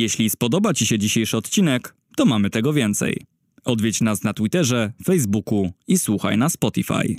Jeśli 0.00 0.30
spodoba 0.30 0.74
Ci 0.74 0.86
się 0.86 0.98
dzisiejszy 0.98 1.36
odcinek, 1.36 1.94
to 2.16 2.24
mamy 2.24 2.50
tego 2.50 2.72
więcej. 2.72 3.26
Odwiedź 3.64 4.00
nas 4.00 4.22
na 4.22 4.34
Twitterze, 4.34 4.92
Facebooku 5.04 5.70
i 5.88 5.98
słuchaj 5.98 6.38
na 6.38 6.48
Spotify. 6.48 7.16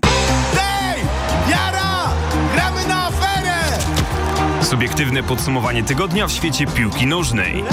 Hej! 0.55 1.01
Jara! 1.49 2.13
Gramy 2.53 2.87
na 2.87 3.05
aferę! 3.05 3.79
Subiektywne 4.63 5.23
podsumowanie 5.23 5.83
tygodnia 5.83 6.27
w 6.27 6.31
świecie 6.31 6.67
piłki 6.67 7.07
nożnej. 7.07 7.63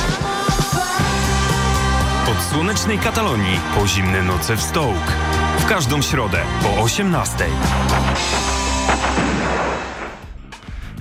Od 2.31 2.43
słonecznej 2.53 2.99
Katalonii 2.99 3.61
po 3.75 3.89
zimne 3.89 4.23
noce 4.23 4.57
w 4.57 4.63
Stoke. 4.63 5.13
W 5.59 5.67
każdą 5.67 6.03
środę 6.03 6.39
po 6.63 6.83
18. 6.83 7.45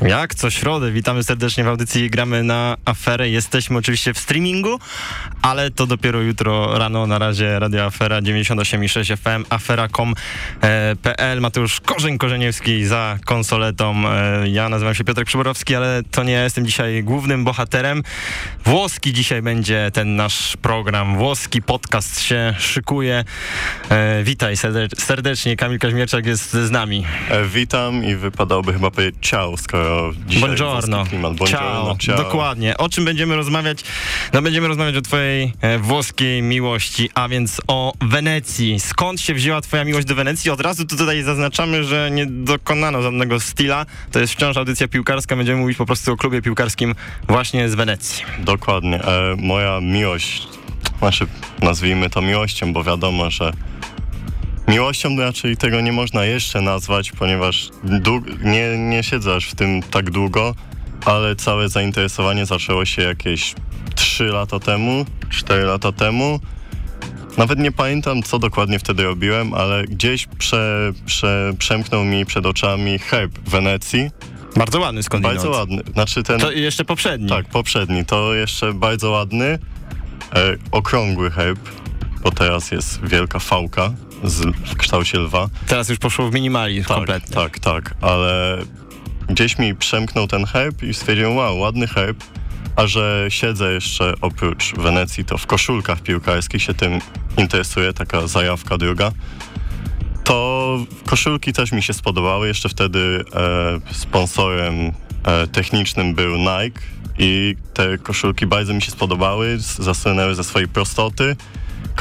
Jak 0.08 0.36
co 0.36 0.50
środę, 0.50 0.92
witamy 0.92 1.24
serdecznie 1.24 1.64
w 1.64 1.68
audycji 1.68 2.10
Gramy 2.10 2.44
na 2.44 2.78
aferę. 2.86 3.30
Jesteśmy 3.30 3.78
oczywiście 3.78 4.14
w 4.14 4.20
streamingu, 4.20 4.80
ale 5.42 5.72
to 5.72 5.88
dopiero 5.88 6.22
jutro 6.22 6.78
rano. 6.80 7.08
Na 7.08 7.20
razie 7.20 7.60
Radio 7.60 7.86
Afera 7.86 8.20
98,6 8.22 9.18
FM, 9.18 9.46
afera.com.pl. 9.50 11.42
Mateusz 11.42 11.80
Korzeń 11.82 12.18
Korzeniewski 12.18 12.86
za 12.86 13.18
konsoletą. 13.26 14.04
E, 14.10 14.50
Ja 14.50 14.70
nazywam 14.70 14.96
się 14.96 15.04
Piotr 15.04 15.26
Przyborowski, 15.26 15.76
ale 15.76 16.02
to 16.12 16.24
nie 16.24 16.34
ja 16.34 16.44
jestem 16.44 16.66
dzisiaj 16.66 17.04
głównym 17.04 17.44
bohaterem. 17.44 18.04
Włoski 18.66 19.14
dzisiaj 19.14 19.42
będzie 19.42 19.92
ten 19.94 20.16
nasz 20.16 20.58
program. 20.58 21.18
Włoski 21.18 21.62
podcast 21.62 22.22
się 22.22 22.54
szykuje. 22.60 23.24
E, 23.90 24.24
Witaj 24.24 24.56
serdecz- 24.56 25.02
serdecznie, 25.02 25.56
Kamil 25.56 25.80
Kaźmierczak 25.80 26.26
jest 26.26 26.52
z 26.54 26.72
nami. 26.72 27.06
E, 27.30 27.46
witam 27.46 28.04
i 28.06 28.16
wypadałoby 28.16 28.74
chyba 28.74 28.92
powiedzieć 28.92 29.16
ciao, 29.22 29.58
skoro 29.58 29.91
dzisiaj 30.28 30.42
Buongiorno. 30.42 31.06
klimat. 31.06 31.36
Buongiorno, 31.36 31.60
Ciao. 31.60 31.96
ciao. 32.00 32.18
Dokładnie. 32.18 32.78
O 32.78 32.90
czym 32.90 33.06
będziemy 33.06 33.36
rozmawiać? 33.36 33.84
No 34.34 34.42
będziemy 34.42 34.68
rozmawiać 34.68 34.96
o 34.96 35.02
twojej 35.02 35.54
e, 35.62 35.80
włoskiej 35.80 36.42
miłości, 36.42 37.10
a 37.14 37.28
więc 37.30 37.62
o 37.68 37.94
Wenecji. 38.02 38.80
Skąd 38.80 39.22
się 39.22 39.34
wzięła 39.34 39.62
twoja 39.62 39.84
miłość 39.86 40.08
do 40.08 40.16
Wenecji? 40.16 40.52
Od 40.52 40.62
razu 40.62 40.86
tu 40.86 40.98
tutaj 40.98 41.24
zaznaczamy, 41.24 41.84
że 41.84 42.12
nie 42.12 42.26
dokonano 42.26 43.02
żadnego 43.02 43.40
stila. 43.40 43.86
To 44.12 44.20
jest 44.20 44.34
wciąż 44.34 44.58
audycja 44.58 44.88
piłkarska. 44.88 45.36
Będziemy 45.36 45.60
mówić 45.60 45.78
po 45.78 45.86
prostu 45.86 46.14
o 46.14 46.18
klubie 46.18 46.42
piłkarskim 46.42 46.96
właśnie 47.28 47.70
z 47.70 47.76
Wenecji. 47.76 48.24
Dokładnie. 48.40 49.04
E, 49.04 49.36
moja 49.38 49.82
miłość, 49.82 50.48
znaczy 51.00 51.28
nazwijmy 51.62 52.10
to 52.10 52.22
miłością, 52.22 52.74
bo 52.74 52.84
wiadomo, 52.84 53.30
że 53.30 53.52
miłością 54.68 55.18
raczej 55.18 55.58
tego 55.58 55.82
nie 55.82 55.92
można 55.92 56.26
jeszcze 56.26 56.62
nazwać, 56.62 57.12
ponieważ 57.12 57.70
nie, 58.44 58.78
nie 58.78 59.04
siedzę 59.04 59.36
aż 59.36 59.50
w 59.50 59.56
tym 59.56 59.82
tak 59.84 60.12
długo, 60.12 60.56
ale 61.06 61.36
całe 61.36 61.70
zainteresowanie 61.70 62.46
zaczęło 62.46 62.86
się 62.86 63.02
jakieś 63.02 63.56
3 63.96 64.24
lata 64.24 64.60
temu, 64.60 65.06
4 65.30 65.64
lata 65.64 65.92
temu. 65.92 66.40
Nawet 67.38 67.60
nie 67.60 67.72
pamiętam, 67.72 68.24
co 68.24 68.40
dokładnie 68.40 68.80
wtedy 68.80 69.04
robiłem, 69.04 69.54
ale 69.54 69.84
gdzieś 69.84 70.28
prze, 70.38 70.92
prze, 71.06 71.54
przemknął 71.58 72.06
mi 72.06 72.26
przed 72.26 72.46
oczami 72.46 73.00
herb 73.00 73.40
Wenecji. 73.50 74.10
Bardzo 74.56 74.80
ładny 74.80 75.04
skądinąd. 75.04 75.36
Bardzo 75.36 75.58
ładny. 75.58 75.82
Znaczy 75.94 76.24
ten... 76.24 76.40
To 76.40 76.52
jeszcze 76.52 76.86
poprzedni. 76.86 77.30
Tak, 77.30 77.46
poprzedni. 77.46 78.06
To 78.06 78.34
jeszcze 78.34 78.74
bardzo 78.74 79.12
ładny, 79.12 79.46
e, 79.46 79.60
okrągły 80.72 81.32
herb, 81.32 81.60
bo 82.24 82.32
teraz 82.32 82.72
jest 82.72 83.06
wielka 83.06 83.40
fałka 83.40 83.92
z, 84.24 84.42
w 84.42 84.76
kształcie 84.78 85.18
lwa. 85.20 85.50
Teraz 85.68 85.90
już 85.90 86.00
poszło 86.00 86.30
w 86.30 86.34
minimali 86.34 86.80
Tak, 86.84 86.88
kompletnie. 86.88 87.36
tak, 87.36 87.60
tak, 87.60 87.94
ale 88.02 88.58
gdzieś 89.30 89.58
mi 89.58 89.76
przemknął 89.76 90.28
ten 90.28 90.46
herb 90.46 90.84
i 90.84 90.94
stwierdziłem, 90.94 91.36
wow, 91.36 91.60
ładny 91.60 91.88
herb, 91.88 92.24
a 92.76 92.88
że 92.88 93.26
siedzę 93.30 93.74
jeszcze 93.74 94.14
oprócz 94.22 94.74
Wenecji, 94.76 95.26
to 95.26 95.38
w 95.38 95.48
koszulkach 95.48 96.02
piłkarskich 96.02 96.62
się 96.64 96.74
tym 96.74 97.00
interesuję, 97.38 97.94
taka 97.94 98.28
zajawka 98.28 98.78
druga. 98.78 99.12
To 100.24 100.78
koszulki 101.06 101.54
też 101.54 101.72
mi 101.72 101.84
się 101.84 101.94
spodobały. 101.94 102.48
Jeszcze 102.48 102.70
wtedy 102.70 103.24
e, 103.36 103.94
sponsorem 103.94 104.92
e, 105.24 105.48
technicznym 105.48 106.16
był 106.16 106.38
Nike 106.38 106.82
i 107.18 107.56
te 107.74 107.98
koszulki 107.98 108.48
bardzo 108.48 108.74
mi 108.74 108.82
się 108.82 108.92
spodobały. 108.92 109.58
Zasłynęły 109.60 110.36
ze 110.36 110.44
swojej 110.44 110.68
prostoty. 110.68 111.36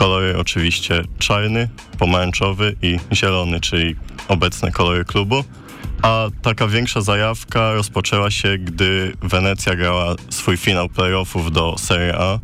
Kolory 0.00 0.38
oczywiście 0.38 1.03
czarny, 1.19 1.69
pomarańczowy 1.99 2.77
i 2.83 2.99
zielony, 3.12 3.61
czyli 3.61 3.97
obecne 4.28 4.72
kolory 4.72 5.05
klubu. 5.05 5.44
A 6.03 6.27
taka 6.43 6.66
większa 6.66 7.00
zajawka 7.00 7.72
rozpoczęła 7.72 8.31
się, 8.31 8.59
gdy 8.59 9.12
Wenecja 9.22 9.77
grała 9.77 10.15
swój 10.31 10.56
finał 10.56 10.89
playoffów 10.89 11.53
do 11.53 11.78
Serie 11.78 12.15
A. 12.19 12.39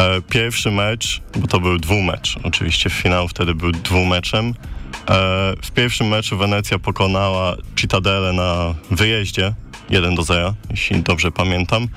E, 0.00 0.22
Pierwszy 0.22 0.70
mecz, 0.70 1.22
bo 1.36 1.46
to 1.46 1.60
był 1.60 1.78
dwumecz, 1.78 2.36
oczywiście 2.42 2.90
finał 2.90 3.28
wtedy 3.28 3.54
był 3.54 3.72
dwumeczem. 3.72 4.46
E, 4.48 4.52
W 5.62 5.70
pierwszym 5.70 6.08
meczu 6.08 6.38
Wenecja 6.38 6.78
pokonała 6.78 7.56
Cittadelę 7.76 8.32
na 8.32 8.74
wyjeździe 8.90 9.54
1 9.90 10.14
do 10.14 10.22
0, 10.22 10.54
jeśli 10.70 11.02
dobrze 11.02 11.30
pamiętam. 11.30 11.88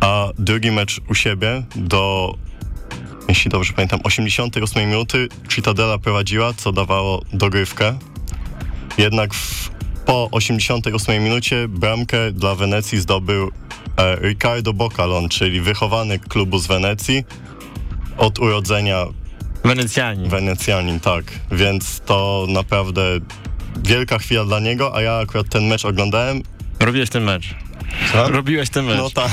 A 0.00 0.28
drugi 0.38 0.70
mecz 0.70 1.00
u 1.08 1.14
siebie 1.14 1.62
do, 1.76 2.34
jeśli 3.28 3.50
dobrze 3.50 3.72
pamiętam, 3.72 4.00
88 4.04 4.86
minuty 4.86 5.28
Cittadela 5.48 5.98
prowadziła, 5.98 6.54
co 6.54 6.72
dawało 6.72 7.22
dogrywkę. 7.32 7.98
Jednak 8.98 9.34
w, 9.34 9.70
po 10.06 10.28
88 10.30 11.24
minucie 11.24 11.68
bramkę 11.68 12.32
dla 12.32 12.54
Wenecji 12.54 13.00
zdobył 13.00 13.50
e, 13.96 14.16
Ricardo 14.16 14.72
Boccalon, 14.72 15.28
czyli 15.28 15.60
wychowany 15.60 16.18
klubu 16.18 16.58
z 16.58 16.66
Wenecji, 16.66 17.24
od 18.18 18.38
urodzenia 18.38 19.06
Wenecjani. 19.64 20.28
Wenecjanin, 20.28 21.00
tak. 21.00 21.24
Więc 21.52 22.00
to 22.00 22.46
naprawdę 22.48 23.02
wielka 23.84 24.18
chwila 24.18 24.44
dla 24.44 24.60
niego, 24.60 24.96
a 24.96 25.02
ja 25.02 25.18
akurat 25.18 25.48
ten 25.48 25.66
mecz 25.66 25.84
oglądałem. 25.84 26.42
Robiłeś 26.80 27.10
ten 27.10 27.24
mecz. 27.24 27.54
Robiłeś 28.14 28.70
ten 28.70 28.84
mecz. 28.84 28.98
No 28.98 29.10
tak. 29.10 29.30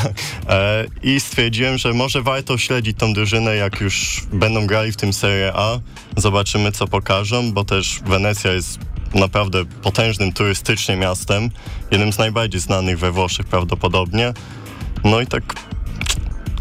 E, 0.50 0.86
I 1.04 1.20
stwierdziłem, 1.20 1.78
że 1.78 1.94
może 1.94 2.22
warto 2.22 2.58
śledzić 2.58 2.98
tą 2.98 3.14
drużynę, 3.14 3.56
jak 3.56 3.82
już 3.82 4.24
będą 4.34 4.68
grali 4.68 4.92
w 4.92 4.98
tym 4.98 5.14
Serie 5.14 5.54
A. 5.56 5.80
Zobaczymy, 6.18 6.72
co 6.72 6.88
pokażą, 6.88 7.52
bo 7.52 7.64
też 7.64 8.00
Wenecja 8.06 8.52
jest 8.54 8.80
naprawdę 9.14 9.66
potężnym 9.66 10.34
turystycznie 10.34 10.96
miastem. 10.96 11.50
Jednym 11.92 12.14
z 12.14 12.18
najbardziej 12.18 12.62
znanych 12.62 13.00
we 13.00 13.12
Włoszech 13.12 13.46
prawdopodobnie. 13.46 14.34
No 15.04 15.22
i 15.22 15.28
tak 15.28 15.44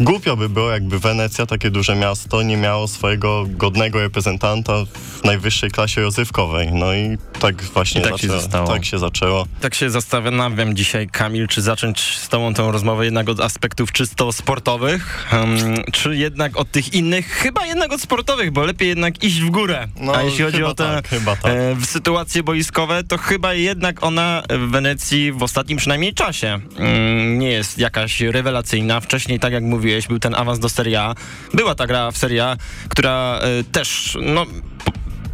Głupio 0.01 0.37
by 0.37 0.49
było, 0.49 0.71
jakby 0.71 0.99
Wenecja, 0.99 1.47
takie 1.47 1.71
duże 1.71 1.97
miasto, 1.97 2.43
nie 2.43 2.57
miało 2.57 2.89
swojego 2.89 3.45
godnego 3.49 4.01
reprezentanta 4.01 4.73
w 5.21 5.25
najwyższej 5.25 5.71
klasie 5.71 6.01
rozrywkowej. 6.01 6.73
No 6.73 6.95
i 6.95 7.19
tak 7.41 7.63
właśnie 7.63 8.01
I 8.01 8.05
tak 8.05 8.13
się 8.13 8.27
zaczęło. 8.27 8.41
zostało. 8.41 8.69
Tak 8.69 8.85
się 8.85 8.99
zaczęło. 8.99 9.47
Tak 9.61 9.75
się 9.75 9.91
zastanawiam 9.91 10.77
dzisiaj, 10.77 11.09
Kamil, 11.09 11.49
czy 11.49 11.63
zacząć 11.63 12.19
z 12.19 12.29
tobą 12.29 12.55
tę 12.55 12.73
rozmowę 12.73 13.05
jednak 13.05 13.29
od 13.29 13.41
aspektów 13.41 13.93
czysto 13.93 14.33
sportowych, 14.33 15.27
em, 15.33 15.57
czy 15.93 16.17
jednak 16.17 16.57
od 16.57 16.71
tych 16.71 16.95
innych, 16.95 17.27
chyba 17.27 17.67
jednak 17.67 17.93
od 17.93 18.01
sportowych, 18.01 18.51
bo 18.51 18.65
lepiej 18.65 18.89
jednak 18.89 19.25
iść 19.25 19.41
w 19.41 19.51
górę. 19.51 19.89
No, 19.97 20.15
A 20.17 20.23
jeśli 20.23 20.45
chodzi 20.45 20.65
o 20.65 20.75
te 20.75 20.85
tak, 20.85 21.09
tak. 21.43 21.53
e, 21.53 21.75
w 21.75 21.87
sytuacje 21.87 22.43
boiskowe, 22.43 23.05
to 23.05 23.19
chyba 23.19 23.55
jednak 23.55 24.03
ona 24.03 24.43
w 24.51 24.71
Wenecji 24.71 25.33
w 25.33 25.43
ostatnim 25.43 25.79
przynajmniej 25.79 26.15
czasie 26.15 26.61
mm, 26.77 27.39
nie 27.39 27.51
jest 27.51 27.79
jakaś 27.79 28.21
rewelacyjna. 28.21 29.01
Wcześniej, 29.01 29.41
tak 29.41 29.53
jak 29.53 29.65
mówiłeś, 29.91 30.09
był 30.09 30.19
ten 30.19 30.35
awans 30.35 30.59
do 30.59 30.69
Serie 30.69 31.03
A. 31.03 31.15
Była 31.55 31.75
ta 31.75 31.87
gra 31.87 32.11
w 32.11 32.19
Serie 32.19 32.45
A, 32.45 32.57
która 32.89 33.39
e, 33.43 33.65
też, 33.65 34.19
no... 34.23 34.47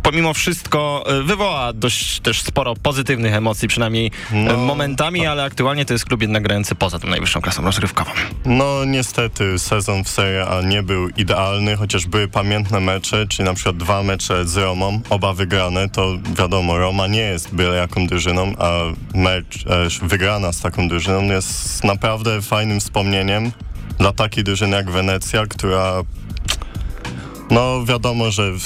Pomimo 0.02 0.34
wszystko 0.34 1.04
e, 1.06 1.22
wywoła 1.22 1.72
dość 1.72 2.20
też 2.20 2.42
sporo 2.42 2.74
pozytywnych 2.74 3.34
emocji, 3.34 3.68
przynajmniej 3.68 4.10
e, 4.32 4.34
No, 4.34 4.56
momentami, 4.56 5.26
ale 5.26 5.44
aktualnie 5.44 5.84
to 5.84 5.92
jest 5.92 6.04
klub 6.04 6.22
jednak 6.22 6.42
grający 6.42 6.74
poza 6.74 6.98
tą 6.98 7.08
najwyższą 7.08 7.40
klasą 7.40 7.62
rozgrywkową. 7.62 8.10
No 8.44 8.84
niestety 8.84 9.58
sezon 9.58 10.04
w 10.04 10.08
Serie 10.08 10.46
A 10.46 10.62
nie 10.62 10.82
był 10.82 11.08
idealny, 11.08 11.76
chociaż 11.76 12.06
były 12.06 12.28
pamiętne 12.28 12.80
mecze, 12.80 13.26
czyli 13.26 13.48
na 13.48 13.54
przykład 13.54 13.76
dwa 13.76 14.02
mecze 14.02 14.44
z 14.48 14.56
Romą, 14.56 15.00
oba 15.10 15.32
wygrane, 15.32 15.88
to 15.88 16.18
wiadomo, 16.38 16.78
Roma 16.78 17.06
nie 17.06 17.22
jest 17.22 17.54
byle 17.54 17.76
jaką 17.76 18.06
drużyną, 18.06 18.52
a 18.58 18.70
mecz 19.14 19.64
e, 20.02 20.06
wygrana 20.06 20.52
z 20.52 20.60
taką 20.60 20.88
drużyną 20.88 21.22
jest 21.22 21.84
naprawdę 21.84 22.42
fajnym 22.42 22.80
wspomnieniem 22.80 23.52
dla 23.98 24.12
takiej 24.12 24.44
drużyny 24.44 24.76
jak 24.76 24.90
Wenecja, 24.90 25.46
która 25.46 26.02
no 27.50 27.84
wiadomo, 27.84 28.30
że 28.30 28.52
w, 28.52 28.62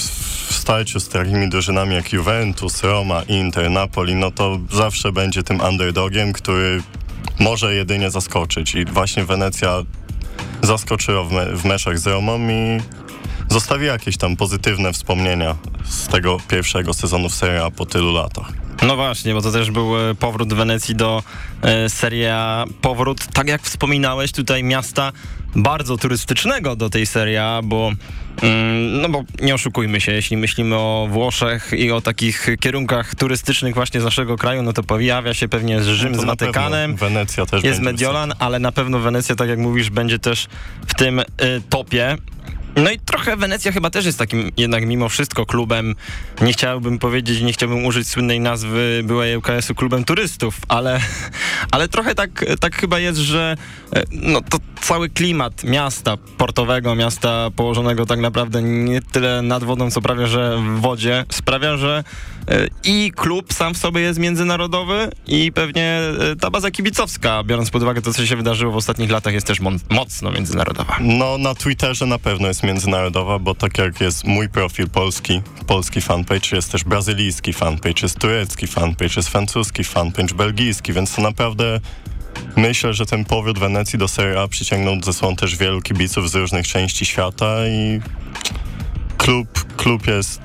w 0.49 0.53
starciu 0.53 0.99
z 0.99 1.09
takimi 1.09 1.49
drużynami 1.49 1.95
jak 1.95 2.13
Juventus, 2.13 2.83
Roma, 2.83 3.23
Inter, 3.23 3.71
Napoli, 3.71 4.15
no 4.15 4.31
to 4.31 4.59
zawsze 4.71 5.11
będzie 5.11 5.43
tym 5.43 5.61
underdogiem, 5.61 6.33
który 6.33 6.83
może 7.39 7.75
jedynie 7.75 8.11
zaskoczyć. 8.11 8.75
I 8.75 8.85
właśnie 8.85 9.25
Wenecja 9.25 9.83
zaskoczyła 10.61 11.23
w, 11.23 11.31
me 11.31 11.55
w 11.55 11.65
meczach 11.65 11.99
z 11.99 12.07
Romą 12.07 12.39
i 12.49 12.81
zostawi 13.51 13.85
jakieś 13.85 14.17
tam 14.17 14.35
pozytywne 14.35 14.93
wspomnienia 14.93 15.55
z 15.85 16.07
tego 16.07 16.37
pierwszego 16.47 16.93
sezonu 16.93 17.29
w 17.29 17.35
Serie 17.35 17.63
A 17.63 17.71
po 17.71 17.85
tylu 17.85 18.13
latach. 18.13 18.53
No 18.87 18.95
właśnie, 18.95 19.33
bo 19.33 19.41
to 19.41 19.51
też 19.51 19.71
był 19.71 20.09
e, 20.09 20.15
powrót 20.15 20.53
Wenecji 20.53 20.95
do 20.95 21.23
e, 21.61 21.89
Serie 21.89 22.35
A. 22.35 22.65
Powrót, 22.81 23.27
tak 23.33 23.47
jak 23.47 23.61
wspominałeś, 23.61 24.31
tutaj 24.31 24.63
miasta 24.63 25.11
bardzo 25.55 25.97
turystycznego 25.97 26.75
do 26.75 26.89
tej 26.89 27.05
Serie 27.05 27.43
A, 27.43 27.61
bo 27.63 27.91
mm, 28.41 29.01
no 29.01 29.09
bo 29.09 29.23
nie 29.41 29.53
oszukujmy 29.53 30.01
się, 30.01 30.11
jeśli 30.11 30.37
myślimy 30.37 30.75
o 30.75 31.07
Włoszech 31.09 31.73
i 31.73 31.91
o 31.91 32.01
takich 32.01 32.47
kierunkach 32.59 33.15
turystycznych 33.15 33.75
właśnie 33.75 34.01
z 34.01 34.03
naszego 34.03 34.37
kraju, 34.37 34.63
no 34.63 34.73
to 34.73 34.83
pojawia 34.83 35.33
się 35.33 35.47
pewnie 35.47 35.83
Rzym 35.83 36.11
No 36.11 36.21
z 36.21 36.25
Watykanem. 36.25 36.95
Wenecja 36.95 37.45
też 37.45 37.63
Jest 37.63 37.79
Mediolan, 37.79 38.33
ale 38.39 38.59
na 38.59 38.71
pewno 38.71 38.99
Wenecja, 38.99 39.35
tak 39.35 39.49
jak 39.49 39.59
mówisz, 39.59 39.89
będzie 39.89 40.19
też 40.19 40.47
w 40.87 40.93
tym 40.93 41.19
y, 41.19 41.25
topie. 41.69 42.17
No 42.75 42.91
i 42.91 42.99
trochę 42.99 43.37
Wenecja 43.37 43.71
chyba 43.71 43.89
też 43.89 44.05
jest 44.05 44.17
takim 44.17 44.51
jednak 44.57 44.85
mimo 44.85 45.09
wszystko 45.09 45.45
klubem, 45.45 45.95
nie 46.41 46.53
chciałbym 46.53 46.99
powiedzieć, 46.99 47.41
nie 47.41 47.53
chciałbym 47.53 47.85
użyć 47.85 48.07
słynnej 48.07 48.39
nazwy 48.39 49.01
byłej 49.03 49.37
ŁKS-u 49.37 49.75
klubem 49.75 50.03
turystów, 50.03 50.57
ale, 50.67 50.99
ale 51.71 51.87
trochę 51.87 52.15
tak, 52.15 52.45
tak 52.59 52.75
chyba 52.75 52.99
jest, 52.99 53.19
że 53.19 53.57
e, 53.95 54.03
no 54.11 54.41
to 54.41 54.57
cały 54.81 55.09
klimat 55.09 55.63
miasta 55.63 56.17
portowego, 56.37 56.95
miasta 56.95 57.49
położonego 57.55 58.05
tak 58.05 58.19
naprawdę 58.19 58.61
nie 58.61 59.01
tyle 59.01 59.41
nad 59.41 59.63
wodą, 59.63 59.91
co 59.91 60.01
prawie, 60.01 60.27
że 60.27 60.57
w 60.57 60.81
wodzie, 60.81 61.25
sprawia, 61.31 61.77
że 61.77 62.03
i 62.83 63.11
klub 63.15 63.53
sam 63.53 63.73
w 63.73 63.77
sobie 63.77 64.01
jest 64.01 64.19
międzynarodowy 64.19 65.09
i 65.27 65.51
pewnie 65.51 65.99
e, 66.31 66.35
ta 66.35 66.49
baza 66.49 66.71
kibicowska, 66.71 67.43
biorąc 67.43 67.69
pod 67.69 67.83
uwagę 67.83 68.01
to, 68.01 68.13
co 68.13 68.25
się 68.25 68.35
wydarzyło 68.35 68.71
w 68.73 68.75
ostatnich 68.75 69.11
latach, 69.11 69.33
jest 69.33 69.47
też 69.47 69.59
mocno 69.89 70.31
międzynarodowa. 70.31 70.97
No 70.99 71.37
na 71.37 71.55
Twitterze 71.55 72.05
na 72.05 72.19
pewno 72.19 72.47
jest 72.47 72.63
międzynarodowa, 72.63 73.39
bo 73.39 73.55
tak 73.55 73.77
jak 73.77 74.01
jest 74.01 74.23
mój 74.23 74.49
profil 74.49 74.89
polski, 74.89 75.41
polski 75.67 76.01
fanpage, 76.01 76.55
jest 76.55 76.71
też 76.71 76.83
brazylijski 76.83 77.53
fanpage, 77.53 78.01
jest 78.03 78.19
turecki 78.19 78.67
fanpage, 78.67 79.13
jest 79.17 79.29
francuski 79.29 79.83
fanpage, 79.83 80.35
belgijski, 80.35 80.93
więc 80.93 81.15
to 81.15 81.21
naprawdę 81.21 81.79
myślę, 82.55 82.93
że 82.93 83.05
ten 83.05 83.25
powrót 83.25 83.59
Wenecji 83.59 83.99
do 83.99 84.07
Serie 84.07 84.41
A 84.41 84.47
przyciągnął 84.47 85.01
ze 85.03 85.13
sobą 85.13 85.35
też 85.35 85.55
wielu 85.55 85.81
kibiców 85.81 86.29
z 86.29 86.35
różnych 86.35 86.67
części 86.67 87.05
świata 87.05 87.67
i 87.67 88.01
klub, 89.21 89.75
klub 89.77 90.07
jest 90.07 90.41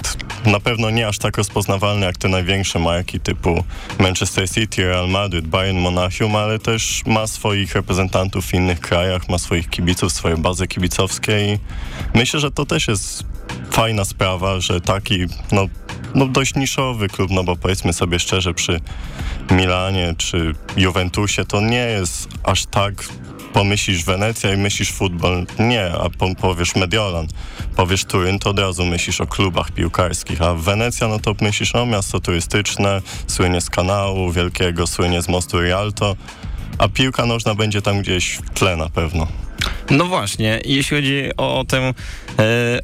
na 0.46 0.60
pewno 0.60 0.90
nie 0.90 1.08
aż 1.08 1.18
tak 1.18 1.36
rozpoznawalny 1.36 2.06
jak 2.06 2.16
te 2.16 2.28
największe 2.28 2.78
marki 2.78 3.20
typu 3.20 3.64
Manchester 3.98 4.50
City, 4.50 4.84
Real 4.84 5.08
Madrid, 5.08 5.46
Bayern 5.46 5.78
Monachium, 5.78 6.36
ale 6.36 6.58
też 6.58 7.02
ma 7.06 7.26
swoich 7.26 7.74
reprezentantów 7.74 8.46
w 8.46 8.54
innych 8.54 8.80
krajach, 8.80 9.28
ma 9.28 9.38
swoich 9.38 9.70
kibiców, 9.70 10.12
swoje 10.12 10.36
bazy 10.36 10.66
kibicowskie 10.66 11.54
i 11.54 11.58
myślę, 12.14 12.40
że 12.40 12.50
to 12.50 12.66
też 12.66 12.88
jest 12.88 13.24
fajna 13.70 14.04
sprawa, 14.04 14.60
że 14.60 14.80
taki 14.80 15.26
no, 15.52 15.66
no 16.14 16.26
dość 16.26 16.54
niszowy 16.54 17.08
klub, 17.08 17.30
no 17.30 17.44
bo 17.44 17.56
powiedzmy 17.56 17.92
sobie 17.92 18.18
szczerze 18.18 18.54
przy 18.54 18.80
Milanie 19.50 20.14
czy 20.18 20.52
Juventusie 20.76 21.44
to 21.44 21.60
nie 21.60 21.86
jest 21.86 22.28
aż 22.44 22.66
tak 22.66 22.94
pomyślisz 23.52 24.04
Wenecja 24.04 24.54
i 24.54 24.56
myślisz 24.56 24.92
futbol. 24.92 25.46
Nie, 25.58 25.92
a 25.92 26.10
po, 26.10 26.34
powiesz 26.34 26.76
Mediolan, 26.76 27.26
powiesz 27.76 28.04
Turyn, 28.04 28.38
to 28.38 28.50
od 28.50 28.58
razu 28.58 28.84
myślisz 28.86 29.20
o 29.20 29.26
klubach 29.26 29.70
piłkarskich, 29.70 30.42
a 30.42 30.54
Wenecja, 30.54 31.08
no 31.08 31.18
to 31.18 31.34
myślisz 31.40 31.74
o 31.74 31.86
miasto 31.86 32.20
turystyczne, 32.20 33.02
słynie 33.26 33.60
z 33.60 33.70
kanału 33.70 34.32
wielkiego, 34.32 34.86
słynie 34.86 35.22
z 35.22 35.28
mostu 35.28 35.60
Rialto, 35.60 36.16
a 36.78 36.88
piłka 36.88 37.26
nożna 37.26 37.54
będzie 37.54 37.82
tam 37.82 38.00
gdzieś 38.02 38.36
w 38.36 38.50
tle 38.50 38.76
na 38.76 38.88
pewno. 38.88 39.26
No 39.90 40.04
właśnie, 40.04 40.60
jeśli 40.64 40.96
chodzi 40.96 41.30
o 41.36 41.64
tę, 41.68 41.78
e, 41.78 41.92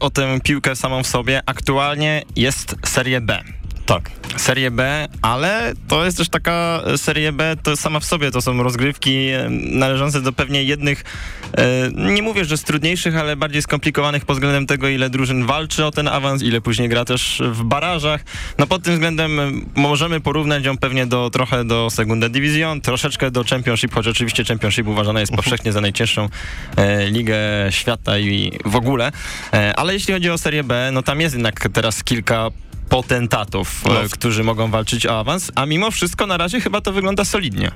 o 0.01 0.11
tę 0.11 0.41
piłkę 0.41 0.77
samą 0.77 1.03
w 1.03 1.07
sobie, 1.07 1.43
aktualnie 1.47 2.23
jest 2.37 2.77
Serie 2.85 3.21
B. 3.21 3.43
Tak. 3.87 4.11
Serie 4.37 4.71
B, 4.71 5.09
ale 5.23 5.73
to 5.89 6.05
jest 6.05 6.19
też 6.19 6.29
taka 6.29 6.83
Serie 6.97 7.33
B, 7.33 7.57
to 7.63 7.77
sama 7.77 8.01
w 8.01 8.05
sobie 8.05 8.31
to 8.31 8.43
są 8.43 8.63
rozgrywki 8.63 9.29
e, 9.29 9.49
należące 9.51 10.21
do 10.21 10.33
pewnie 10.33 10.65
jednych, 10.65 11.05
e, 11.53 12.13
nie 12.13 12.23
mówię, 12.23 12.45
że 12.45 12.57
z 12.57 12.63
trudniejszych, 12.63 13.17
ale 13.17 13.37
bardziej 13.37 13.63
skomplikowanych 13.63 14.25
pod 14.25 14.37
względem 14.37 14.67
tego, 14.67 14.89
ile 14.89 15.11
drużyn 15.11 15.47
walczy 15.47 15.85
o 15.85 15.91
ten 15.91 16.09
awans, 16.09 16.43
ile 16.43 16.61
później 16.61 16.89
gra 16.89 17.05
też 17.05 17.43
w 17.45 17.63
barażach. 17.63 18.25
No 18.59 18.67
pod 18.67 18.83
tym 18.83 18.95
względem 18.95 19.41
e, 19.41 19.51
możemy 19.75 20.21
porównać 20.21 20.65
ją 20.65 20.79
pewnie 20.79 21.07
do 21.07 21.31
trochę 21.31 21.65
do 21.65 21.91
Segunda 21.91 22.29
Division, 22.29 22.81
troszeczkę 22.81 23.31
do 23.31 23.45
Championship, 23.45 23.95
choć 23.95 24.07
oczywiście 24.07 24.45
Championship 24.45 24.87
uważana 24.87 25.21
jest 25.21 25.33
powszechnie 25.33 25.73
za 25.73 25.81
najcięższą 25.81 26.29
e, 26.77 27.11
ligę 27.11 27.37
świata 27.71 28.19
i 28.19 28.59
w 28.65 28.77
ogóle. 28.77 29.13
E, 29.53 29.77
ale 29.77 29.95
jeśli 29.95 30.15
chodzi 30.15 30.31
o 30.31 30.39
Serię 30.39 30.65
B, 30.65 30.91
no 30.93 31.03
tam 31.03 31.21
jest 31.21 31.35
jednak 31.35 31.69
teraz 31.73 32.05
kilka 32.05 32.49
potentatów, 32.89 33.83
No. 33.87 34.03
e, 34.03 34.09
którzy 34.09 34.45
mogą 34.45 34.71
walczyć 34.71 35.07
o 35.07 35.19
awans, 35.19 35.53
a 35.55 35.67
mimo 35.67 35.91
wszystko 35.91 36.27
na 36.27 36.37
razie 36.37 36.61
chyba 36.61 36.81
to 36.81 36.93
wygląda 36.93 37.25
solidnie. 37.25 37.71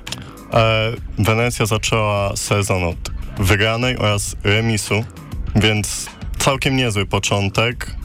E, 0.53 0.91
Wenecja 1.19 1.65
zaczęła 1.65 2.35
sezon 2.35 2.83
od 2.83 3.11
wygranej 3.37 3.97
oraz 3.97 4.35
remisu, 4.43 5.03
więc 5.55 6.05
całkiem 6.37 6.75
niezły 6.77 7.05
początek, 7.05 7.95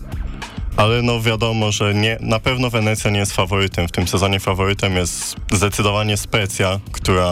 ale 0.77 1.03
no 1.03 1.21
wiadomo, 1.21 1.73
że 1.73 1.95
nie, 1.95 2.19
na 2.21 2.39
pewno 2.41 2.71
Wenecja 2.71 3.11
nie 3.11 3.19
jest 3.19 3.33
faworytem. 3.33 3.89
W 3.89 3.93
tym 3.93 4.09
sezonie 4.09 4.41
faworytem 4.41 4.97
jest 4.97 5.37
zdecydowanie 5.53 6.17
Specja, 6.17 6.81
która 6.93 7.31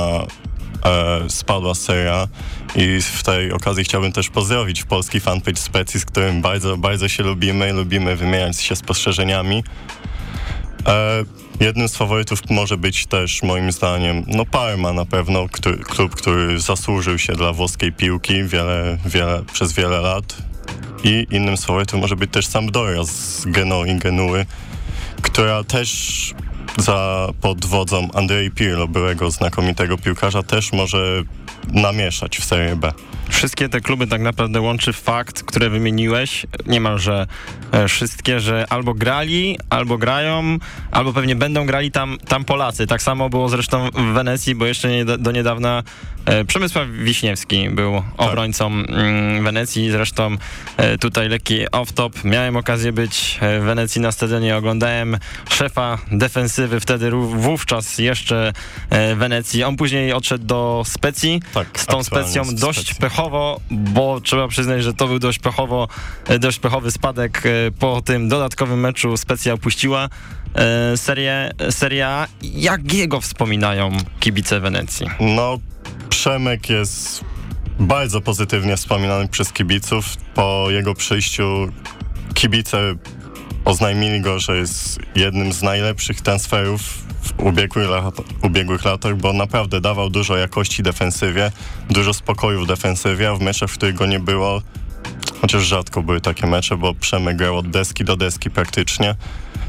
spadła 1.29 1.75
z 1.75 1.81
Serie 1.81 2.13
A 2.13 2.29
i 2.77 3.01
w 3.03 3.23
tej 3.23 3.53
okazji 3.53 3.85
chciałbym 3.85 4.13
też 4.13 4.29
pozdrowić 4.29 4.85
polski 4.85 5.21
fanpage 5.21 5.61
Specji, 5.61 6.01
z 6.01 6.05
którym 6.05 6.43
bardzo, 6.43 6.77
bardzo 6.77 7.09
się 7.09 7.23
lubimy 7.23 7.73
lubimy 7.73 8.17
wymieniać 8.17 8.61
się 8.61 8.77
spostrzeżeniami. 8.77 9.65
E, 10.87 11.25
jednym 11.61 11.89
z 11.89 11.97
faworytów 11.97 12.51
może 12.51 12.77
być 12.77 13.07
też 13.07 13.43
moim 13.43 13.73
zdaniem 13.73 14.25
no 14.27 14.47
Parma 14.47 14.93
na 14.93 15.05
pewno, 15.05 15.49
który, 15.49 15.79
klub, 15.79 16.15
który 16.15 16.61
zasłużył 16.61 17.19
się 17.19 17.33
dla 17.33 17.53
włoskiej 17.53 17.93
piłki 17.93 18.45
wiele, 18.45 18.99
wiele, 19.07 19.43
przez 19.53 19.73
wiele 19.73 20.01
lat. 20.01 20.37
I 21.05 21.27
innym 21.31 21.57
z 21.57 21.65
faworytów 21.65 22.01
może 22.01 22.17
być 22.17 22.31
też 22.31 22.47
Sampdoria 22.47 23.05
z 23.05 23.45
Genoi 23.47 23.95
Genuły, 23.99 24.47
która 25.23 25.65
też 25.65 26.35
za 26.79 27.29
pod 27.41 27.67
wodzą 27.67 28.09
Andrei 28.15 28.51
Pirlo, 28.51 28.89
byłego 28.89 29.31
znakomitego 29.31 29.99
piłkarza, 29.99 30.43
też 30.43 30.73
może 30.73 31.23
namieszać 31.73 32.39
w 32.39 32.45
Serie 32.45 32.77
B. 32.77 32.93
Wszystkie 33.31 33.69
te 33.69 33.81
kluby 33.81 34.07
tak 34.07 34.21
naprawdę 34.21 34.61
łączy 34.61 34.93
fakt, 34.93 35.43
które 35.43 35.71
wymieniłeś, 35.71 36.47
niemalże 36.67 37.27
e, 37.73 37.89
wszystkie, 37.89 38.41
że 38.41 38.67
albo 38.71 38.95
grali, 38.95 39.59
albo 39.71 39.99
grają, 39.99 40.59
albo 40.91 41.13
pewnie 41.13 41.37
będą 41.37 41.67
grali 41.67 41.91
tam, 41.91 42.19
tam 42.29 42.45
Polacy. 42.45 42.87
Tak 42.87 43.03
samo 43.03 43.29
było 43.29 43.49
zresztą 43.49 43.91
w 43.91 44.13
Wenecji, 44.15 44.55
bo 44.55 44.67
jeszcze 44.67 44.89
nie, 44.89 45.05
do 45.05 45.33
niedawna 45.33 45.83
e, 46.27 46.45
Przemysław 46.45 46.89
Wiśniewski 46.89 47.71
był 47.71 48.03
obrońcą 48.17 48.67
mm, 48.67 49.45
Wenecji. 49.45 49.91
Zresztą 49.91 50.37
e, 50.77 50.99
tutaj 50.99 51.29
lekki 51.29 51.67
off-top. 51.67 52.25
Miałem 52.25 52.57
okazję 52.57 52.93
być 52.93 53.39
w 53.61 53.65
Wenecji 53.65 54.01
na 54.01 54.13
stadionie, 54.13 54.57
oglądałem 54.57 55.19
szefa 55.51 55.99
defensywy, 56.11 56.70
wtedy 56.81 57.11
wówczas 57.11 57.99
jeszcze 57.99 58.53
e, 58.91 59.15
Wenecji. 59.15 59.65
On 59.65 59.77
później 59.77 60.13
odszedł 60.13 60.45
do 60.45 60.83
Specji. 60.87 61.43
Tak, 61.55 61.81
z 61.81 61.87
tą 61.87 62.03
specją 62.03 62.43
dość 62.55 62.81
Specji. 62.81 63.01
pechowo, 63.01 63.61
bo 63.71 64.21
trzeba 64.21 64.49
przyznać, 64.49 64.83
że 64.83 64.95
to 64.95 65.07
był 65.07 65.19
dość 65.19 65.39
pechowo, 65.39 65.89
e, 66.29 66.39
dość 66.39 66.59
pechowy 66.59 66.91
spadek 66.91 67.43
e, 67.47 67.71
po 67.79 68.03
tym 68.03 68.29
dodatkowym 68.29 68.81
meczu 68.81 69.17
specja 69.17 69.53
opuściła 69.53 70.09
serię, 70.97 71.51
serię 71.71 72.07
A. 72.07 72.27
Jak 72.43 72.93
jego 72.93 73.21
wspominają 73.21 73.91
kibice 74.21 74.61
Wenecji? 74.61 75.07
No, 75.21 75.59
Przemek 76.09 76.71
jest 76.71 77.25
bardzo 77.81 78.21
pozytywnie 78.21 78.77
wspominany 78.77 79.29
przez 79.29 79.53
kibiców. 79.53 80.05
Po 80.35 80.67
jego 80.71 80.95
przyjściu 80.95 81.73
kibice 82.35 82.95
oznajmili 83.65 84.21
go, 84.21 84.39
że 84.39 84.57
jest 84.57 84.99
jednym 85.15 85.53
z 85.53 85.63
najlepszych 85.63 86.21
transferów 86.21 86.81
w 87.23 87.41
ubiegłych, 87.41 87.89
ubiegłych 88.43 88.85
latach, 88.85 89.17
bo 89.17 89.33
naprawdę 89.33 89.81
dawał 89.81 90.11
dużo 90.11 90.37
jakości 90.37 90.83
defensywie, 90.83 91.53
dużo 91.91 92.15
spokoju 92.15 92.65
w 92.65 92.67
defensywie, 92.67 93.31
a 93.31 93.35
w 93.35 93.41
meczach, 93.41 93.71
w 93.71 93.75
których 93.75 93.95
go 93.95 94.07
nie 94.07 94.21
było, 94.21 94.63
chociaż 95.41 95.63
rzadko 95.63 96.03
były 96.03 96.21
takie 96.21 96.47
mecze, 96.47 96.77
bo 96.77 96.95
Przemek 96.95 97.37
grał 97.37 97.59
od 97.59 97.71
deski 97.71 98.05
do 98.05 98.17
deski 98.17 98.51
praktycznie, 98.51 99.15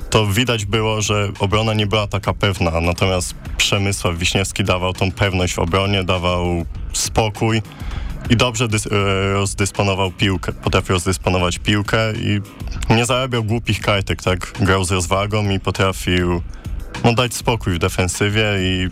to 0.10 0.28
widać 0.28 0.66
było, 0.66 1.02
że 1.02 1.30
obrona 1.40 1.74
nie 1.74 1.88
była 1.88 2.08
taka 2.08 2.34
pewna, 2.34 2.82
natomiast 2.82 3.36
Przemysław 3.58 4.18
Wiśniewski 4.18 4.64
dawał 4.64 4.94
tą 4.94 5.12
pewność 5.12 5.54
w 5.54 5.60
obronie, 5.60 6.04
dawał 6.04 6.66
spokój 6.94 7.62
i 8.32 8.36
dobrze 8.36 8.66
e, 8.66 9.34
rozdysponował 9.34 10.12
piłkę, 10.12 10.52
potrafił 10.52 10.94
rozdysponować 10.94 11.60
piłkę 11.60 12.14
i 12.14 12.42
nie 12.90 13.06
zarabiał 13.06 13.44
głupich 13.44 13.82
kartek, 13.82 14.24
tak? 14.24 14.54
Grał 14.60 14.84
z 14.84 14.92
rozwagą 14.92 15.50
i 15.50 15.60
potrafił 15.60 16.42
no, 17.04 17.14
dać 17.14 17.34
spokój 17.34 17.74
w 17.74 17.78
defensywie 17.78 18.46
i 18.60 18.88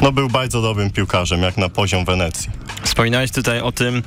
no, 0.00 0.12
był 0.12 0.28
bardzo 0.28 0.62
dobrym 0.62 0.90
piłkarzem, 0.90 1.42
jak 1.42 1.56
na 1.56 1.68
poziom 1.68 2.04
Wenecji. 2.04 2.50
Wspominałeś 2.82 3.30
tutaj 3.30 3.60
o 3.60 3.72
tym, 3.72 4.02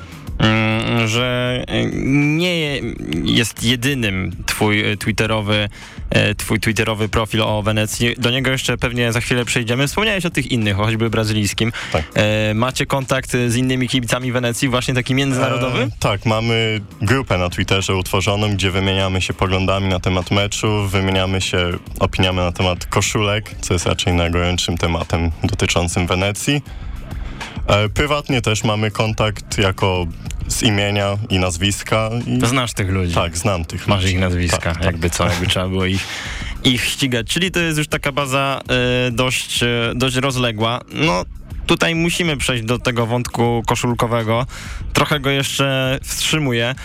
że 1.05 1.63
nie 2.03 2.81
jest 3.23 3.63
jedynym 3.63 4.31
twój 4.45 4.97
twitterowy, 4.97 5.69
e, 6.09 6.35
twój 6.35 6.59
twitterowy 6.59 7.09
profil 7.09 7.41
o 7.41 7.61
Wenecji. 7.61 8.15
Do 8.17 8.31
niego 8.31 8.51
jeszcze 8.51 8.77
pewnie 8.77 9.11
za 9.11 9.21
chwilę 9.21 9.45
przejdziemy. 9.45 9.87
Wspomniałeś 9.87 10.25
o 10.25 10.29
tych 10.29 10.51
innych, 10.51 10.75
choćby 10.75 11.09
brazylijskim. 11.09 11.71
Tak. 11.91 12.03
E, 12.13 12.53
Macie 12.53 12.85
kontakt 12.85 13.31
z 13.47 13.55
innymi 13.55 13.89
kibicami 13.89 14.31
Wenecji, 14.31 14.69
właśnie 14.69 14.93
taki 14.93 15.15
międzynarodowy? 15.15 15.81
E, 15.83 15.89
tak, 15.99 16.25
mamy 16.25 16.81
grupę 17.01 17.37
na 17.37 17.49
Twitterze 17.49 17.95
utworzoną, 17.95 18.53
gdzie 18.53 18.71
wymieniamy 18.71 19.21
się 19.21 19.33
poglądami 19.33 19.87
na 19.87 19.99
temat 19.99 20.31
meczu, 20.31 20.87
wymieniamy 20.87 21.41
się 21.41 21.71
opiniami 21.99 22.37
na 22.37 22.51
temat 22.51 22.85
koszulek, 22.85 23.51
co 23.61 23.73
jest 23.73 23.85
raczej 23.85 24.13
najgorętszym 24.13 24.77
tematem 24.77 25.31
dotyczącym 25.43 26.07
Wenecji. 26.07 26.61
E, 27.67 27.89
prywatnie 27.89 28.41
też 28.41 28.63
mamy 28.63 28.91
kontakt 28.91 29.57
jako 29.57 30.05
z 30.47 30.63
imienia 30.63 31.17
i 31.29 31.39
nazwiska. 31.39 32.09
I, 32.27 32.45
Znasz 32.47 32.73
tych 32.73 32.89
ludzi. 32.89 33.13
tak, 33.13 33.37
znam 33.37 33.65
tych 33.65 33.87
Masz 33.87 34.01
ludzi. 34.01 34.13
ich 34.13 34.19
nazwiska, 34.19 34.57
Tak, 34.57 34.75
tak. 34.75 34.83
jakby 34.85 35.09
co, 35.09 35.25
jakby 35.27 35.47
trzeba 35.47 35.67
było 35.67 35.85
ich, 35.85 36.07
ich 36.63 36.85
ścigać. 36.85 37.27
Czyli 37.27 37.51
to 37.51 37.59
jest 37.59 37.77
już 37.77 37.87
taka 37.87 38.11
baza 38.11 38.61
e, 39.07 39.11
dość, 39.11 39.63
e, 39.63 39.67
dość 39.95 40.15
rozległa. 40.15 40.81
No 40.93 41.23
tutaj 41.65 41.95
musimy 41.95 42.37
przejść 42.37 42.63
do 42.63 42.79
tego 42.79 43.05
wątku 43.05 43.63
koszulkowego. 43.67 44.45
Trochę 44.93 45.19
go 45.19 45.29
jeszcze 45.29 45.99
wstrzymuję, 46.03 46.75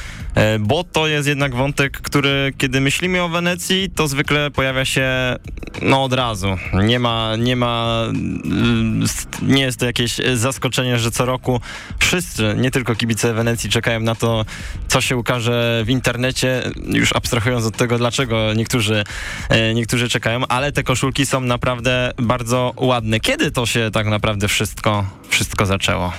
bo 0.60 0.84
to 0.84 1.06
jest 1.06 1.28
jednak 1.28 1.54
wątek, 1.54 2.00
który 2.00 2.52
kiedy 2.58 2.80
myślimy 2.80 3.22
o 3.22 3.28
Wenecji, 3.28 3.90
to 3.94 4.08
zwykle 4.08 4.50
pojawia 4.50 4.84
się 4.84 5.36
no 5.82 6.04
od 6.04 6.12
razu. 6.12 6.56
Nie 6.72 6.98
ma, 6.98 7.36
nie 7.36 7.56
ma, 7.56 8.04
mm, 8.08 9.06
nie 9.42 9.62
jest 9.62 9.80
to 9.80 9.86
jakieś 9.86 10.16
zaskoczenie, 10.34 10.98
że 10.98 11.10
co 11.10 11.24
roku 11.24 11.60
wszyscy, 11.98 12.54
nie 12.56 12.70
tylko 12.70 12.94
kibice 12.94 13.34
Wenecji 13.34 13.70
czekają 13.70 14.00
na 14.00 14.14
to, 14.14 14.44
co 14.88 15.00
się 15.00 15.16
ukaże 15.16 15.82
w 15.86 15.90
internecie, 15.90 16.62
już 16.86 17.12
abstrahując 17.12 17.66
od 17.66 17.76
tego, 17.76 17.98
dlaczego 17.98 18.54
niektórzy, 18.54 19.04
e, 19.48 19.74
niektórzy 19.74 20.08
czekają, 20.08 20.46
ale 20.46 20.72
te 20.72 20.82
koszulki 20.82 21.26
są 21.26 21.40
naprawdę 21.40 22.12
bardzo 22.18 22.72
ładne. 22.76 23.20
Kiedy 23.20 23.50
to 23.50 23.66
się 23.66 23.90
tak 23.92 24.06
naprawdę 24.06 24.48
wszystko, 24.48 25.06
wszystko 25.28 25.66
zaczęło? 25.66 26.12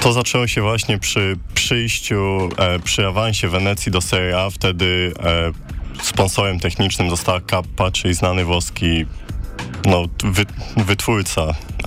To 0.00 0.12
zaczęło 0.12 0.46
się 0.46 0.62
właśnie 0.62 0.98
przy 0.98 1.36
przyjściu, 1.54 2.48
e, 2.56 2.78
przy 2.78 3.06
awansie 3.06 3.48
Wenecji 3.48 3.92
do 3.92 4.00
Serie 4.00 4.38
A. 4.38 4.50
Wtedy 4.50 5.12
e, 5.22 5.52
sponsorem 6.02 6.60
technicznym 6.60 7.10
została 7.10 7.40
Kappa, 7.40 7.90
czyli 7.90 8.14
znany 8.14 8.44
włoski 8.44 9.06
no, 9.86 10.04
wy, 10.24 10.46
wytwórca 10.76 11.42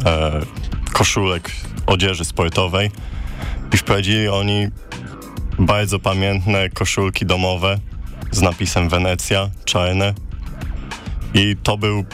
e, 0.05 0.41
koszulek 0.93 1.51
odzieży 1.85 2.25
sportowej. 2.25 2.91
I 3.73 3.77
wprowadzili 3.77 4.27
oni 4.27 4.67
bardzo 5.59 5.99
pamiętne 5.99 6.69
koszulki 6.69 7.25
domowe 7.25 7.79
z 8.31 8.41
napisem 8.41 8.89
Wenecja, 8.89 9.49
czarne. 9.65 10.13
I 11.33 11.55
to 11.63 11.77
był 11.77 12.05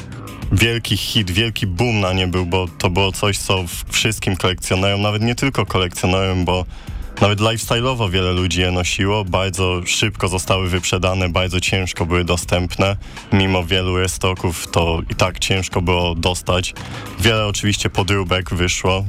wielki 0.51 0.97
hit, 0.97 1.31
wielki 1.31 1.67
boom 1.67 1.99
na 1.99 2.13
nie 2.13 2.27
był, 2.27 2.45
bo 2.45 2.67
to 2.77 2.89
było 2.89 3.11
coś, 3.11 3.37
co 3.37 3.65
wszystkim 3.91 4.35
kolekcjonerom, 4.35 5.01
nawet 5.01 5.21
nie 5.21 5.35
tylko 5.35 5.65
kolekcjonerom, 5.65 6.45
bo 6.45 6.65
nawet 7.21 7.39
lifestyle'owo 7.39 8.11
wiele 8.11 8.31
ludzi 8.31 8.61
je 8.61 8.71
nosiło, 8.71 9.25
bardzo 9.25 9.81
szybko 9.85 10.27
zostały 10.27 10.69
wyprzedane, 10.69 11.29
bardzo 11.29 11.59
ciężko 11.59 12.05
były 12.05 12.23
dostępne, 12.23 12.95
mimo 13.33 13.63
wielu 13.63 13.97
restoków 13.97 14.67
to 14.71 15.01
i 15.09 15.15
tak 15.15 15.39
ciężko 15.39 15.81
było 15.81 16.15
dostać. 16.15 16.73
Wiele 17.19 17.47
oczywiście 17.47 17.89
podróbek 17.89 18.53
wyszło, 18.53 19.05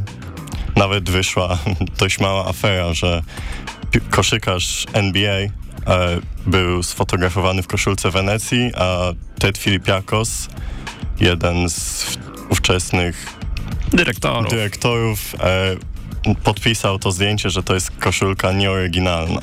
nawet 0.76 1.10
wyszła 1.10 1.58
dość 2.00 2.20
mała 2.20 2.48
afera, 2.48 2.94
że 2.94 3.22
koszykarz 4.10 4.86
NBA 4.92 5.32
e, 5.32 5.50
był 6.46 6.82
sfotografowany 6.82 7.62
w 7.62 7.66
koszulce 7.66 8.10
Wenecji, 8.10 8.70
a 8.76 9.12
Ted 9.38 9.58
Filipiakos, 9.58 10.48
jeden 11.20 11.70
z 11.70 12.06
ówczesnych 12.50 13.26
Dyrektorów. 13.92 14.50
dyrektorów, 14.50 15.34
e, 15.40 15.76
podpisał 16.44 16.98
to 16.98 17.12
zdjęcie, 17.12 17.50
że 17.50 17.62
to 17.62 17.74
jest 17.74 17.90
koszulka 17.90 18.52
nieoryginalna. 18.52 19.40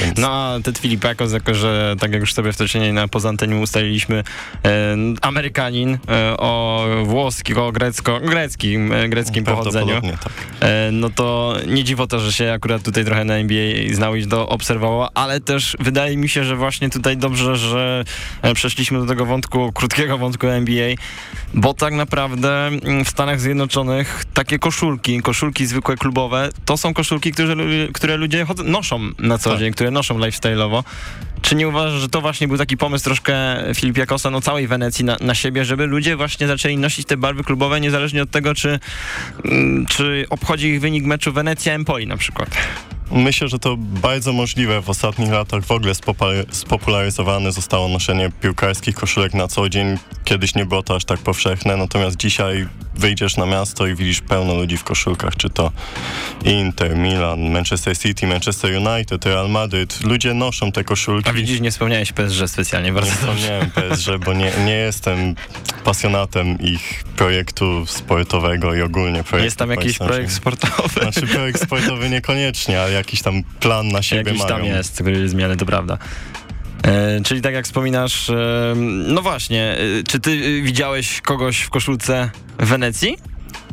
Więc 0.00 0.18
No 0.18 0.30
a 0.30 0.60
Ted 0.62 0.78
Filipakos, 0.78 1.32
jako 1.32 1.54
że 1.54 1.96
tak 2.00 2.12
jak 2.12 2.20
już 2.20 2.34
sobie 2.34 2.52
wcześniej 2.52 2.92
na 2.92 3.08
poza 3.08 3.28
anteniu 3.28 3.60
ustaliliśmy, 3.60 4.24
e, 4.64 4.96
Amerykanin 5.22 5.98
e, 6.08 6.36
o 6.36 6.84
włoskiego, 7.04 7.72
grecko, 7.72 8.20
greckim, 8.20 8.92
e, 8.92 9.08
greckim 9.08 9.44
pochodzeniu, 9.44 10.00
tak. 10.00 10.32
e, 10.60 10.90
no 10.92 11.10
to 11.10 11.56
nie 11.66 11.84
dziwo 11.84 12.06
to, 12.06 12.18
że 12.18 12.32
się 12.32 12.52
akurat 12.52 12.82
tutaj 12.82 13.04
trochę 13.04 13.24
na 13.24 13.34
NBA 13.34 13.94
znał 13.94 14.14
i 14.14 14.26
to 14.26 14.48
obserwował, 14.48 15.08
ale 15.14 15.40
też 15.40 15.76
wydaje 15.80 16.16
mi 16.16 16.28
się, 16.28 16.44
że 16.44 16.56
właśnie 16.56 16.90
tutaj 16.90 17.16
dobrze, 17.16 17.56
że 17.56 18.04
e, 18.42 18.54
przeszliśmy 18.54 18.98
do 18.98 19.06
tego 19.06 19.26
wątku, 19.26 19.72
krótkiego 19.72 20.18
wątku 20.18 20.46
NBA, 20.46 20.94
bo 21.54 21.74
tak 21.74 21.94
naprawdę 21.94 22.66
mm, 22.66 23.04
w 23.04 23.08
Stanach 23.08 23.40
Zjednoczonych 23.40 24.24
takie 24.34 24.58
koszulki, 24.58 25.22
koszulki 25.22 25.66
zwykłe 25.66 25.96
klubowe, 25.96 26.48
to 26.64 26.76
są 26.76 26.94
koszulki, 26.94 27.32
które, 27.32 27.56
które 27.92 28.16
ludzie 28.16 28.46
noszą 28.64 29.00
na 29.22 29.38
co 29.38 29.50
Tak. 29.50 29.58
dzień, 29.58 29.72
które 29.72 29.90
noszą 29.90 30.18
lifestyle'owo. 30.18 30.82
Czy 31.42 31.54
nie 31.54 31.68
uważasz, 31.68 32.00
że 32.00 32.08
to 32.08 32.20
właśnie 32.20 32.48
był 32.48 32.58
taki 32.58 32.76
pomysł 32.76 33.04
troszkę 33.04 33.34
Filipiakosa, 33.74 34.30
no 34.30 34.40
całej 34.40 34.68
Wenecji 34.68 35.04
na, 35.04 35.16
na 35.20 35.34
siebie, 35.34 35.64
żeby 35.64 35.86
ludzie 35.86 36.16
właśnie 36.16 36.46
zaczęli 36.46 36.76
nosić 36.76 37.06
te 37.06 37.16
barwy 37.16 37.44
klubowe, 37.44 37.80
niezależnie 37.80 38.22
od 38.22 38.30
tego, 38.30 38.54
czy, 38.54 38.78
mm, 39.44 39.86
czy 39.86 40.26
obchodzi 40.30 40.68
ich 40.68 40.80
wynik 40.80 41.04
meczu 41.04 41.32
Wenecja-Empoli 41.32 42.06
na 42.06 42.16
przykład? 42.16 42.48
Myślę, 43.10 43.48
że 43.48 43.58
to 43.58 43.76
bardzo 43.78 44.32
możliwe. 44.32 44.82
W 44.82 44.90
ostatnich 44.90 45.30
latach 45.30 45.64
w 45.64 45.70
ogóle 45.70 45.92
spopularyzowane 46.50 47.52
zostało 47.52 47.88
noszenie 47.88 48.30
piłkarskich 48.40 48.94
koszulek 48.94 49.34
na 49.34 49.48
co 49.48 49.68
dzień. 49.68 49.98
Kiedyś 50.24 50.54
nie 50.54 50.66
było 50.66 50.82
to 50.82 50.96
aż 50.96 51.04
tak 51.04 51.20
powszechne, 51.20 51.76
natomiast 51.76 52.16
dzisiaj 52.16 52.68
wyjdziesz 52.94 53.36
na 53.36 53.46
miasto 53.46 53.86
i 53.86 53.94
widzisz 53.94 54.20
pełno 54.20 54.54
ludzi 54.54 54.76
w 54.76 54.84
koszulkach, 54.84 55.36
czy 55.36 55.50
to 55.50 55.72
Inter, 56.44 56.96
Milan, 56.96 57.50
Manchester 57.50 57.98
City, 57.98 58.26
Manchester 58.26 58.70
United, 58.76 59.26
Real 59.26 59.50
Madrid. 59.50 60.04
Ludzie 60.04 60.34
noszą 60.34 60.72
te 60.72 60.84
koszulki. 60.84 61.30
A 61.30 61.32
widzisz, 61.32 61.60
nie 61.60 61.70
wspomniałeś 61.70 62.12
PSG 62.12 62.48
specjalnie, 62.48 62.92
bardzo 62.92 63.10
Nie 63.10 63.16
wspomniałem 63.16 63.70
PSG, 63.70 64.24
bo 64.24 64.32
nie, 64.32 64.52
nie 64.64 64.76
jestem 64.76 65.34
pasjonatem 65.84 66.60
ich 66.60 67.04
projektu 67.16 67.86
sportowego 67.86 68.74
i 68.74 68.82
ogólnie 68.82 69.24
projektu. 69.24 69.44
Jest 69.44 69.56
tam 69.56 69.70
jakiś 69.70 69.98
projekt 69.98 70.32
sportowy? 70.32 71.00
Znaczy 71.00 71.26
projekt 71.26 71.62
sportowy 71.62 72.10
niekoniecznie, 72.10 72.80
ale 72.80 72.91
jakiś 72.92 73.22
tam 73.22 73.42
plan 73.60 73.88
na 73.88 74.02
siebie 74.02 74.22
Jakiś 74.30 74.42
mają. 74.42 74.54
tam 74.56 74.64
jest, 74.64 75.02
zmiany, 75.26 75.56
to 75.56 75.66
prawda. 75.66 75.98
E, 76.84 77.20
czyli 77.24 77.40
tak 77.40 77.54
jak 77.54 77.64
wspominasz, 77.64 78.30
e, 78.30 78.74
no 79.08 79.22
właśnie, 79.22 79.62
e, 79.72 79.78
czy 80.08 80.20
ty 80.20 80.30
e, 80.30 80.62
widziałeś 80.62 81.20
kogoś 81.20 81.60
w 81.60 81.70
koszulce 81.70 82.30
w 82.58 82.66
Wenecji? 82.68 83.16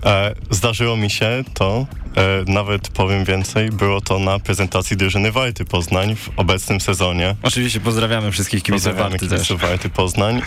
E, 0.06 0.36
zdarzyło 0.50 0.98
mi 0.98 1.10
się 1.10 1.44
to, 1.54 1.88
e, 2.18 2.52
nawet 2.52 2.90
powiem 2.90 3.26
więcej, 3.26 3.70
było 3.70 4.02
to 4.02 4.20
na 4.20 4.40
prezentacji 4.40 4.98
drużyny 4.98 5.32
Wajty 5.32 5.66
Poznań 5.66 6.16
w 6.16 6.30
obecnym 6.38 6.82
sezonie. 6.82 7.36
Oczywiście 7.44 7.80
pozdrawiamy 7.80 8.32
wszystkich 8.32 8.64
kibiców 8.64 8.86
Pozdrawiamy 8.86 9.10
Warty 9.10 9.28
też. 9.28 9.38
kibiców 9.48 9.62
Wajty 9.62 9.90
Poznań. 9.90 10.42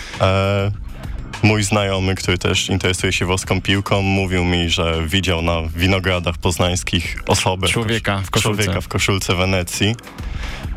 Mój 1.42 1.62
znajomy, 1.62 2.14
który 2.14 2.38
też 2.38 2.68
interesuje 2.68 3.12
się 3.12 3.26
włoską 3.26 3.60
piłką, 3.62 4.02
mówił 4.02 4.44
mi, 4.44 4.70
że 4.70 5.02
widział 5.06 5.42
na 5.42 5.62
winogradach 5.76 6.38
poznańskich 6.38 7.16
osobę. 7.26 7.68
Człowieka 7.68 8.22
w 8.24 8.30
koszulce. 8.30 8.62
Człowieka 8.62 8.80
w 8.80 8.88
koszulce 8.88 9.34
Wenecji. 9.34 9.96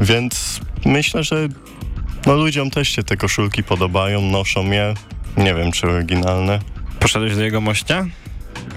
Więc 0.01 0.59
myślę, 0.85 1.23
że 1.23 1.47
no, 2.25 2.33
ludziom 2.33 2.71
też 2.71 2.89
się 2.89 3.03
te 3.03 3.17
koszulki 3.17 3.63
podobają, 3.63 4.21
noszą 4.21 4.71
je. 4.71 4.93
Nie 5.37 5.53
wiem, 5.55 5.71
czy 5.71 5.87
oryginalne. 5.87 6.59
Poszedłeś 6.99 7.35
do 7.35 7.43
jego 7.43 7.61
mościa? 7.61 8.05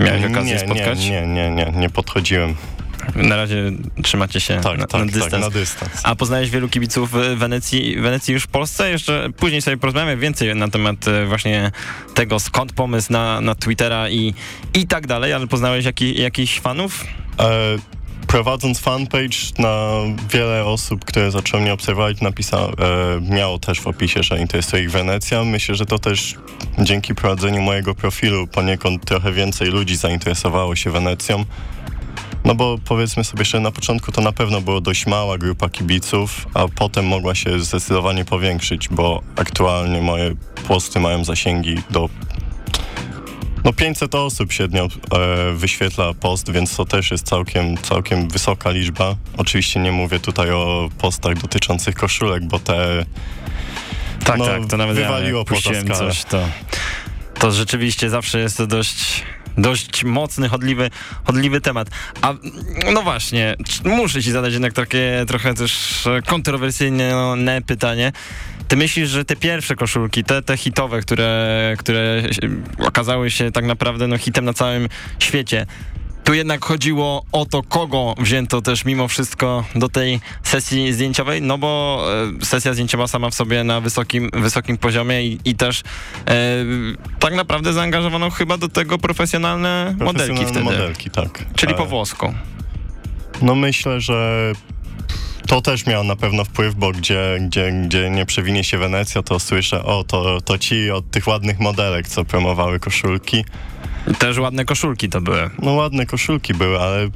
Miałeś 0.01 0.25
okazję 0.25 0.55
nie, 0.55 0.59
spotkać? 0.59 1.05
Nie, 1.05 1.27
nie, 1.27 1.51
nie, 1.51 1.51
nie, 1.51 1.73
nie 1.81 1.91
podchodziłem. 1.91 2.55
Na 3.15 3.37
razie 3.37 3.73
trzymacie 4.03 4.41
się 4.41 4.61
Tak, 4.61 4.79
na, 4.79 4.87
tak, 4.87 5.01
na 5.01 5.07
tak, 5.07 5.11
dystans. 5.15 5.45
na 5.45 5.51
dystans. 5.51 5.91
A 6.03 6.15
poznałeś 6.15 6.51
wielu 6.51 6.69
kibiców 6.69 7.15
e, 7.15 7.37
Wenecji, 7.37 8.01
Wenecji 8.01 8.35
już 8.35 8.43
w 8.43 8.47
Polsce? 8.49 8.91
Jeszcze 8.91 9.29
później 9.37 9.63
sobie 9.63 9.77
porozmawiamy 9.77 10.17
więcej 10.17 10.55
na 10.57 10.69
temat 10.69 11.09
e, 11.09 11.27
właśnie 11.27 11.73
tego, 12.15 12.41
skąd 12.41 12.73
pomysł 12.73 13.13
na, 13.13 13.41
na 13.41 13.55
Twittera 13.55 14.09
i, 14.09 14.35
i 14.75 14.87
tak 14.87 15.07
dalej, 15.07 15.33
ale 15.33 15.47
poznałeś 15.47 15.85
jaki, 15.85 16.21
jakichś 16.23 16.61
fanów? 16.61 17.05
E, 17.41 17.49
prowadząc 18.27 18.81
fanpage 18.81 19.37
na 19.59 19.91
wiele 20.33 20.65
osób, 20.65 21.05
które 21.05 21.31
zaczęły 21.31 21.63
mnie 21.63 21.73
obserwować, 21.73 22.21
napisało, 22.21 22.73
e, 22.73 22.75
miało 23.21 23.59
też 23.59 23.81
w 23.81 23.87
opisie, 23.87 24.23
że 24.23 24.39
interesuje 24.39 24.83
ich 24.83 24.91
Wenecja. 24.91 25.45
Myślę, 25.45 25.75
że 25.75 25.87
to 25.87 25.99
też 25.99 26.35
dzięki 26.79 27.15
prowadzeniu 27.15 27.63
mojego 27.63 27.95
profilu 27.95 28.47
poniekąd 28.47 29.05
trochę 29.05 29.33
więcej 29.33 29.69
ludzi 29.69 29.97
zainteresowało 29.97 30.77
się 30.77 30.91
Wenecją. 30.91 31.45
No 32.49 32.55
bo 32.55 32.79
powiedzmy 32.85 33.25
sobie 33.25 33.45
szczerze, 33.45 33.63
na 33.63 33.71
początku 33.71 34.13
to 34.13 34.21
na 34.21 34.33
pewno 34.33 34.61
było 34.61 34.81
dość 34.81 35.07
mała 35.07 35.39
grupa 35.39 35.69
kibiców, 35.69 36.47
a 36.55 36.69
potem 36.69 37.07
mogła 37.07 37.35
się 37.35 37.61
zdecydowanie 37.61 38.25
powiększyć, 38.25 38.89
bo 38.89 39.23
aktualnie 39.37 40.01
moje 40.01 40.35
posty 40.69 41.01
mają 41.01 41.25
zasięgi 41.25 41.75
do 41.91 42.09
No 43.65 43.73
500 43.73 44.15
osób 44.15 44.53
średnio 44.53 44.85
e, 44.85 45.53
wyświetla 45.53 46.15
post, 46.15 46.51
więc 46.53 46.77
to 46.77 46.85
też 46.85 47.11
jest 47.11 47.27
całkiem, 47.27 47.77
całkiem 47.77 48.29
wysoka 48.29 48.71
liczba. 48.71 49.17
Oczywiście 49.37 49.81
nie 49.81 49.93
mówię 49.93 50.21
tutaj 50.21 50.51
o 50.51 50.89
postach 50.99 51.39
dotyczących 51.39 51.95
koszulek, 51.95 52.45
bo 52.45 52.59
te 52.59 53.05
Tak, 54.25 54.39
No, 54.39 54.47
tak, 54.47 54.67
to 54.67 54.77
nawet 54.77 54.97
wywaliło 54.97 55.45
ja 55.89 55.95
coś, 55.95 56.25
to, 56.25 56.49
to 57.39 57.53
rzeczywiście 57.53 58.11
zawsze 58.11 58.41
jest 58.41 58.57
to 58.57 58.67
dość, 58.67 59.23
dość 59.59 60.05
mocny, 60.05 60.49
chodliwy, 60.49 60.91
chodliwy 61.25 61.61
temat. 61.61 61.89
A 62.23 62.35
no 62.93 63.03
właśnie, 63.03 63.57
muszę 63.85 64.23
ci 64.23 64.33
zadać 64.33 64.53
jednak 64.53 64.73
takie 64.73 65.25
trochę 65.29 65.55
też 65.55 66.05
kontrowersyjne 66.27 67.63
pytanie. 67.67 68.13
Ty 68.69 68.77
myślisz, 68.77 69.11
że 69.11 69.25
te 69.25 69.37
pierwsze 69.37 69.77
koszulki, 69.77 70.25
te, 70.25 70.43
te 70.43 70.57
hitowe, 70.57 71.01
które, 71.01 71.75
które 71.79 72.23
okazały 72.79 73.31
się 73.31 73.53
tak 73.53 73.65
naprawdę 73.65 74.07
no, 74.07 74.19
hitem 74.19 74.45
na 74.45 74.53
całym 74.53 74.89
świecie, 75.19 75.67
tu 76.29 76.35
jednak 76.35 76.65
chodziło 76.65 77.25
o 77.33 77.47
to, 77.47 77.63
kogo 77.63 78.15
wzięto 78.19 78.63
też 78.63 78.85
mimo 78.85 79.09
wszystko 79.09 79.65
do 79.75 79.89
tej 79.89 80.21
sesji 80.43 80.93
zdjęciowej, 80.93 81.43
no 81.43 81.59
bo 81.59 82.03
e, 82.41 82.45
sesja 82.45 82.73
zdjęciowa 82.73 83.07
sama 83.07 83.31
w 83.31 83.35
sobie 83.35 83.65
na 83.65 83.81
wysokim, 83.81 84.31
wysokim 84.33 84.79
poziomie 84.79 85.23
i, 85.23 85.39
i 85.45 85.55
też 85.55 85.83
e, 86.27 86.35
tak 87.19 87.35
naprawdę 87.35 87.73
zaangażowano 87.73 88.31
chyba 88.31 88.59
do 88.59 88.69
tego 88.69 88.99
profesjonalne, 88.99 89.97
modelki 89.99 90.35
profesjonalne 90.35 90.53
wtedy. 90.53 90.65
modelki, 90.65 91.11
tak. 91.11 91.45
Czyli 91.55 91.73
E, 91.73 91.77
po 91.77 91.87
włosku. 91.87 92.35
No 93.43 93.55
myślę, 93.55 94.01
że 94.01 94.53
to 95.47 95.61
też 95.61 95.87
miało 95.87 96.05
na 96.05 96.17
pewno 96.17 96.45
wpływ, 96.45 96.75
bo 96.75 96.93
gdzie, 96.93 97.39
gdzie, 97.41 97.73
gdzie 97.73 98.11
nie 98.11 98.27
przewinie 98.27 98.65
się 98.65 98.79
Wenecja, 98.79 99.23
to 99.23 99.41
słyszę, 99.41 99.85
o, 99.85 100.05
to, 100.05 100.41
to 100.41 100.59
ci 100.59 100.91
od 100.91 101.11
tych 101.11 101.27
ładnych 101.27 101.61
modelek, 101.61 102.09
co 102.09 102.25
promowały 102.25 102.81
koszulki. 102.81 103.45
Też 104.19 104.39
ładne 104.39 104.65
koszulki 104.65 105.09
to 105.09 105.21
były. 105.21 105.51
No 105.63 105.73
ładne 105.73 106.07
koszulki 106.07 106.55
były, 106.55 106.81
ale 106.81 107.09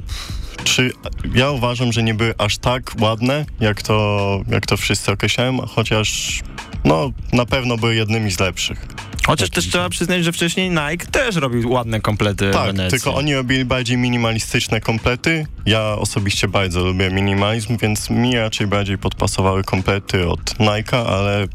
czy 0.63 0.91
ja 1.35 1.49
uważam, 1.51 1.91
że 1.91 2.03
nie 2.03 2.13
były 2.13 2.33
aż 2.37 2.57
tak 2.57 2.91
ładne, 2.99 3.45
jak 3.59 3.81
to, 3.81 4.39
jak 4.47 4.65
to 4.65 4.77
wszyscy 4.77 5.11
określają, 5.11 5.57
chociaż 5.67 6.39
no 6.85 7.11
na 7.33 7.45
pewno 7.45 7.77
były 7.77 7.95
jednymi 7.95 8.31
z 8.31 8.39
lepszych. 8.39 8.85
Chociaż 9.27 9.49
też 9.49 9.69
trzeba 9.69 9.89
przyznać, 9.89 10.23
że 10.23 10.31
wcześniej 10.31 10.69
Nike 10.69 11.05
też 11.11 11.35
robił 11.35 11.71
ładne 11.71 12.01
komplety 12.01 12.51
Tak, 12.51 12.65
Wenecji. 12.65 12.99
tylko 12.99 13.17
oni 13.17 13.35
robili 13.35 13.65
bardziej 13.65 13.97
minimalistyczne 13.97 14.81
komplety. 14.81 15.45
Ja 15.65 15.81
osobiście 15.81 16.47
bardzo 16.47 16.85
lubię 16.85 17.09
minimalizm, 17.09 17.77
więc 17.77 18.09
mi 18.09 18.37
raczej 18.37 18.67
bardziej 18.67 18.97
podpasowały 18.97 19.63
komplety 19.63 20.27
od 20.29 20.41
Nike'a, 20.41 21.05
ale 21.07 21.47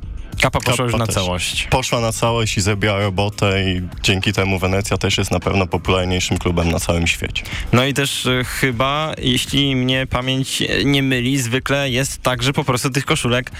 Kapa 0.42 0.61
poszła 0.61 0.85
już 0.85 0.95
na 0.95 1.07
też. 1.07 1.14
całość. 1.14 1.66
poszła 1.71 2.00
na 2.00 2.12
całość 2.12 2.57
i 2.57 2.61
zrobiła 2.61 2.99
robotę 2.99 3.64
i 3.64 3.83
dzięki 4.02 4.33
temu 4.33 4.59
Wenecja 4.59 4.99
też 4.99 5.18
jest 5.18 5.30
na 5.30 5.40
pewno 5.40 5.66
popularniejszym 5.66 6.38
klubem 6.38 6.71
na 6.71 6.80
całym 6.80 7.07
świecie. 7.07 7.42
No 7.73 7.85
i 7.85 7.95
też 7.95 8.26
e, 8.26 8.45
chyba, 8.45 9.14
jeśli 9.18 9.76
mnie 9.76 10.07
pamięć 10.07 10.62
nie 10.85 11.02
myli, 11.02 11.38
zwykle 11.38 11.90
jest 11.90 12.23
tak, 12.23 12.42
że 12.42 12.52
po 12.52 12.64
prostu 12.64 12.90
tych 12.90 13.04
koszulek 13.04 13.50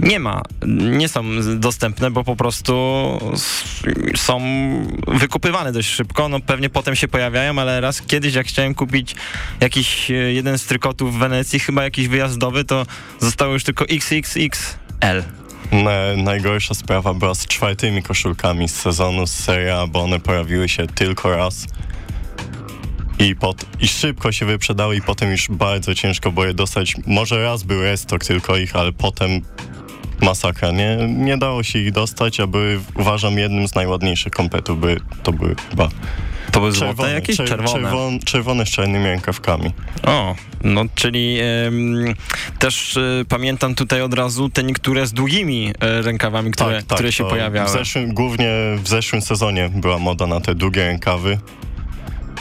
nie 0.00 0.20
ma, 0.20 0.42
nie 0.96 1.08
są 1.08 1.24
dostępne, 1.56 2.10
bo 2.10 2.24
po 2.24 2.36
prostu 2.36 2.74
są 4.16 4.40
wykupywane 5.06 5.72
dość 5.72 5.88
szybko. 5.88 6.28
No 6.28 6.40
pewnie 6.40 6.70
potem 6.70 6.96
się 6.96 7.08
pojawiają, 7.08 7.58
ale 7.58 7.80
raz 7.80 8.02
kiedyś 8.02 8.34
jak 8.34 8.46
chciałem 8.46 8.74
kupić 8.74 9.14
jakiś 9.60 10.10
e, 10.10 10.14
jeden 10.14 10.58
z 10.58 10.64
trykotów 10.64 11.14
w 11.14 11.18
Wenecji, 11.18 11.58
chyba 11.60 11.84
jakiś 11.84 12.08
wyjazdowy, 12.08 12.64
to 12.64 12.86
zostało 13.20 13.52
już 13.52 13.64
tylko 13.64 13.84
XXXL. 13.84 15.22
Na, 15.72 16.22
najgorsza 16.22 16.74
sprawa 16.74 17.14
była 17.14 17.34
z 17.34 17.46
czwartymi 17.46 18.02
koszulkami 18.02 18.68
z 18.68 18.74
sezonu 18.74 19.26
z 19.26 19.30
Serie 19.30 19.76
A, 19.76 19.86
bo 19.86 20.02
one 20.02 20.20
pojawiły 20.20 20.68
się 20.68 20.86
tylko 20.86 21.36
raz. 21.36 21.66
I, 23.18 23.36
pot, 23.36 23.64
I 23.80 23.88
szybko 23.88 24.32
się 24.32 24.46
wyprzedały 24.46 24.96
i 24.96 25.02
potem 25.02 25.30
już 25.30 25.48
bardzo 25.50 25.94
ciężko 25.94 26.32
było 26.32 26.46
je 26.46 26.54
dostać. 26.54 26.94
Może 27.06 27.42
raz 27.42 27.62
był 27.62 27.82
restock 27.82 28.24
tylko 28.24 28.56
ich, 28.56 28.76
ale 28.76 28.92
potem 28.92 29.30
masakra. 30.22 30.70
Nie, 30.70 30.96
nie 31.08 31.38
dało 31.38 31.62
się 31.62 31.78
ich 31.78 31.92
dostać, 31.92 32.40
a 32.40 32.46
były, 32.46 32.80
uważam, 32.94 33.38
jednym 33.38 33.68
z 33.68 33.74
najładniejszych 33.74 34.32
kompletów. 34.32 34.80
Były, 34.80 35.00
to 35.22 35.32
były 35.32 35.54
chyba 35.70 35.88
To 36.56 36.60
były 36.60 36.72
złote 36.72 36.86
czerwone, 36.86 37.12
jakieś? 37.12 37.36
czer- 37.36 37.48
Czerwone. 37.48 37.88
czerwon- 37.88 38.24
czerwone 38.24 38.66
z 38.66 38.68
czarnymi 38.68 39.04
rękawkami. 39.04 39.72
O, 40.06 40.34
no 40.64 40.82
czyli 40.94 41.38
em, 41.40 42.14
też 42.58 42.96
e, 42.96 43.24
pamiętam 43.28 43.74
tutaj 43.74 44.02
od 44.02 44.14
razu 44.14 44.48
te 44.48 44.62
niektóre 44.64 45.06
z 45.06 45.12
długimi 45.12 45.72
e, 45.80 46.02
rękawami, 46.02 46.50
które, 46.50 46.82
które 46.82 47.12
się 47.12 47.24
pojawiały. 47.24 47.68
W 47.68 47.72
zeszłym, 47.72 48.14
głównie 48.14 48.48
w 48.82 48.88
zeszłym 48.88 49.22
sezonie 49.22 49.70
była 49.74 49.98
moda 49.98 50.26
na 50.26 50.40
te 50.40 50.54
długie 50.54 50.84
rękawy. 50.84 51.38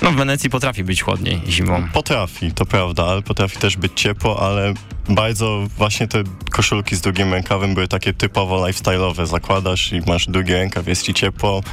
No 0.01 0.11
w 0.11 0.15
Wenecji 0.15 0.49
potrafi 0.49 0.83
być 0.83 1.01
chłodniej 1.01 1.41
zimą. 1.49 1.87
Potrafi, 1.93 2.51
to 2.51 2.65
prawda, 2.65 3.05
ale 3.05 3.21
potrafi 3.21 3.57
też 3.57 3.77
być 3.77 3.91
ciepło, 3.95 4.47
ale 4.47 4.73
bardzo 5.09 5.67
właśnie 5.77 6.07
te 6.07 6.23
koszulki 6.51 6.95
z 6.95 7.01
długim 7.01 7.33
rękawem 7.33 7.73
były 7.73 7.87
takie 7.87 8.13
typowo 8.13 8.65
lifestyle'owe. 8.67 9.25
Zakładasz 9.25 9.91
i 9.93 10.01
masz 10.07 10.25
długi 10.25 10.53
rękaw, 10.53 10.87
jest 10.87 11.03
ci 11.03 11.13
ciepło 11.13 11.63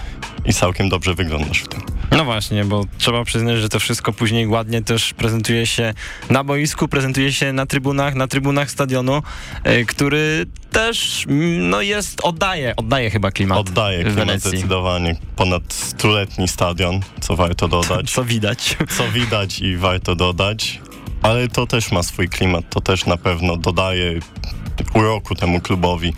i 0.44 0.52
całkiem 0.52 0.88
dobrze 0.88 1.14
wyglądasz 1.14 1.61
w 1.61 1.68
tym. 1.68 1.81
No 2.16 2.25
właśnie, 2.25 2.64
bo 2.64 2.85
trzeba 2.98 3.25
przyznać, 3.25 3.59
że 3.59 3.68
to 3.68 3.81
wszystko 3.81 4.12
później 4.12 4.46
ładnie 4.46 4.83
też 4.83 5.14
prezentuje 5.14 5.66
się 5.66 5.94
na 6.31 6.44
boisku, 6.44 6.88
prezentuje 6.88 7.33
się 7.33 7.53
na 7.53 7.66
trybunach, 7.66 8.14
na 8.14 8.29
trybunach 8.29 8.70
stadionu, 8.70 9.22
e, 9.64 9.85
który 9.85 10.46
też 10.70 11.27
mm, 11.29 11.70
no 11.70 11.83
jest, 11.83 12.20
oddaje, 12.22 12.77
oddaje 12.77 13.11
chyba 13.11 13.31
klimat 13.31 13.59
Oddaje 13.59 14.05
klimat 14.05 14.40
zdecydowanie. 14.40 15.16
Ponad 15.37 15.72
stuletni 15.72 16.48
stadion, 16.48 17.01
co 17.20 17.37
warto 17.37 17.68
dodać. 17.68 18.11
Co 18.22 18.25
widać. 18.25 18.77
co 18.96 19.09
widać 19.09 19.61
i 19.61 19.77
warto 19.77 20.14
dodać, 20.14 20.81
ale 21.22 21.48
to 21.48 21.66
też 21.66 21.92
ma 21.92 22.03
swój 22.03 22.29
klimat, 22.29 22.64
to 22.70 22.81
też 22.81 23.07
na 23.07 23.16
pewno 23.16 23.57
dodaje 23.57 24.20
uroku 24.94 25.35
temu 25.35 25.61
klubowi. 25.61 26.12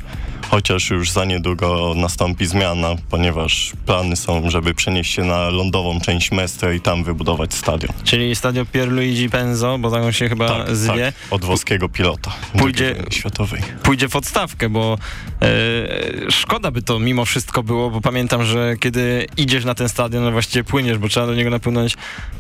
Chociaż 0.55 0.91
już 0.91 1.11
za 1.11 1.25
niedługo 1.25 1.93
nastąpi 1.97 2.47
zmiana, 2.47 2.95
ponieważ 3.11 3.73
plany 3.87 4.17
są, 4.17 4.51
żeby 4.51 4.75
przenieść 4.75 5.15
się 5.15 5.25
na 5.25 5.49
lądową 5.51 6.01
część 6.01 6.33
Mestre 6.33 6.77
i 6.77 6.81
tam 6.81 7.05
wybudować 7.05 7.55
stadion. 7.55 7.93
Czyli 8.05 8.37
stadio 8.37 8.67
Pierluigi 8.67 9.31
Penzo, 9.31 9.79
bo 9.79 9.91
tak 9.91 10.03
on 10.03 10.13
się 10.13 10.29
chyba 10.29 10.49
Tak, 10.49 10.77
zwie. 10.77 11.05
tak, 11.13 11.15
od 11.31 11.45
włoskiego 11.45 11.89
pilota 11.89 12.33
Pójdzie- 12.59 12.97
światowej. 13.11 13.63
pójdzie 13.83 14.09
w 14.09 14.17
odstawkę, 14.17 14.69
bo 14.69 14.99
e, 15.43 16.31
szkoda 16.31 16.71
by 16.71 16.83
to 16.83 16.99
mimo 16.99 17.25
wszystko 17.25 17.63
było, 17.63 17.91
bo 17.91 18.01
pamiętam, 18.01 18.45
że 18.45 18.75
kiedy 18.81 19.27
idziesz 19.37 19.65
na 19.65 19.75
ten 19.75 19.89
stadion, 19.89 20.25
no 20.25 20.33
właściwie 20.33 20.65
płyniesz, 20.65 20.99
bo 20.99 21.09
trzeba 21.09 21.27
do 21.27 21.35
niego 21.35 21.51
napłynąć 21.51 21.95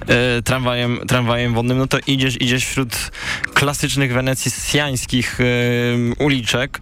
e, 0.06 0.42
tramwajem, 0.42 0.98
tramwajem 1.08 1.54
wodnym, 1.54 1.78
no 1.78 1.86
to 1.86 1.98
idziesz, 2.06 2.42
idziesz 2.42 2.64
wśród 2.66 3.10
klasycznych 3.54 4.12
wenecjańskich 4.12 5.38
e, 5.40 5.44
uliczek, 6.24 6.80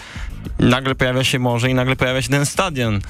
nagle 0.59 0.95
pojawia 0.95 1.25
się 1.25 1.39
morze 1.39 1.71
i 1.71 1.75
nagle 1.75 1.97
pojawia 1.97 2.23
się 2.23 2.29
ten 2.29 2.47
stadion. 2.47 3.01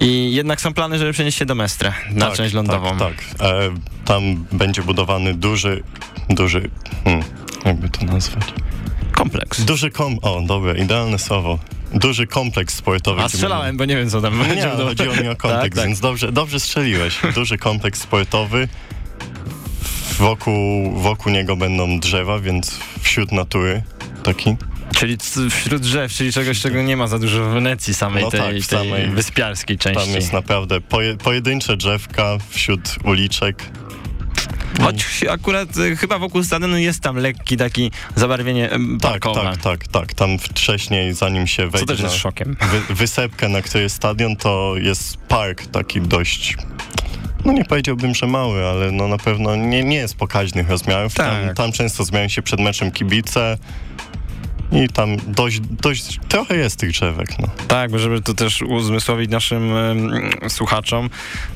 I 0.00 0.34
jednak 0.34 0.60
są 0.60 0.74
plany, 0.74 0.98
żeby 0.98 1.12
przenieść 1.12 1.38
się 1.38 1.46
do 1.46 1.54
Mestre, 1.54 1.92
na 2.10 2.26
tak, 2.26 2.36
część 2.36 2.54
lądową. 2.54 2.98
Tak, 2.98 2.98
tak. 3.38 3.46
E, 3.48 3.70
tam 4.04 4.46
będzie 4.52 4.82
budowany 4.82 5.34
duży, 5.34 5.82
duży, 6.28 6.70
hmm, 7.04 7.24
jakby 7.64 7.88
to 7.88 8.04
nazwać? 8.04 8.44
Kompleks. 9.12 9.64
Duży 9.64 9.90
kom... 9.90 10.18
O, 10.22 10.42
dobre, 10.46 10.78
idealne 10.78 11.18
słowo. 11.18 11.58
Duży 11.94 12.26
kompleks 12.26 12.74
sportowy. 12.74 13.22
A 13.22 13.28
strzelałem, 13.28 13.76
bo 13.76 13.84
nie 13.84 13.96
wiem, 13.96 14.10
co 14.10 14.20
tam 14.20 14.38
Nie, 14.38 14.44
będzie. 14.44 14.72
ale 14.72 14.84
chodziło 14.84 15.14
mi 15.16 15.28
o 15.28 15.36
kontekst, 15.46 15.62
Tak, 15.62 15.74
tak. 15.74 15.86
więc 15.86 16.00
dobrze, 16.00 16.32
dobrze 16.32 16.60
strzeliłeś. 16.60 17.20
Duży 17.34 17.58
kompleks 17.58 18.00
sportowy. 18.00 18.68
Wokół, 20.18 20.92
wokół 20.92 21.32
niego 21.32 21.56
będą 21.56 22.00
drzewa, 22.00 22.38
więc 22.38 22.78
wśród 23.02 23.32
natury 23.32 23.82
taki. 24.22 24.56
Czyli 24.96 25.16
wśród 25.50 25.82
drzew, 25.82 26.12
czyli 26.12 26.32
czegoś, 26.32 26.60
czego 26.60 26.82
nie 26.82 26.96
ma 26.96 27.06
za 27.06 27.18
dużo 27.18 27.44
w 27.44 27.52
Wenecji 27.52 27.94
samej 27.94 28.24
No 28.24 28.30
tej, 28.30 28.40
tak, 28.40 28.50
tej 28.50 28.62
samej- 28.62 29.10
wyspiarskiej 29.10 29.78
części. 29.78 30.00
Tam 30.06 30.14
jest 30.14 30.32
naprawdę 30.32 30.80
poje, 30.80 31.16
pojedyncze 31.16 31.76
drzewka 31.76 32.36
wśród 32.50 32.80
uliczek. 33.04 33.62
Choć 34.82 35.24
akurat 35.30 35.76
y, 35.76 35.96
chyba 35.96 36.18
wokół 36.18 36.44
stadionu 36.44 36.78
jest 36.78 37.00
tam 37.00 37.16
lekki 37.16 37.56
taki 37.56 37.90
zabarwienie 38.16 38.68
Tak, 38.68 38.80
parkowe. 39.10 39.40
tak, 39.42 39.56
tak, 39.62 39.88
tak. 39.88 40.14
Tam 40.14 40.38
wcześniej, 40.38 41.14
zanim 41.14 41.46
się 41.46 41.62
Co 41.64 41.70
wejdzie 41.70 41.86
też 41.86 41.98
na 42.00 42.04
jest 42.08 42.16
szokiem. 42.20 42.56
wy, 42.88 42.94
wysepkę, 42.94 43.48
na 43.48 43.62
której 43.62 43.82
jest 43.82 43.96
stadion, 43.96 44.36
to 44.36 44.74
jest 44.76 45.16
park 45.16 45.66
taki 45.66 46.00
dość... 46.00 46.56
No 47.44 47.52
nie 47.52 47.64
powiedziałbym, 47.64 48.14
że 48.14 48.26
mały, 48.26 48.64
ale 48.66 48.90
no 48.92 49.08
na 49.08 49.18
pewno 49.18 49.56
nie, 49.56 49.84
nie 49.84 49.96
jest 49.96 50.16
pokaźnych 50.16 50.70
rozmiarów. 50.70 51.14
Tam, 51.14 51.46
Tak. 51.46 51.56
tam 51.56 51.72
często 51.72 52.04
zmieniają 52.04 52.28
się 52.28 52.42
przed 52.42 52.60
meczem 52.60 52.90
kibice 52.90 53.58
i 54.72 54.88
tam 54.88 55.16
dość, 55.26 55.60
dość 55.60 56.20
trochę 56.28 56.56
jest 56.56 56.80
tych 56.80 56.90
drzewek, 56.90 57.28
no. 57.38 57.48
Tak, 57.68 57.90
bo 57.90 57.98
żeby 57.98 58.22
tu 58.22 58.34
też 58.34 58.62
uzmysłowić 58.62 59.30
naszym 59.30 59.76
em, 59.76 60.30
słuchaczom, 60.48 61.10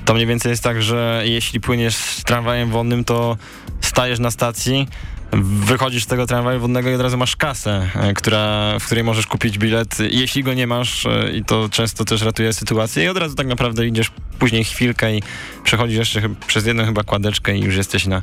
to 0.05 0.14
mniej 0.14 0.27
więcej 0.27 0.51
jest 0.51 0.62
tak, 0.62 0.83
że 0.83 1.23
jeśli 1.25 1.61
płyniesz 1.61 1.97
tramwajem 2.25 2.71
wodnym, 2.71 3.05
to 3.05 3.37
stajesz 3.81 4.18
na 4.18 4.31
stacji, 4.31 4.88
wychodzisz 5.33 6.05
z 6.05 6.07
tego 6.07 6.27
tramwaju 6.27 6.61
wodnego 6.61 6.91
i 6.91 6.95
od 6.95 7.01
razu 7.01 7.19
masz 7.19 7.37
kasę, 7.37 7.88
e, 7.95 8.14
która, 8.14 8.75
w 8.81 8.87
której 8.87 9.05
możesz 9.05 9.27
kupić 9.27 9.59
bilet, 9.59 9.99
jeśli 10.11 10.43
go 10.43 10.55
nie 10.55 10.67
masz 10.67 11.07
e, 11.07 11.33
i 11.33 11.45
to 11.45 11.69
często 11.69 12.05
też 12.05 12.23
ratuje 12.23 12.53
sytuację 12.53 13.05
i 13.05 13.09
od 13.09 13.17
razu 13.17 13.35
tak 13.35 13.47
naprawdę 13.47 13.87
idziesz 13.87 14.11
później 14.38 14.64
chwilkę 14.64 15.17
i 15.17 15.23
przechodzisz 15.64 15.99
jeszcze 15.99 16.23
przez 16.47 16.67
jedną 16.67 16.85
chyba 16.85 17.03
kładeczkę 17.03 17.57
i 17.57 17.61
już 17.61 17.77
jesteś 17.77 18.07
na, 18.07 18.23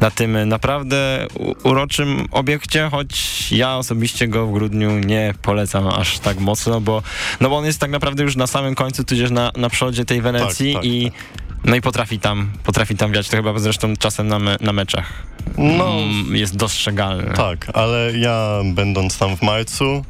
na 0.00 0.10
tym 0.10 0.48
naprawdę 0.48 1.26
uroczym 1.62 2.26
obiekcie, 2.30 2.88
choć 2.90 3.52
ja 3.52 3.76
osobiście 3.76 4.28
go 4.28 4.46
w 4.46 4.52
grudniu 4.52 4.98
nie 4.98 5.34
polecam 5.42 5.88
aż 5.88 6.18
tak 6.18 6.38
mocno, 6.38 6.80
bo, 6.80 7.02
no 7.40 7.48
bo 7.48 7.56
on 7.56 7.64
jest 7.64 7.80
tak 7.80 7.90
naprawdę 7.90 8.22
już 8.22 8.36
na 8.36 8.46
samym 8.46 8.74
końcu, 8.74 9.04
tudzież 9.04 9.30
na, 9.30 9.52
na 9.56 9.70
przodzie 9.70 10.04
tej 10.04 10.22
Wenecji 10.22 10.72
tak, 10.72 10.82
tak, 10.82 10.90
i 10.90 11.10
tak. 11.10 11.45
No 11.66 11.76
i 11.76 11.80
potrafi 11.80 12.18
tam, 12.18 12.50
potrafi 12.64 12.96
tam 12.96 13.12
wiać, 13.12 13.28
to 13.28 13.36
chyba 13.36 13.58
zresztą 13.58 13.96
czasem 13.96 14.28
na, 14.28 14.38
me, 14.38 14.56
na 14.60 14.72
meczach. 14.72 15.26
No, 15.58 15.98
mm, 15.98 16.36
jest 16.36 16.56
dostrzegalne. 16.56 17.34
Tak, 17.34 17.66
ale 17.74 18.12
ja 18.18 18.60
będąc 18.64 19.18
tam 19.18 19.36
w 19.36 19.42
marcu, 19.42 20.04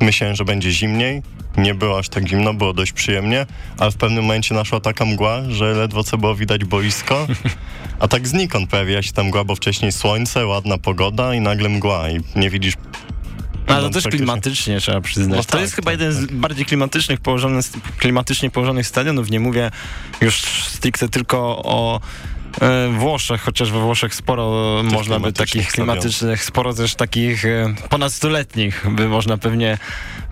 myślałem, 0.00 0.36
że 0.36 0.44
będzie 0.44 0.72
zimniej. 0.72 1.22
Nie 1.56 1.74
było 1.74 1.98
aż 1.98 2.08
tak 2.08 2.28
zimno, 2.28 2.54
było 2.54 2.72
dość 2.72 2.92
przyjemnie, 2.92 3.46
ale 3.78 3.90
w 3.90 3.96
pewnym 3.96 4.24
momencie 4.24 4.54
naszła 4.54 4.80
taka 4.80 5.04
mgła, 5.04 5.42
że 5.48 5.72
ledwo 5.72 6.04
co 6.04 6.18
było 6.18 6.34
widać 6.34 6.64
boisko, 6.64 7.26
a 8.00 8.08
tak 8.08 8.28
znikąd 8.28 8.70
pojawia 8.70 9.02
się 9.02 9.12
tam 9.12 9.26
mgła, 9.26 9.44
bo 9.44 9.54
wcześniej 9.54 9.92
słońce, 9.92 10.46
ładna 10.46 10.78
pogoda 10.78 11.34
i 11.34 11.40
nagle 11.40 11.68
mgła. 11.68 12.10
I 12.10 12.20
nie 12.36 12.50
widzisz 12.50 12.74
ale 13.66 13.82
to 13.82 13.90
też 13.90 14.04
klimatycznie 14.04 14.80
trzeba 14.80 15.00
przyznać. 15.00 15.36
No 15.36 15.44
to 15.44 15.50
tak, 15.50 15.60
jest 15.60 15.74
chyba 15.74 15.90
tak, 15.90 16.00
jeden 16.00 16.16
tak. 16.16 16.30
z 16.30 16.32
bardziej 16.32 16.66
klimatycznych 16.66 17.20
położonych, 17.20 17.64
klimatycznie 17.98 18.50
położonych 18.50 18.86
stadionów. 18.86 19.30
Nie 19.30 19.40
mówię 19.40 19.70
już 20.20 20.34
stricte 20.64 21.08
tylko 21.08 21.38
o 21.64 22.00
Włoszech, 22.98 23.40
chociaż 23.42 23.70
we 23.70 23.80
Włoszech 23.80 24.14
sporo 24.14 24.76
też 24.82 24.92
można 24.92 25.20
by 25.20 25.32
takich 25.32 25.68
klimatycznych, 25.68 26.44
sporo 26.44 26.74
też 26.74 26.94
takich 26.94 27.44
e, 27.44 27.74
ponadstuletnich 27.88 28.86
by 28.90 29.08
można 29.08 29.38
pewnie 29.38 29.78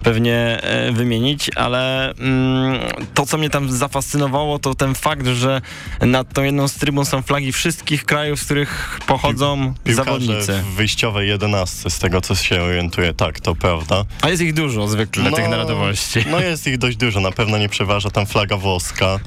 pewnie 0.03 0.63
e, 0.63 0.93
wymienić, 0.93 1.51
ale 1.57 2.11
mm, 2.15 2.81
to, 3.15 3.27
co 3.27 3.39
mnie 3.39 3.51
tam 3.51 3.71
zafascynowało, 3.71 4.59
to 4.59 4.75
ten 4.75 4.95
fakt, 4.95 5.27
że 5.27 5.61
nad 6.01 6.33
tą 6.33 6.43
jedną 6.43 6.69
z 6.69 6.75
trybun 6.75 7.05
są 7.05 7.23
flagi 7.23 7.53
wszystkich 7.53 8.05
krajów, 8.05 8.41
z 8.41 8.45
których 8.45 9.01
pochodzą 9.07 9.75
Pi 9.85 9.95
zawodnicy. 9.95 10.53
w 10.53 10.75
wyjściowej 10.75 11.29
jedenastce, 11.29 11.91
z 11.91 11.99
tego 11.99 12.21
co 12.21 12.35
się 12.35 12.63
orientuję, 12.63 13.15
tak, 13.15 13.41
to 13.41 13.55
prawda. 13.55 14.05
A 14.23 14.29
jest 14.29 14.43
ich 14.43 14.55
dużo 14.55 14.89
zwykle, 14.89 15.31
no, 15.31 15.37
tych 15.37 15.49
narodowości. 15.49 16.25
No 16.31 16.41
jest 16.41 16.67
ich 16.67 16.79
dość 16.79 16.97
dużo, 16.97 17.21
na 17.21 17.33
pewno 17.33 17.59
nie 17.59 17.69
przeważa 17.69 18.11
tam 18.11 18.27
flaga 18.27 18.57
włoska, 18.57 19.21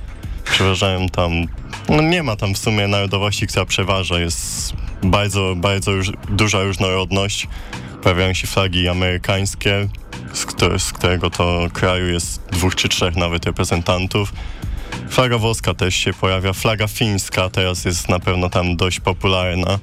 przeważają 0.44 1.10
tam, 1.10 1.32
no 1.90 2.02
nie 2.02 2.24
ma 2.24 2.36
tam 2.36 2.54
w 2.54 2.58
sumie 2.58 2.88
narodowości, 2.88 3.48
która 3.48 3.66
przeważa, 3.66 4.20
jest 4.20 4.74
bardzo, 5.04 5.54
bardzo 5.56 5.92
już, 5.92 6.12
duża 6.30 6.64
różnorodność, 6.64 7.48
pojawiają 8.04 8.34
się 8.34 8.48
flagi 8.48 8.88
amerykańskie, 8.88 9.88
z, 10.34 10.46
z 10.84 10.94
którego 10.94 11.30
to 11.30 11.68
kraju 11.74 12.08
jest 12.08 12.42
dwóch 12.52 12.76
czy 12.76 12.90
trzech 12.90 13.16
nawet 13.16 13.46
reprezentantów. 13.46 14.34
Flaga 15.10 15.38
włoska 15.38 15.74
też 15.74 15.96
się 15.96 16.14
pojawia, 16.14 16.54
flaga 16.54 16.88
fińska 16.88 17.50
teraz 17.50 17.86
jest 17.86 18.10
na 18.10 18.20
pewno 18.20 18.50
tam 18.50 18.76
dość 18.76 19.00
popularna 19.00 19.80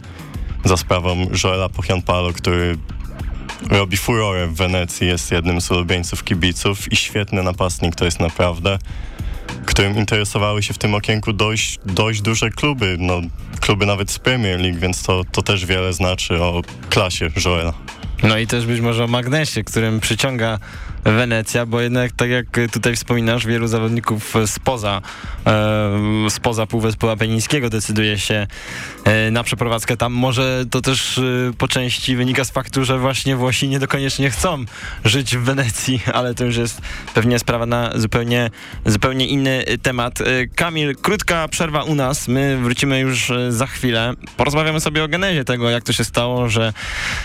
za 0.64 0.77
sprawą 0.77 1.27
Joela 1.44 1.68
Pochianpalo, 1.68 2.33
który 2.33 2.79
robi 3.70 3.96
furorę 3.96 4.46
w 4.46 4.55
Wenecji, 4.55 5.07
jest 5.07 5.33
jednym 5.33 5.61
z 5.61 5.70
ulubieńców 5.70 6.25
kibiców 6.25 6.92
i 6.92 6.96
świetny 6.96 7.42
napastnik 7.42 7.94
to 7.94 8.05
jest 8.05 8.20
naprawdę, 8.20 8.79
którym 9.66 9.96
interesowały 9.96 10.62
się 10.62 10.74
w 10.74 10.78
tym 10.78 10.94
okienku 10.94 11.32
dość, 11.32 11.78
dość 11.86 12.22
duże 12.22 12.50
kluby, 12.50 12.96
no 12.98 13.20
kluby 13.60 13.86
nawet 13.86 14.10
z 14.10 14.18
Premier 14.18 14.60
League, 14.60 14.78
więc 14.78 15.02
to, 15.02 15.22
to 15.32 15.42
też 15.42 15.66
wiele 15.66 15.92
znaczy 15.92 16.42
o 16.42 16.62
klasie 16.90 17.30
Joela. 17.44 17.72
No 18.22 18.38
i 18.38 18.46
też 18.46 18.66
być 18.66 18.80
może 18.80 19.04
o 19.04 19.06
magnesie, 19.06 19.64
którym 19.64 20.00
przyciąga 20.00 20.58
Wenecja, 21.04 21.66
bo 21.66 21.80
jednak 21.80 22.12
tak 22.12 22.30
jak 22.30 22.46
tutaj 22.72 22.96
wspominasz, 22.96 23.46
wielu 23.46 23.66
zawodników 23.66 24.34
spoza, 24.46 25.02
e, 25.46 26.30
spoza 26.30 26.66
Półwyspu 26.66 27.08
Apenińskiego 27.08 27.70
decyduje 27.70 28.18
się 28.18 28.46
e, 29.04 29.30
na 29.30 29.42
przeprowadzkę 29.42 29.96
tam. 29.96 30.12
Może 30.12 30.64
to 30.70 30.80
też 30.80 31.18
e, 31.18 31.22
po 31.58 31.68
części 31.68 32.16
wynika 32.16 32.44
z 32.44 32.50
faktu, 32.50 32.84
że 32.84 32.98
właśnie 32.98 33.36
Włosi 33.36 33.68
nie 33.68 33.78
dokoniecznie 33.78 34.30
chcą 34.30 34.64
żyć 35.04 35.36
w 35.36 35.40
Wenecji, 35.40 36.00
ale 36.14 36.34
to 36.34 36.44
już 36.44 36.56
jest 36.56 36.80
pewnie 37.14 37.38
sprawa 37.38 37.66
na 37.66 37.90
zupełnie, 37.94 38.50
zupełnie 38.86 39.26
inny 39.26 39.64
temat. 39.82 40.20
E, 40.20 40.46
Kamil, 40.46 40.96
krótka 40.96 41.48
przerwa 41.48 41.82
u 41.82 41.94
nas. 41.94 42.28
My 42.28 42.58
wrócimy 42.62 43.00
już 43.00 43.30
e, 43.30 43.52
za 43.52 43.66
chwilę. 43.66 44.14
Porozmawiamy 44.36 44.80
sobie 44.80 45.04
o 45.04 45.08
genezie 45.08 45.44
tego, 45.44 45.70
jak 45.70 45.84
to 45.84 45.92
się 45.92 46.04
stało, 46.04 46.48
że 46.48 46.72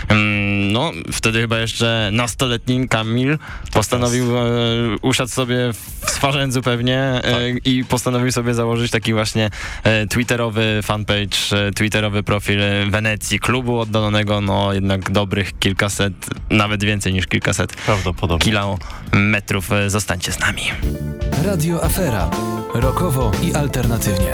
mm, 0.08 0.72
no, 0.72 0.92
wtedy 1.12 1.40
chyba 1.40 1.58
jeszcze 1.58 2.10
nastoletni 2.12 2.88
Kamil 2.88 3.38
Postanowił, 3.72 4.38
e, 4.38 4.42
usiadł 5.02 5.30
sobie 5.30 5.56
w 6.06 6.10
swarzędzu 6.10 6.62
pewnie 6.62 7.00
e, 7.00 7.22
tak. 7.22 7.66
i 7.66 7.84
postanowił 7.84 8.32
sobie 8.32 8.54
założyć 8.54 8.90
taki 8.90 9.12
właśnie 9.12 9.50
e, 9.84 10.06
twitterowy 10.06 10.80
fanpage, 10.82 11.66
e, 11.66 11.72
twitterowy 11.72 12.22
profil 12.22 12.60
Wenecji, 12.90 13.38
klubu 13.40 13.78
oddalonego 13.78 14.40
no 14.40 14.72
jednak 14.72 15.10
dobrych 15.10 15.58
kilkaset, 15.58 16.12
nawet 16.50 16.84
więcej 16.84 17.12
niż 17.12 17.26
kilkaset 17.26 17.72
Prawdopodobnie. 17.72 18.44
kilometrów. 18.44 19.72
E, 19.72 19.90
zostańcie 19.90 20.32
z 20.32 20.38
nami. 20.38 20.62
Radio 21.44 21.84
Afera. 21.84 22.30
Rokowo 22.74 23.32
i 23.42 23.54
alternatywnie 23.54 24.32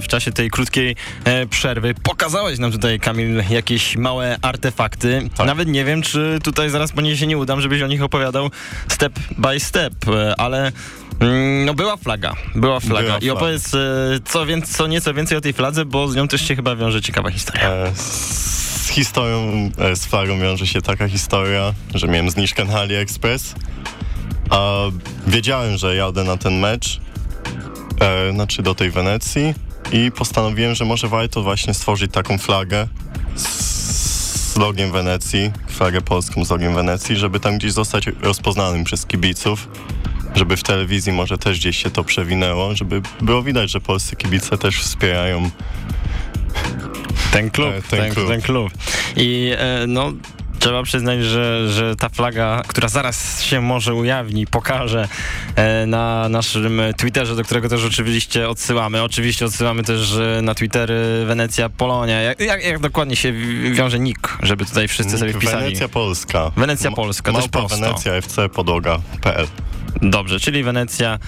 w 0.00 0.08
czasie 0.08 0.32
tej 0.32 0.50
krótkiej 0.50 0.96
e, 1.24 1.46
przerwy. 1.46 1.94
Pokazałeś 2.02 2.58
nam 2.58 2.72
tutaj, 2.72 3.00
Kamil, 3.00 3.42
jakieś 3.50 3.96
małe 3.96 4.38
artefakty. 4.42 5.28
Tak. 5.36 5.46
Nawet 5.46 5.68
nie 5.68 5.84
wiem, 5.84 6.02
czy 6.02 6.38
tutaj 6.42 6.70
zaraz 6.70 6.92
po 6.92 7.00
niej 7.00 7.16
się 7.16 7.26
nie 7.26 7.38
udam, 7.38 7.60
żebyś 7.60 7.82
o 7.82 7.86
nich 7.86 8.02
opowiadał 8.02 8.50
step 8.88 9.12
by 9.38 9.60
step, 9.60 9.94
e, 10.08 10.34
ale 10.40 10.72
mm, 11.20 11.64
no 11.64 11.74
była 11.74 11.96
flaga, 11.96 12.34
była 12.54 12.80
flaga. 12.80 13.06
Była 13.06 13.18
I 13.18 13.30
opowiedz 13.30 13.74
e, 13.74 13.78
co, 14.24 14.46
więc, 14.46 14.76
co 14.76 14.86
nieco 14.86 15.14
więcej 15.14 15.38
o 15.38 15.40
tej 15.40 15.52
fladze, 15.52 15.84
bo 15.84 16.08
z 16.08 16.16
nią 16.16 16.28
też 16.28 16.48
się 16.48 16.56
chyba 16.56 16.76
wiąże 16.76 17.02
ciekawa 17.02 17.30
historia. 17.30 17.68
E, 17.68 17.92
z 17.94 18.88
historią, 18.88 19.70
e, 19.78 19.96
z 19.96 20.06
flagą 20.06 20.40
wiąże 20.40 20.66
się 20.66 20.82
taka 20.82 21.08
historia, 21.08 21.74
że 21.94 22.08
miałem 22.08 22.30
zniżkę 22.30 22.64
na 22.64 22.78
AliExpress, 22.78 23.54
a 24.50 24.84
wiedziałem, 25.26 25.76
że 25.76 25.96
jadę 25.96 26.24
na 26.24 26.36
ten 26.36 26.58
mecz, 26.58 27.00
e, 28.00 28.32
znaczy 28.32 28.62
do 28.62 28.74
tej 28.74 28.90
Wenecji 28.90 29.54
i 29.92 30.10
postanowiłem, 30.12 30.74
że 30.74 30.84
może 30.84 31.08
warto 31.08 31.42
właśnie 31.42 31.74
stworzyć 31.74 32.12
taką 32.12 32.38
flagę 32.38 32.88
z 33.36 34.56
logiem 34.56 34.92
Wenecji, 34.92 35.52
flagę 35.68 36.00
polską 36.00 36.44
z 36.44 36.50
logiem 36.50 36.74
Wenecji, 36.74 37.16
żeby 37.16 37.40
tam 37.40 37.58
gdzieś 37.58 37.72
zostać 37.72 38.06
rozpoznanym 38.20 38.84
przez 38.84 39.06
kibiców, 39.06 39.68
żeby 40.34 40.56
w 40.56 40.62
telewizji 40.62 41.12
może 41.12 41.38
też 41.38 41.58
gdzieś 41.58 41.82
się 41.82 41.90
to 41.90 42.04
przewinęło, 42.04 42.76
żeby 42.76 43.02
było 43.20 43.42
widać, 43.42 43.70
że 43.70 43.80
polscy 43.80 44.16
kibice 44.16 44.58
też 44.58 44.80
wspierają 44.80 45.50
ten 47.32 47.50
klub, 47.50 47.68
e, 47.68 47.82
ten, 47.82 48.00
ten, 48.00 48.14
klub. 48.14 48.28
ten 48.28 48.42
klub. 48.42 48.72
I 49.16 49.52
e, 49.58 49.86
no 49.86 50.12
trzeba 50.60 50.82
przyznać, 50.82 51.24
że, 51.24 51.68
że 51.68 51.96
ta 51.96 52.08
flaga, 52.08 52.62
która 52.66 52.88
zaraz 52.88 53.42
się 53.42 53.60
może 53.60 53.94
ujawni, 53.94 54.46
pokaże 54.46 55.08
e, 55.56 55.86
na 55.86 56.28
naszym 56.28 56.82
Twitterze, 56.96 57.36
do 57.36 57.44
którego 57.44 57.68
też 57.68 57.84
oczywiście 57.84 58.48
odsyłamy. 58.48 59.02
Oczywiście 59.02 59.44
odsyłamy 59.44 59.82
też 59.82 60.16
e, 60.16 60.42
na 60.42 60.54
Twitter 60.54 60.92
Wenecja 61.26 61.68
Polonia. 61.68 62.20
Jak, 62.20 62.40
jak, 62.40 62.64
jak 62.64 62.78
dokładnie 62.78 63.16
się 63.16 63.32
wiąże 63.72 63.98
nick, 63.98 64.38
żeby 64.42 64.64
tutaj 64.64 64.88
wszyscy 64.88 65.18
sobie 65.18 65.32
wpisali? 65.32 65.64
Wenecja 65.64 65.88
Polska. 65.88 66.50
Wenecja 66.56 66.90
Polska, 66.90 67.32
Małpa 67.32 67.42
też 67.42 67.50
prosto. 67.50 67.76
Wenecja 67.76 68.12
FC 68.12 68.48
podłoga.pl 68.48 69.46
Dobrze, 70.02 70.40
czyli 70.40 70.62
Wenecja 70.62 71.18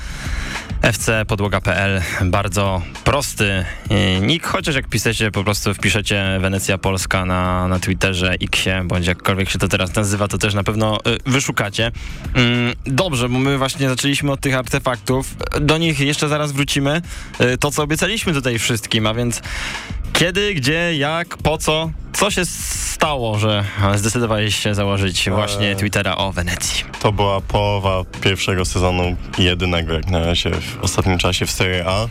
fcpodłoga.pl. 0.83 2.01
Bardzo 2.25 2.83
prosty 3.05 3.65
e, 3.91 4.21
nick, 4.21 4.47
chociaż 4.47 4.75
jak 4.75 4.89
piszecie, 4.89 5.31
po 5.31 5.45
prostu 5.45 5.75
wpiszecie 5.75 6.39
Wenecja 6.41 6.79
Polska 6.79 7.25
na, 7.25 7.69
na 7.69 7.81
Twitterze, 7.81 8.35
Xie, 8.35 8.83
bądź 8.85 9.07
jakkolwiek 9.07 9.51
się 9.51 9.59
to 9.59 9.69
teraz 9.69 9.95
nazywa, 9.95 10.29
to 10.29 10.39
też 10.39 10.55
na 10.55 10.65
pewno 10.65 10.97
e, 10.97 11.31
wyszukacie. 11.31 11.91
Mm, 12.35 12.75
dobrze, 12.87 13.29
bo 13.29 13.39
my 13.39 13.59
właśnie 13.59 13.89
zaczęliśmy 13.89 14.33
od 14.33 14.41
tych 14.41 14.55
artefaktów. 14.55 15.37
Do 15.61 15.79
nich 15.79 16.01
jeszcze 16.01 16.29
zaraz 16.29 16.53
wrócimy. 16.53 17.03
E, 17.39 17.59
to, 17.59 17.71
co 17.71 17.83
obiecaliśmy 17.83 18.33
tutaj 18.33 18.59
wszystkim, 18.59 19.07
a 19.07 19.15
więc 19.15 19.43
kiedy, 20.13 20.55
gdzie, 20.55 20.97
jak, 20.97 21.37
po 21.37 21.59
co, 21.59 21.91
co 22.13 22.31
się 22.31 22.45
stało, 22.47 23.39
że 23.39 23.65
zdecydowałeś 23.95 24.57
się 24.57 24.75
założyć 24.75 25.31
właśnie 25.31 25.77
Twittera 25.77 26.17
o 26.17 26.33
Wenecji? 26.33 26.85
To 27.01 27.13
była 27.13 27.41
połowa 27.41 28.05
pierwszego 28.21 28.65
sezonu 28.65 29.17
jedynego 29.39 29.93
jak 29.93 30.07
na 30.07 30.27
razie 30.27 30.51
w 30.51 30.79
ostatnim 30.83 31.19
czasie 31.19 31.47
w 31.47 31.51
Serie 31.51 31.85
A. 31.87 32.09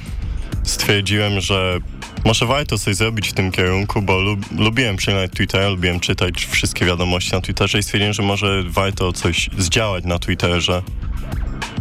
Stwierdziłem, 0.64 1.42
że 1.42 1.80
może 2.26 2.46
warto 2.46 2.78
coś 2.78 2.96
zrobić 2.96 3.30
w 3.30 3.34
tym 3.34 3.52
kierunku, 3.52 4.02
bo 4.02 4.22
lub, 4.22 4.60
lubiłem 4.60 4.96
przeglądać 4.96 5.32
Twittera, 5.32 5.70
lubiłem 5.70 6.00
czytać 6.00 6.46
wszystkie 6.46 6.86
wiadomości 6.86 7.32
na 7.32 7.42
Twitterze 7.42 7.80
i 7.80 7.84
stwierdziłem, 7.84 8.14
że 8.14 8.24
może 8.24 8.64
warto 8.66 9.14
coś 9.14 9.50
zdziałać 9.58 10.04
na 10.04 10.20
Twitterze 10.20 10.82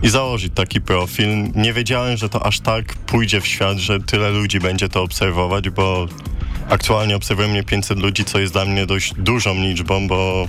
i 0.03 0.09
założyć 0.09 0.53
taki 0.55 0.81
profil. 0.81 1.29
Nie 1.55 1.73
wiedziałem, 1.73 2.17
że 2.17 2.29
to 2.29 2.47
aż 2.47 2.61
tak 2.61 2.95
pójdzie 2.95 3.41
w 3.41 3.47
świat, 3.47 3.79
że 3.79 4.01
tyle 4.01 4.31
ludzi 4.31 4.61
będzie 4.61 4.89
to 4.89 5.03
obserwować, 5.03 5.71
bo 5.71 6.09
Aktualnie 6.71 7.17
obserwuje 7.17 7.49
mnie 7.49 7.63
500 7.63 7.99
ludzi, 7.99 8.25
co 8.25 8.39
jest 8.39 8.53
dla 8.53 8.65
mnie 8.65 8.87
dość 8.87 9.15
dużą 9.19 9.55
liczbą, 9.55 10.09
bo 10.09 10.49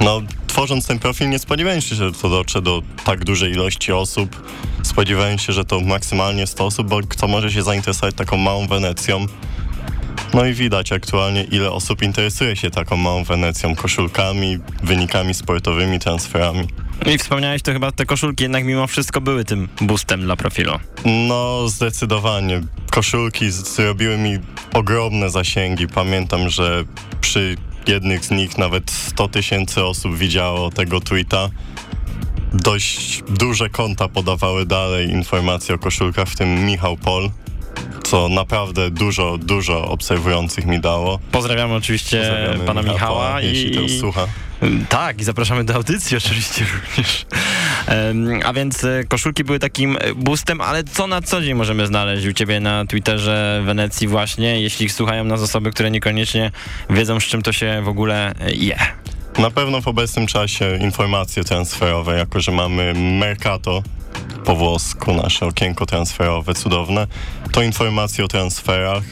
no, 0.00 0.22
tworząc 0.46 0.86
ten 0.86 0.98
profil 0.98 1.28
nie 1.28 1.38
spodziewałem 1.38 1.80
się, 1.80 1.94
że 1.94 2.12
to 2.12 2.28
dotrze 2.28 2.62
do 2.62 2.82
tak 3.04 3.24
dużej 3.24 3.52
ilości 3.52 3.92
osób. 3.92 4.42
Spodziewałem 4.82 5.38
się, 5.38 5.52
że 5.52 5.64
to 5.64 5.80
maksymalnie 5.80 6.46
100 6.46 6.66
osób, 6.66 6.88
bo 6.88 7.00
kto 7.08 7.28
może 7.28 7.52
się 7.52 7.62
zainteresować 7.62 8.14
taką 8.14 8.36
małą 8.36 8.66
Wenecją. 8.66 9.26
No 10.34 10.46
i 10.46 10.54
widać 10.54 10.92
aktualnie, 10.92 11.44
ile 11.44 11.70
osób 11.70 12.02
interesuje 12.02 12.56
się 12.56 12.70
taką 12.70 12.96
małą 12.96 13.24
Wenecją, 13.24 13.76
koszulkami, 13.76 14.58
wynikami 14.82 15.34
sportowymi, 15.34 15.98
transferami. 15.98 16.66
I 17.06 17.18
wspomniałeś, 17.18 17.62
to 17.62 17.72
chyba 17.72 17.92
te 17.92 18.06
koszulki 18.06 18.44
jednak 18.44 18.64
mimo 18.64 18.86
wszystko 18.86 19.20
były 19.20 19.44
tym 19.44 19.68
boostem 19.80 20.20
dla 20.20 20.36
profilu. 20.36 20.72
No, 21.04 21.68
zdecydowanie. 21.68 22.60
Koszulki 22.90 23.50
zrobiły 23.50 24.18
mi 24.18 24.38
ogromne 24.74 25.30
zasięgi. 25.30 25.88
Pamiętam, 25.88 26.48
że 26.48 26.84
przy 27.20 27.56
jednych 27.86 28.24
z 28.24 28.30
nich 28.30 28.58
nawet 28.58 28.90
100 28.90 29.28
tysięcy 29.28 29.84
osób 29.84 30.16
widziało 30.16 30.70
tego 30.70 31.00
tweeta. 31.00 31.50
Dość 32.52 33.22
duże 33.28 33.68
konta 33.68 34.08
podawały 34.08 34.66
dalej 34.66 35.10
informacje 35.10 35.74
o 35.74 35.78
koszulkach, 35.78 36.28
w 36.28 36.36
tym 36.36 36.66
Michał 36.66 36.96
Pol, 36.96 37.30
co 38.10 38.28
naprawdę 38.28 38.90
dużo, 38.90 39.38
dużo 39.38 39.88
obserwujących 39.88 40.66
mi 40.66 40.80
dało. 40.80 41.18
Pozdrawiamy 41.32 41.74
oczywiście 41.74 42.18
Pozdrawiamy 42.18 42.64
pana 42.64 42.82
Michała, 42.82 43.40
jeśli 43.40 43.70
to 43.70 43.88
słucha. 44.00 44.26
Tak, 44.88 45.20
i 45.20 45.24
zapraszamy 45.24 45.64
do 45.64 45.74
audycji 45.74 46.16
oczywiście 46.16 46.64
również. 46.74 47.26
A 48.44 48.52
więc 48.52 48.84
e, 48.84 49.04
koszulki 49.08 49.44
były 49.44 49.58
takim 49.58 49.96
e, 50.00 50.14
boostem, 50.14 50.60
ale 50.60 50.84
co 50.84 51.06
na 51.06 51.22
co 51.22 51.42
dzień 51.42 51.54
możemy 51.54 51.86
znaleźć 51.86 52.26
u 52.26 52.32
ciebie 52.32 52.60
na 52.60 52.86
Twitterze 52.86 53.62
Wenecji 53.66 54.08
właśnie, 54.08 54.62
jeśli 54.62 54.88
słuchają 54.88 55.24
nas 55.24 55.42
osoby, 55.42 55.70
które 55.70 55.90
niekoniecznie 55.90 56.50
wiedzą 56.90 57.20
z 57.20 57.24
czym 57.24 57.42
to 57.42 57.52
się 57.52 57.82
w 57.84 57.88
ogóle 57.88 58.34
e, 58.40 58.52
je. 58.52 58.78
Na 59.38 59.50
pewno 59.50 59.80
w 59.80 59.88
obecnym 59.88 60.26
czasie 60.26 60.76
informacje 60.80 61.44
transferowe, 61.44 62.18
jako 62.18 62.40
że 62.40 62.52
mamy 62.52 62.94
Mercato 62.94 63.82
po 64.44 64.54
włosku, 64.54 65.14
nasze 65.14 65.46
okienko 65.46 65.86
transferowe 65.86 66.54
cudowne, 66.54 67.06
to 67.52 67.62
informacje 67.62 68.24
o 68.24 68.28
transferach, 68.28 69.02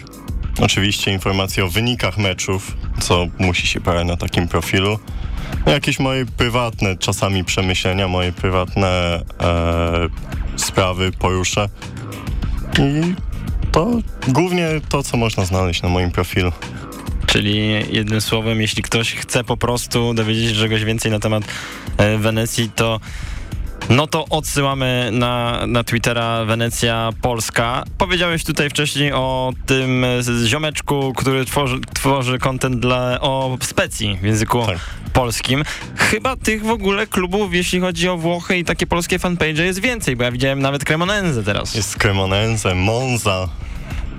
oczywiście 0.61 1.13
informacje 1.13 1.65
o 1.65 1.69
wynikach 1.69 2.19
meczów, 2.19 2.77
co 3.01 3.27
musi 3.39 3.67
się 3.67 3.81
parać 3.81 4.07
na 4.07 4.17
takim 4.17 4.49
profilu, 4.49 4.99
no 5.67 5.73
jakieś 5.73 5.99
moje 5.99 6.27
prywatne 6.27 6.97
czasami 6.97 7.45
przemyślenia, 7.45 8.09
moje 8.09 8.33
prywatne 8.33 9.23
e, 9.41 10.09
sprawy 10.57 11.13
poruszę 11.13 11.69
i 12.79 13.15
to 13.73 13.91
głównie 14.29 14.69
to, 14.89 15.03
co 15.03 15.17
można 15.17 15.45
znaleźć 15.45 15.83
na 15.83 15.89
moim 15.89 16.11
profilu. 16.11 16.53
Czyli 17.37 17.69
jednym 17.91 18.21
słowem, 18.21 18.61
jeśli 18.61 18.83
ktoś 18.83 19.15
chce 19.15 19.45
po 19.45 19.57
prostu 19.57 20.15
dowiedzieć 20.15 20.51
się 20.51 20.63
czegoś 20.63 20.85
więcej 20.85 21.13
na 21.13 21.19
temat 21.19 21.45
e, 21.97 22.19
Wenecji, 22.19 22.71
to 22.75 23.01
no 23.89 24.07
to 24.07 24.25
odsyłamy 24.31 25.09
na, 25.13 25.67
na 25.67 25.85
Twittera 25.85 26.45
Wenecja 26.45 27.11
Polska. 27.23 27.85
Powiedziałeś 27.99 28.45
tutaj 28.45 28.71
wcześniej 28.71 29.13
o 29.13 29.53
tym 29.67 30.07
ziomeczku, 30.47 31.13
który 31.17 31.45
tworzy, 31.45 31.81
tworzy 31.95 32.39
content 32.39 32.81
dla, 32.81 33.21
o 33.21 33.59
specji 33.63 34.19
w 34.23 34.25
języku 34.25 34.67
Tak. 34.67 34.79
polskim. 35.13 35.65
Chyba 35.97 36.37
tych 36.37 36.65
w 36.65 36.71
ogóle 36.71 37.07
klubów, 37.07 37.55
jeśli 37.55 37.81
chodzi 37.81 38.09
o 38.09 38.17
Włochy 38.17 38.59
i 38.59 38.65
takie 38.65 38.87
polskie 38.87 39.19
fanpage 39.19 39.65
jest 39.65 39.81
więcej, 39.81 40.17
bo 40.17 40.25
ja 40.25 40.33
widziałem 40.33 40.61
nawet 40.61 40.85
Cremonense 40.85 41.43
teraz. 41.43 41.75
Jest 41.75 41.97
Cremonense, 41.97 42.75
Monza. 42.75 43.49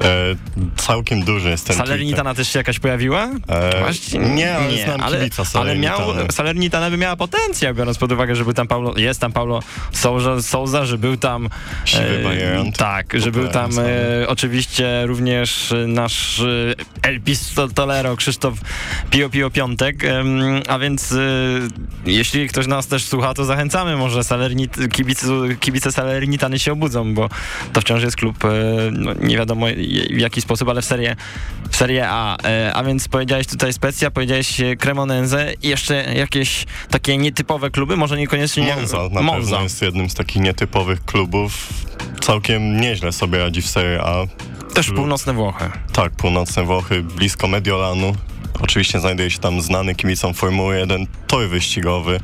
E, 0.04 0.36
całkiem 0.76 1.24
duży 1.24 1.50
jest 1.50 1.68
ten 1.68 1.78
Salernitana 1.78 2.34
też 2.34 2.48
się 2.50 2.60
jakaś 2.60 2.80
pojawiła? 2.80 3.30
E, 3.48 3.80
Właśnie 3.80 4.20
nie, 4.20 4.56
ale 4.58 4.78
znam 4.78 5.02
ale, 5.02 5.30
ale 5.54 5.76
miał. 5.78 6.00
Salernitana 6.32 6.90
by 6.90 6.98
miała 6.98 7.16
potencjał, 7.16 7.74
biorąc 7.76 7.98
pod 7.98 8.12
uwagę, 8.12 8.36
że 8.36 8.44
był 8.44 8.54
tam 8.54 8.68
Paulo, 8.68 8.94
jest 8.98 9.20
tam 9.22 9.32
Paulo 9.32 9.60
Souza, 9.92 10.42
Souza 10.42 10.86
że 10.86 10.98
był 10.98 11.18
tam 11.18 11.50
Siwy 11.86 12.24
Bayern. 12.24 12.72
tak, 12.72 13.14
że 13.20 13.32
był 13.32 13.48
tam 13.48 13.72
e, 13.80 14.28
oczywiście 14.28 15.06
również 15.06 15.72
e, 15.72 15.76
nasz 15.88 16.40
e, 16.40 16.76
El 17.02 17.22
Pistolero 17.22 18.16
Krzysztof 18.16 18.54
Pio 19.10 19.30
Pio 19.30 19.50
Piątek, 19.50 20.04
a 20.68 20.80
więc 20.80 21.12
e, 21.12 21.18
jeśli 22.06 22.48
ktoś 22.48 22.68
nas 22.68 22.88
też 22.88 23.06
słucha, 23.06 23.34
to 23.34 23.46
zachęcamy, 23.46 23.96
może 23.98 24.24
Salernit, 24.24 24.92
kibice, 24.92 25.28
kibice 25.60 25.92
Salernitany 25.92 26.60
się 26.60 26.72
obudzą, 26.72 27.14
bo 27.14 27.30
to 27.74 27.82
wciąż 27.82 28.04
jest 28.04 28.16
klub, 28.16 28.46
e, 28.46 28.50
no, 28.92 29.14
nie 29.22 29.38
wiadomo 29.38 29.68
w 30.10 30.19
jaki 30.19 30.41
sposób, 30.41 30.69
ale 30.69 30.82
w 30.82 30.86
Serie, 30.86 31.15
w 31.69 31.76
serie 31.76 32.10
A. 32.10 32.38
E, 32.43 32.73
a 32.73 32.84
więc 32.84 33.08
powiedziałeś 33.08 33.47
tutaj 33.47 33.73
Specja, 33.73 34.12
powiedziałeś 34.12 34.62
e, 34.62 34.76
Cremonense 34.76 35.54
i 35.63 35.67
jeszcze 35.67 36.13
jakieś 36.13 36.65
takie 36.89 37.17
nietypowe 37.17 37.71
kluby, 37.71 37.97
może 37.97 38.17
niekoniecznie... 38.17 38.76
Monza 38.76 39.10
na 39.12 39.21
Monza. 39.21 39.50
pewno 39.50 39.63
jest 39.63 39.82
jednym 39.82 40.10
z 40.10 40.13
takich 40.13 40.41
nietypowych 40.41 41.06
klubów. 41.06 41.67
Całkiem 42.21 42.82
nieźle 42.82 43.12
sobie 43.12 43.38
radzi 43.38 43.62
w 43.62 43.67
Serie 43.67 44.02
A. 44.04 44.26
Też 44.73 44.91
północne 44.91 45.34
Włochy. 45.34 45.65
Tak, 45.93 46.12
północne 46.12 46.63
Włochy, 46.63 47.04
blisko 47.04 47.47
Mediolanu. 47.47 48.15
Oczywiście 48.62 49.00
znajduje 49.00 49.32
się 49.32 49.39
tam 49.39 49.62
znany 49.62 49.95
kibicom 49.95 50.34
Formuły 50.34 50.78
1 50.80 51.08
tor 51.28 51.50
wyścigowy. 51.50 52.19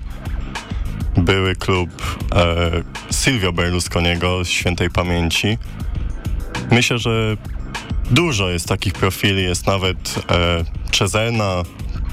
Były 1.18 1.56
klub 1.56 1.90
e, 2.36 2.72
Silvio 3.12 3.54
Berlusconiego 3.54 4.46
z 4.46 4.50
świętej 4.50 4.90
pamięci. 4.90 5.58
Myślę, 6.72 6.98
że 6.98 7.38
dużo 8.14 8.50
jest 8.50 8.68
takich 8.68 8.94
profili. 8.94 9.44
Jest 9.44 9.68
nawet 9.68 10.26
e, 10.30 10.64
Cezena, 10.92 11.64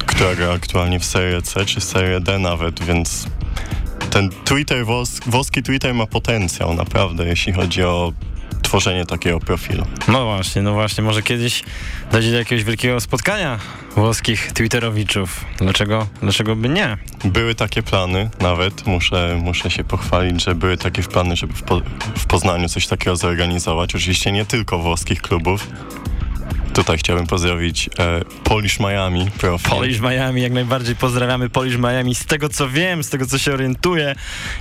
która 0.07 0.35
gra 0.35 0.53
aktualnie 0.53 1.01
w 1.01 1.05
Serie 1.05 1.43
C 1.43 1.65
czy 1.65 1.81
Serie 1.81 2.21
D 2.21 2.39
nawet, 2.39 2.85
więc 2.85 3.27
ten 4.11 4.31
Twitter, 4.45 4.87
wos, 4.87 5.21
włoski 5.27 5.63
Twitter 5.63 5.95
ma 5.95 6.07
potencjał 6.07 6.75
naprawdę, 6.75 7.27
jeśli 7.27 7.53
chodzi 7.53 7.83
o 7.83 8.13
tworzenie 8.71 9.07
takiego 9.07 9.41
profilu. 9.41 9.87
No 10.09 10.25
właśnie, 10.25 10.63
no 10.63 10.73
właśnie, 10.73 11.05
może 11.05 11.23
kiedyś 11.23 11.63
dojdzie 12.13 12.31
do 12.31 12.39
jakiegoś 12.39 12.65
wielkiego 12.65 13.01
spotkania 13.01 13.59
włoskich 13.97 14.53
Twitterowiczów. 14.53 15.45
Dlaczego, 15.59 16.07
dlaczego 16.23 16.57
by 16.57 16.69
nie? 16.69 16.97
Były 17.25 17.55
takie 17.55 17.83
plany, 17.83 18.31
nawet 18.41 18.87
muszę, 18.87 19.41
muszę 19.43 19.71
się 19.71 19.85
pochwalić, 19.85 20.45
że 20.45 20.55
były 20.55 20.77
takie 20.77 21.03
plany, 21.03 21.37
żeby 21.37 21.53
w, 21.53 21.63
po, 21.63 21.81
w 22.17 22.27
Poznaniu 22.27 22.69
coś 22.69 22.87
takiego 22.87 23.17
zorganizować. 23.17 23.95
Oczywiście 23.95 24.33
nie 24.33 24.45
tylko 24.45 24.79
włoskich 24.79 25.23
klubów. 25.23 25.67
Tutaj 26.75 26.99
chciałbym 26.99 27.27
pozdrowić 27.27 27.91
e, 27.99 28.21
Polish 28.45 28.81
Miami 28.81 29.31
profil. 29.39 29.71
Polish 29.71 30.01
Miami, 30.01 30.43
jak 30.43 30.53
najbardziej 30.53 30.97
pozdrawiamy 30.97 31.51
Polish 31.51 31.77
Miami. 31.77 32.15
Z 32.15 32.27
tego 32.27 32.49
co 32.49 32.69
wiem, 32.69 33.05
z 33.05 33.11
tego 33.11 33.27
co 33.27 33.39
się 33.39 33.53
orientuję, 33.53 34.15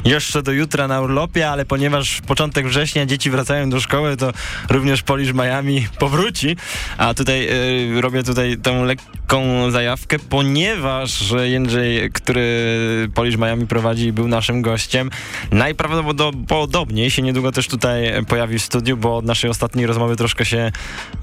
jeszcze 0.05 0.43
do 0.43 0.51
jutra 0.51 0.87
na 0.87 1.01
urlopie, 1.01 1.49
ale 1.49 1.65
ponieważ 1.65 2.21
początek 2.21 2.67
września 2.67 3.05
dzieci 3.05 3.29
wracają 3.29 3.69
do 3.69 3.79
szkoły, 3.79 4.17
to 4.17 4.31
również 4.69 5.03
Polish 5.03 5.33
Miami 5.33 5.87
powróci. 5.99 6.55
A 6.97 7.13
tutaj 7.13 7.47
y, 7.97 8.01
robię 8.01 8.23
tutaj 8.23 8.57
tą 8.57 8.83
lekką 8.83 9.71
zajawkę, 9.71 10.19
ponieważ 10.19 11.33
Jędrzej, 11.43 12.11
który 12.11 13.09
Polish 13.13 13.37
Miami 13.37 13.67
prowadzi, 13.67 14.11
był 14.11 14.27
naszym 14.27 14.61
gościem, 14.61 15.09
najprawdopodobniej 15.51 17.11
się 17.11 17.21
niedługo 17.21 17.51
też 17.51 17.67
tutaj 17.67 18.25
pojawi 18.25 18.59
w 18.59 18.63
studiu, 18.63 18.97
bo 18.97 19.17
od 19.17 19.25
naszej 19.25 19.49
ostatniej 19.49 19.85
rozmowy 19.85 20.15
troszkę 20.15 20.45
się 20.45 20.71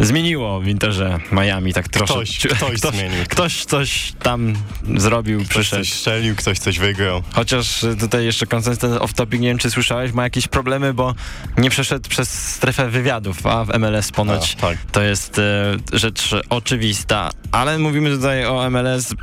zmieniło 0.01 0.61
w 0.61 0.67
Interze 0.77 1.19
Miami, 1.33 1.73
tak 1.73 1.89
troszkę. 1.89 2.15
Ktoś, 2.15 2.39
ktoś 2.59 2.79
zmienił. 2.81 3.25
Ktoś 3.29 3.65
coś 3.65 4.13
tam 4.23 4.55
zrobił, 4.97 5.39
Ktoś 5.39 5.49
przyszedł. 5.49 5.83
coś 5.83 5.93
strzelił, 5.93 6.37
ktoś 6.37 6.59
coś 6.59 6.79
wygrał. 6.79 7.23
Chociaż 7.33 7.83
y, 7.83 7.97
tutaj 7.97 8.25
jeszcze 8.25 8.47
koncert 8.47 8.81
ten 8.81 8.93
off-topic, 8.93 9.41
nie 9.41 9.49
wiem 9.49 9.59
czy 9.59 9.71
słyszałeś, 9.71 10.13
ma 10.13 10.23
jakieś 10.23 10.49
problemy, 10.49 10.95
bo 10.95 11.15
nie 11.59 11.71
przeszedł 11.71 12.09
przez 12.09 12.29
strefę 12.55 12.89
wywiadów, 12.91 13.47
a 13.47 13.65
w 13.65 13.79
MLS 13.79 14.13
ponoć 14.13 14.57
A, 14.59 14.61
tak. 14.61 14.79
to 14.93 15.03
jest 15.03 15.39
e, 15.39 15.77
rzecz 15.93 16.35
oczywista. 16.51 17.31
Ale 17.53 17.79
mówimy 17.79 18.11
tutaj 18.11 18.45
o 18.47 18.71
MLS, 18.71 19.15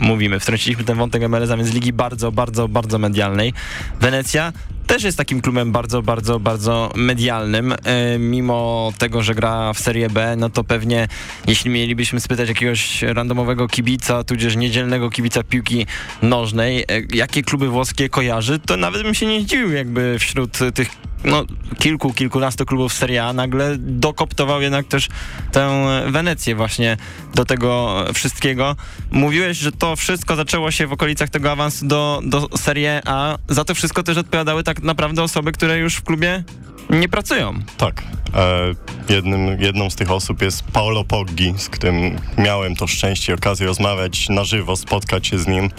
mówimy, 0.00 0.40
wtrąciliśmy 0.40 0.84
ten 0.84 0.98
wątek 0.98 1.28
MLS, 1.28 1.50
a 1.50 1.56
więc 1.56 1.74
ligi 1.74 1.92
bardzo, 1.92 2.32
bardzo, 2.32 2.68
bardzo 2.68 2.98
medialnej. 2.98 3.52
Wenecja 4.00 4.52
też 4.86 5.02
jest 5.02 5.18
takim 5.18 5.40
klubem 5.40 5.72
bardzo, 5.72 6.02
bardzo, 6.02 6.40
bardzo 6.40 6.92
medialnym. 6.94 7.72
E, 7.72 8.18
mimo 8.18 8.92
tego, 8.98 9.22
że 9.22 9.34
gra 9.34 9.72
w 9.72 9.78
Serie 9.78 10.10
B, 10.10 10.36
no 10.36 10.50
to 10.50 10.64
pewnie 10.64 11.08
jeśli 11.46 11.70
mielibyśmy 11.70 12.20
spytać 12.20 12.48
jakiegoś 12.48 13.02
randomowego 13.02 13.68
kibica, 13.68 14.24
tudzież 14.24 14.56
niedzielnego 14.56 15.10
kibica 15.10 15.42
piłki 15.42 15.86
nożnej, 16.22 16.80
e, 16.80 16.84
jakie 17.14 17.42
kluby 17.42 17.68
włoskie 17.68 18.08
kojarzy, 18.08 18.58
to 18.58 18.76
nawet 18.76 19.02
bym 19.02 19.14
się 19.14 19.26
nie 19.26 19.40
zdziwił, 19.40 19.72
jakby 19.72 20.18
wśród 20.18 20.58
tych 20.74 20.90
no, 21.24 21.44
kilku, 21.78 22.12
kilkunastu 22.12 22.66
klubów 22.66 22.92
Serie 22.92 23.24
A 23.24 23.32
nagle 23.32 23.76
dokoptował 23.78 24.62
jednak 24.62 24.86
też 24.86 25.08
tę 25.52 25.86
Wenecję 26.08 26.54
właśnie 26.54 26.96
do 27.34 27.44
tego 27.44 28.04
wszystkiego. 28.14 28.76
Mówiłeś, 29.10 29.58
że 29.58 29.72
to 29.72 29.96
wszystko 29.96 30.36
zaczęło 30.36 30.70
się 30.70 30.86
w 30.86 30.92
okolicach 30.92 31.30
tego 31.30 31.52
awansu 31.52 31.86
do, 31.86 32.20
do 32.24 32.48
Serie 32.56 33.00
A. 33.04 33.38
Za 33.48 33.64
to 33.64 33.74
wszystko 33.74 34.02
też 34.02 34.16
odpowiadały 34.16 34.62
tak 34.62 34.82
naprawdę 34.82 35.22
osoby, 35.22 35.52
które 35.52 35.78
już 35.78 35.94
w 35.94 36.02
klubie 36.02 36.44
nie 36.90 37.08
pracują. 37.08 37.54
Tak. 37.76 38.02
E, 38.34 38.74
jednym, 39.14 39.60
jedną 39.60 39.90
z 39.90 39.96
tych 39.96 40.10
osób 40.10 40.42
jest 40.42 40.62
Paolo 40.62 41.04
Poggi, 41.04 41.54
z 41.56 41.68
którym 41.68 42.18
miałem 42.38 42.76
to 42.76 42.86
szczęście 42.86 43.32
i 43.32 43.34
okazję 43.34 43.66
rozmawiać 43.66 44.28
na 44.28 44.44
żywo, 44.44 44.76
spotkać 44.76 45.26
się 45.26 45.38
z 45.38 45.46
nim. 45.46 45.70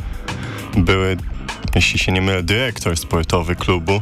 Były, 0.78 1.18
jeśli 1.76 2.00
się 2.00 2.12
nie 2.12 2.22
mylę, 2.22 2.44
dyrektor 2.44 2.98
sportowy 2.98 3.56
klubu. 3.56 4.02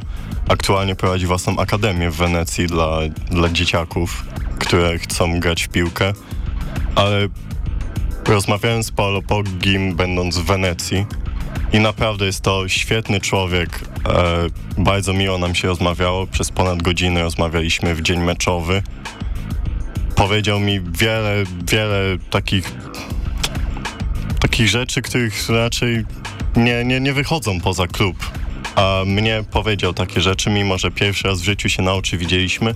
Aktualnie 0.49 0.95
prowadzi 0.95 1.25
własną 1.25 1.57
akademię 1.57 2.11
w 2.11 2.15
Wenecji 2.15 2.67
dla, 2.67 2.97
dla 3.31 3.49
dzieciaków, 3.49 4.23
które 4.59 4.97
chcą 4.99 5.39
grać 5.39 5.63
w 5.63 5.69
piłkę. 5.69 6.13
Ale 6.95 7.27
rozmawiałem 8.27 8.83
z 8.83 8.91
Paolo 8.91 9.21
Poggim, 9.21 9.95
będąc 9.95 10.37
w 10.37 10.45
Wenecji, 10.45 11.05
i 11.73 11.79
naprawdę 11.79 12.25
jest 12.25 12.41
to 12.41 12.69
świetny 12.69 13.21
człowiek. 13.21 13.79
E, 14.09 14.47
bardzo 14.77 15.13
miło 15.13 15.37
nam 15.37 15.55
się 15.55 15.67
rozmawiało. 15.67 16.27
Przez 16.27 16.51
ponad 16.51 16.81
godzinę 16.81 17.21
rozmawialiśmy 17.21 17.95
w 17.95 18.01
dzień 18.01 18.19
meczowy. 18.19 18.83
Powiedział 20.15 20.59
mi 20.59 20.81
wiele, 20.81 21.43
wiele 21.67 22.17
takich 22.29 22.73
takich 24.39 24.69
rzeczy, 24.69 25.01
których 25.01 25.49
raczej 25.49 26.05
nie, 26.55 26.85
nie, 26.85 26.99
nie 26.99 27.13
wychodzą 27.13 27.61
poza 27.61 27.87
klub. 27.87 28.31
A 28.75 29.03
mnie 29.05 29.43
powiedział 29.51 29.93
takie 29.93 30.21
rzeczy, 30.21 30.49
mimo 30.49 30.77
że 30.77 30.91
pierwszy 30.91 31.27
raz 31.27 31.41
w 31.41 31.43
życiu 31.43 31.69
się 31.69 31.83
na 31.83 31.93
oczy 31.93 32.17
widzieliśmy. 32.17 32.75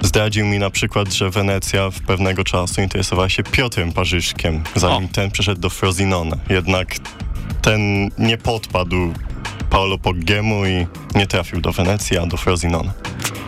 Zdradził 0.00 0.46
mi 0.46 0.58
na 0.58 0.70
przykład, 0.70 1.12
że 1.12 1.30
Wenecja 1.30 1.90
w 1.90 2.00
pewnego 2.00 2.44
czasu 2.44 2.82
interesowała 2.82 3.28
się 3.28 3.42
Piotrem 3.42 3.92
Parzyszkiem, 3.92 4.62
zanim 4.74 5.04
O. 5.04 5.08
ten 5.12 5.30
przeszedł 5.30 5.60
do 5.60 5.70
Frosinone. 5.70 6.36
Jednak 6.50 6.96
ten 7.62 8.10
nie 8.18 8.38
podpadł 8.38 9.12
Paolo 9.72 9.98
Poggiemu 9.98 10.66
i 10.66 10.86
nie 11.14 11.26
trafił 11.26 11.60
do 11.60 11.72
Wenecji, 11.72 12.18
a 12.18 12.26
do 12.26 12.36
Frosinone. 12.36 12.92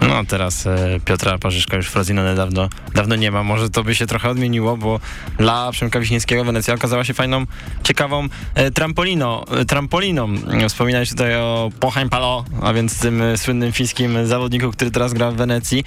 No 0.09 0.25
teraz 0.29 0.67
e, 0.67 1.01
Piotra 1.05 1.39
Parzyszka 1.39 1.77
już 1.77 1.87
Frozinone 1.87 2.35
dawno, 2.35 2.69
dawno 2.95 3.17
nie 3.17 3.31
ma. 3.31 3.43
Może 3.43 3.71
to 3.71 3.85
by 3.85 3.95
się 3.95 4.07
trochę 4.07 4.31
odmieniło, 4.31 4.77
bo 4.77 5.01
dla 5.39 5.73
Przemka 5.73 6.01
Wiśniewskiego 6.01 6.45
Wenecja 6.45 6.75
okazała 6.75 7.05
się 7.05 7.15
fajną, 7.15 7.45
ciekawą 7.83 8.29
e, 8.55 8.71
trampolino, 8.71 9.45
e, 9.51 9.65
trampoliną. 9.65 10.35
Wspominałeś 10.69 11.11
tutaj 11.11 11.37
o 11.37 11.71
Pochań 11.81 12.09
Palo, 12.09 12.45
a 12.63 12.73
więc 12.73 13.01
tym 13.01 13.23
e, 13.23 13.39
słynnym 13.39 13.73
fińskim 13.73 14.27
zawodniku, 14.27 14.71
który 14.71 14.91
teraz 14.91 15.13
gra 15.13 15.31
w 15.31 15.37
Wenecji. 15.37 15.85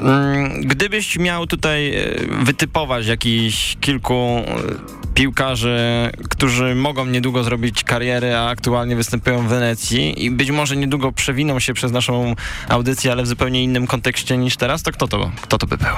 Mm, 0.00 0.60
Gdybyś 0.60 1.18
miał 1.18 1.46
tutaj 1.46 1.96
e, 1.96 2.14
wytypować 2.44 3.06
jakichś 3.06 3.76
kilku 3.80 4.14
e, 4.14 5.05
piłkarzy, 5.16 6.10
którzy 6.30 6.74
mogą 6.74 7.06
niedługo 7.06 7.44
zrobić 7.44 7.84
karierę, 7.84 8.40
a 8.40 8.48
aktualnie 8.48 8.96
występują 8.96 9.42
w 9.42 9.48
Wenecji 9.48 10.24
i 10.24 10.30
być 10.30 10.50
może 10.50 10.76
niedługo 10.76 11.12
przewiną 11.12 11.60
się 11.60 11.74
przez 11.74 11.92
naszą 11.92 12.34
audycję, 12.68 13.12
ale 13.12 13.22
w 13.22 13.26
zupełnie 13.26 13.62
innym 13.62 13.86
kontekście 13.86 14.36
niż 14.36 14.56
teraz, 14.56 14.82
to 14.82 14.92
kto 14.92 15.08
to, 15.08 15.30
kto 15.40 15.58
to 15.58 15.66
by 15.66 15.76
był? 15.76 15.88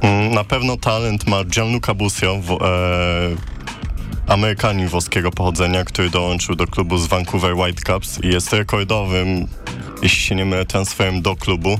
Mm, 0.00 0.34
Na 0.34 0.44
pewno 0.44 0.76
talent 0.76 1.26
ma 1.26 1.44
Gianluca 1.44 1.94
Busio, 1.94 2.36
w, 2.42 2.52
e, 2.52 4.32
Amerykanin 4.32 4.88
włoskiego 4.88 5.30
pochodzenia, 5.30 5.84
który 5.84 6.10
dołączył 6.10 6.54
do 6.54 6.66
klubu 6.66 6.98
z 6.98 7.06
Vancouver 7.06 7.54
Whitecaps 7.54 8.18
i 8.24 8.28
jest 8.28 8.52
rekordowym, 8.52 9.46
jeśli 10.02 10.20
się 10.20 10.34
nie 10.34 10.44
mylę, 10.44 10.64
transferem 10.64 11.22
do 11.22 11.36
klubu. 11.36 11.78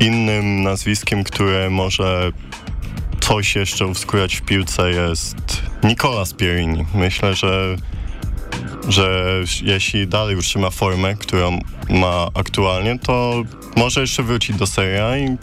Innym 0.00 0.62
nazwiskiem, 0.62 1.24
które 1.24 1.70
może 1.70 2.32
coś 3.32 3.54
jeszcze 3.54 3.86
uskórać 3.86 4.36
w 4.36 4.42
piłce 4.42 4.90
jest 4.90 5.62
Nicolas 5.84 6.34
Pierini. 6.34 6.84
Myślę, 6.94 7.34
że, 7.34 7.76
że 8.88 9.34
jeśli 9.62 10.08
dalej 10.08 10.36
utrzyma 10.36 10.70
formę, 10.70 11.14
którą 11.14 11.58
ma 11.90 12.28
aktualnie, 12.34 12.98
to 12.98 13.42
może 13.76 14.00
jeszcze 14.00 14.22
wrócić 14.22 14.56
do 14.56 14.66
Serie 14.66 15.06
A 15.06 15.18
i 15.18 15.36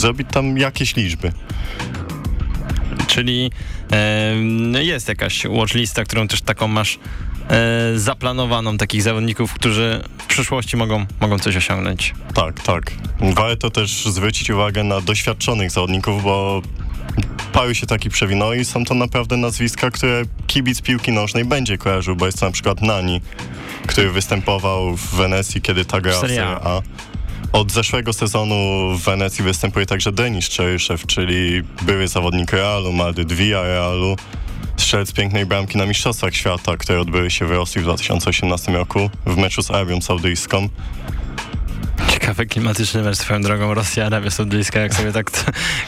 zrobić 0.00 0.28
tam 0.32 0.58
jakieś 0.58 0.96
liczby. 0.96 1.32
Czyli 3.06 3.50
e, 3.92 4.34
no 4.44 4.78
jest 4.78 5.08
jakaś 5.08 5.46
watchlista, 5.46 6.04
którą 6.04 6.28
też 6.28 6.42
taką 6.42 6.68
masz 6.68 6.98
e, 7.50 7.98
zaplanowaną, 7.98 8.76
takich 8.76 9.02
zawodników, 9.02 9.54
którzy 9.54 10.04
w 10.18 10.26
przyszłości 10.26 10.76
mogą, 10.76 11.06
mogą 11.20 11.38
coś 11.38 11.56
osiągnąć. 11.56 12.14
Tak, 12.34 12.60
tak. 12.60 12.92
Warto 13.20 13.70
też 13.70 14.04
zwrócić 14.04 14.50
uwagę 14.50 14.84
na 14.84 15.00
doświadczonych 15.00 15.70
zawodników, 15.70 16.22
bo 16.22 16.62
paru 17.52 17.74
się 17.74 17.86
taki 17.86 18.10
przewinęło 18.10 18.54
i 18.54 18.64
są 18.64 18.84
to 18.84 18.94
naprawdę 18.94 19.36
nazwiska, 19.36 19.90
które 19.90 20.22
kibic 20.46 20.82
piłki 20.82 21.12
nożnej 21.12 21.44
będzie 21.44 21.78
kojarzył, 21.78 22.16
bo 22.16 22.26
jest 22.26 22.40
to 22.40 22.46
na 22.46 22.52
przykład 22.52 22.82
Nani, 22.82 23.20
który 23.86 24.10
występował 24.10 24.96
w 24.96 25.14
Wenecji, 25.14 25.62
kiedy 25.62 25.84
ta 25.84 26.00
grała 26.00 26.18
w 26.18 26.20
Serie 26.20 26.36
Serie 26.36 26.56
A. 26.64 26.82
Od 27.52 27.72
zeszłego 27.72 28.12
sezonu 28.12 28.54
w 28.98 29.04
Wenecji 29.04 29.44
występuje 29.44 29.86
także 29.86 30.12
Denis 30.12 30.48
Czeryszew, 30.48 31.06
czyli 31.06 31.62
były 31.82 32.08
zawodnik 32.08 32.52
Realu, 32.52 32.92
Madryt, 32.92 33.32
Realu, 33.52 34.16
strzelec 34.76 35.12
pięknej 35.12 35.46
bramki 35.46 35.78
na 35.78 35.86
Mistrzostwach 35.86 36.34
Świata, 36.34 36.76
które 36.76 37.00
odbyły 37.00 37.30
się 37.30 37.46
w 37.46 37.50
Rosji 37.50 37.80
w 37.80 37.84
2018 37.84 38.72
roku 38.72 39.10
w 39.26 39.36
meczu 39.36 39.62
z 39.62 39.70
Arabią 39.70 40.00
Saudyjską. 40.00 40.68
Ciekawy 42.30 42.46
klimatyczny 42.46 43.02
mecz 43.02 43.16
swoją 43.16 43.42
drogą 43.42 43.74
Rosja, 43.74 44.06
Arabia 44.06 44.30
Saudyjska, 44.30 44.80
jak 44.80 44.94
sobie 44.94 45.12
tak 45.12 45.30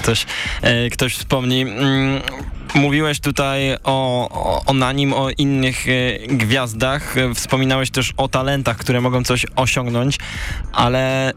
ktoś, 0.02 0.26
e, 0.62 0.90
ktoś 0.90 1.14
wspomni. 1.14 1.62
Mm, 1.62 2.20
Mówiłeś 2.74 3.20
tutaj 3.20 3.74
o, 3.84 4.28
o, 4.30 4.64
o 4.66 4.72
Nanim, 4.72 5.12
o 5.12 5.30
innych 5.30 5.86
e, 5.88 6.26
gwiazdach. 6.26 7.14
Wspominałeś 7.34 7.90
też 7.90 8.12
o 8.16 8.28
talentach, 8.28 8.76
które 8.76 9.00
mogą 9.00 9.24
coś 9.24 9.46
osiągnąć, 9.56 10.18
ale 10.72 11.32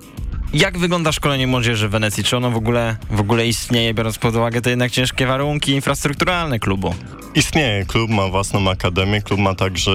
jak 0.54 0.78
wygląda 0.78 1.12
szkolenie 1.12 1.48
młodzieży 1.48 1.88
w 1.88 1.92
Wenecji? 1.92 2.24
Czy 2.24 2.38
ono 2.38 2.52
w 2.52 2.58
ogóle, 2.58 2.96
w 3.12 3.20
ogóle 3.20 3.48
istnieje, 3.48 3.94
biorąc 3.94 4.18
pod 4.18 4.36
uwagę 4.36 4.62
te 4.62 4.70
jednak 4.70 4.92
ciężkie 4.92 5.28
warunki 5.28 5.72
infrastrukturalne 5.72 6.60
klubu? 6.60 6.96
Istnieje, 7.36 7.86
klub 7.86 8.12
ma 8.12 8.28
własną 8.28 8.70
akademię, 8.70 9.22
klub 9.22 9.40
ma 9.40 9.56
także 9.56 9.92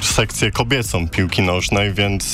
sekcję 0.00 0.50
kobiecą 0.50 1.08
piłki 1.08 1.42
nożnej, 1.42 1.94
więc 1.94 2.24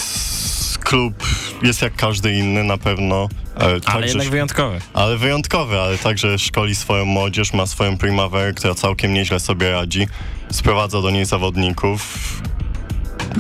klub 0.84 1.14
jest 1.62 1.82
jak 1.82 1.96
każdy 1.96 2.32
inny 2.32 2.64
na 2.64 2.78
pewno. 2.78 3.28
Ale 3.56 3.80
także 3.80 4.08
jednak 4.08 4.28
wyjątkowy. 4.28 4.80
ale 4.94 5.16
wyjątkowy, 5.16 5.80
ale 5.80 5.98
także 5.98 6.38
szkoli 6.38 6.74
swoją 6.74 7.04
młodzież, 7.04 7.52
ma 7.52 7.66
swoją 7.66 7.98
primaverę, 7.98 8.52
która 8.52 8.74
całkiem 8.74 9.14
nieźle 9.14 9.40
sobie 9.40 9.70
radzi, 9.70 10.06
sprowadza 10.50 11.00
do 11.00 11.10
niej 11.10 11.24
zawodników 11.24 12.18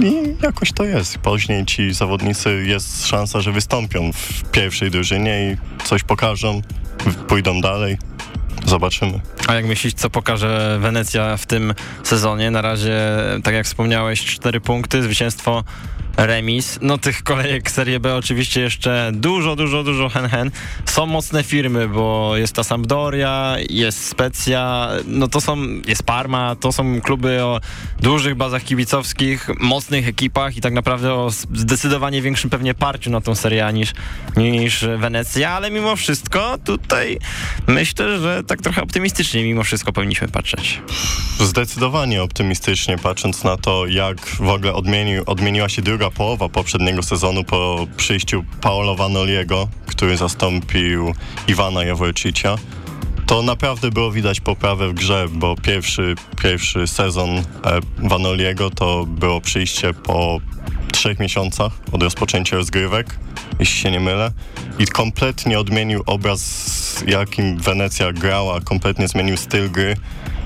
i 0.02 0.36
jakoś 0.42 0.72
to 0.72 0.84
jest. 0.84 1.18
Później 1.18 1.66
ci 1.66 1.94
zawodnicy 1.94 2.64
jest 2.66 3.06
szansa, 3.06 3.40
że 3.40 3.52
wystąpią 3.52 4.12
w 4.12 4.50
pierwszej 4.50 4.90
drużynie 4.90 5.52
i 5.52 5.56
coś 5.84 6.02
pokażą, 6.02 6.62
pójdą 7.28 7.60
dalej. 7.60 7.98
Zobaczymy. 8.66 9.20
A 9.46 9.54
jak 9.54 9.66
myślisz, 9.66 9.94
co 9.94 10.10
pokaże 10.10 10.78
Wenecja 10.80 11.36
w 11.36 11.46
tym 11.46 11.74
sezonie? 12.02 12.50
Na 12.50 12.62
razie, 12.62 13.00
tak 13.42 13.54
jak 13.54 13.66
wspomniałeś, 13.66 14.24
cztery 14.24 14.60
punkty, 14.60 15.02
zwycięstwo, 15.02 15.64
remis. 16.16 16.78
No 16.82 16.98
tych 16.98 17.22
kolejek 17.22 17.70
Serie 17.70 18.00
B 18.00 18.14
oczywiście 18.14 18.60
jeszcze 18.60 19.10
dużo, 19.14 19.56
dużo, 19.56 19.84
dużo 19.84 20.08
hen-hen. 20.08 20.50
Są 20.86 21.06
mocne 21.06 21.42
firmy, 21.42 21.88
bo 21.88 22.36
jest 22.36 22.54
ta 22.54 22.64
Sampdoria, 22.64 23.56
jest 23.70 24.06
Specja, 24.06 24.90
no 25.06 25.28
to 25.28 25.40
są, 25.40 25.56
jest 25.86 26.02
Parma, 26.02 26.56
to 26.56 26.72
są 26.72 27.00
kluby 27.00 27.42
o 27.42 27.60
dużych 28.00 28.34
bazach 28.34 28.64
kibicowskich, 28.64 29.48
mocnych 29.60 30.08
ekipach 30.08 30.56
i 30.56 30.60
tak 30.60 30.72
naprawdę 30.72 31.14
o 31.14 31.30
zdecydowanie 31.54 32.22
większym 32.22 32.50
pewnie 32.50 32.74
parciu 32.74 33.10
na 33.10 33.20
tą 33.20 33.34
serię 33.34 33.72
niż, 33.72 33.92
niż 34.36 34.84
Wenecja, 34.98 35.50
ale 35.50 35.70
mimo 35.70 35.96
wszystko 35.96 36.58
tutaj 36.64 37.18
myślę, 37.66 38.20
że 38.20 38.44
tak 38.46 38.62
trochę 38.62 38.82
optymistycznie 38.82 39.44
mimo 39.44 39.64
wszystko 39.64 39.92
powinniśmy 39.92 40.28
patrzeć. 40.28 40.80
Zdecydowanie 41.40 42.22
optymistycznie, 42.22 42.98
patrząc 42.98 43.44
na 43.44 43.56
to, 43.56 43.86
jak 43.86 44.26
w 44.26 44.48
ogóle 44.48 44.74
odmienił, 44.74 45.22
odmieniła 45.26 45.68
się 45.68 45.82
druga 45.82 46.03
połowa 46.10 46.48
poprzedniego 46.48 47.02
sezonu 47.02 47.44
po 47.44 47.86
przyjściu 47.96 48.44
Paolo 48.60 48.94
Vanoliego, 48.94 49.68
który 49.86 50.16
zastąpił 50.16 51.14
Iwana 51.48 51.84
Jaworczycia. 51.84 52.56
To 53.26 53.42
naprawdę 53.42 53.90
było 53.90 54.12
widać 54.12 54.40
poprawę 54.40 54.88
w 54.88 54.94
grze, 54.94 55.26
bo 55.30 55.56
pierwszy, 55.56 56.14
pierwszy 56.42 56.86
sezon 56.86 57.30
e, 57.30 57.42
Vanoliego 57.98 58.70
to 58.70 59.06
było 59.06 59.40
przyjście 59.40 59.94
po 59.94 60.40
trzech 60.92 61.18
miesiącach 61.18 61.72
od 61.92 62.02
rozpoczęcia 62.02 62.56
rozgrywek, 62.56 63.18
jeśli 63.58 63.80
się 63.80 63.90
nie 63.90 64.00
mylę. 64.00 64.32
I 64.78 64.86
kompletnie 64.86 65.58
odmienił 65.58 66.02
obraz, 66.06 67.04
jakim 67.06 67.58
Wenecja 67.58 68.12
grała, 68.12 68.60
kompletnie 68.60 69.08
zmienił 69.08 69.36
styl 69.36 69.70
gry. 69.70 69.96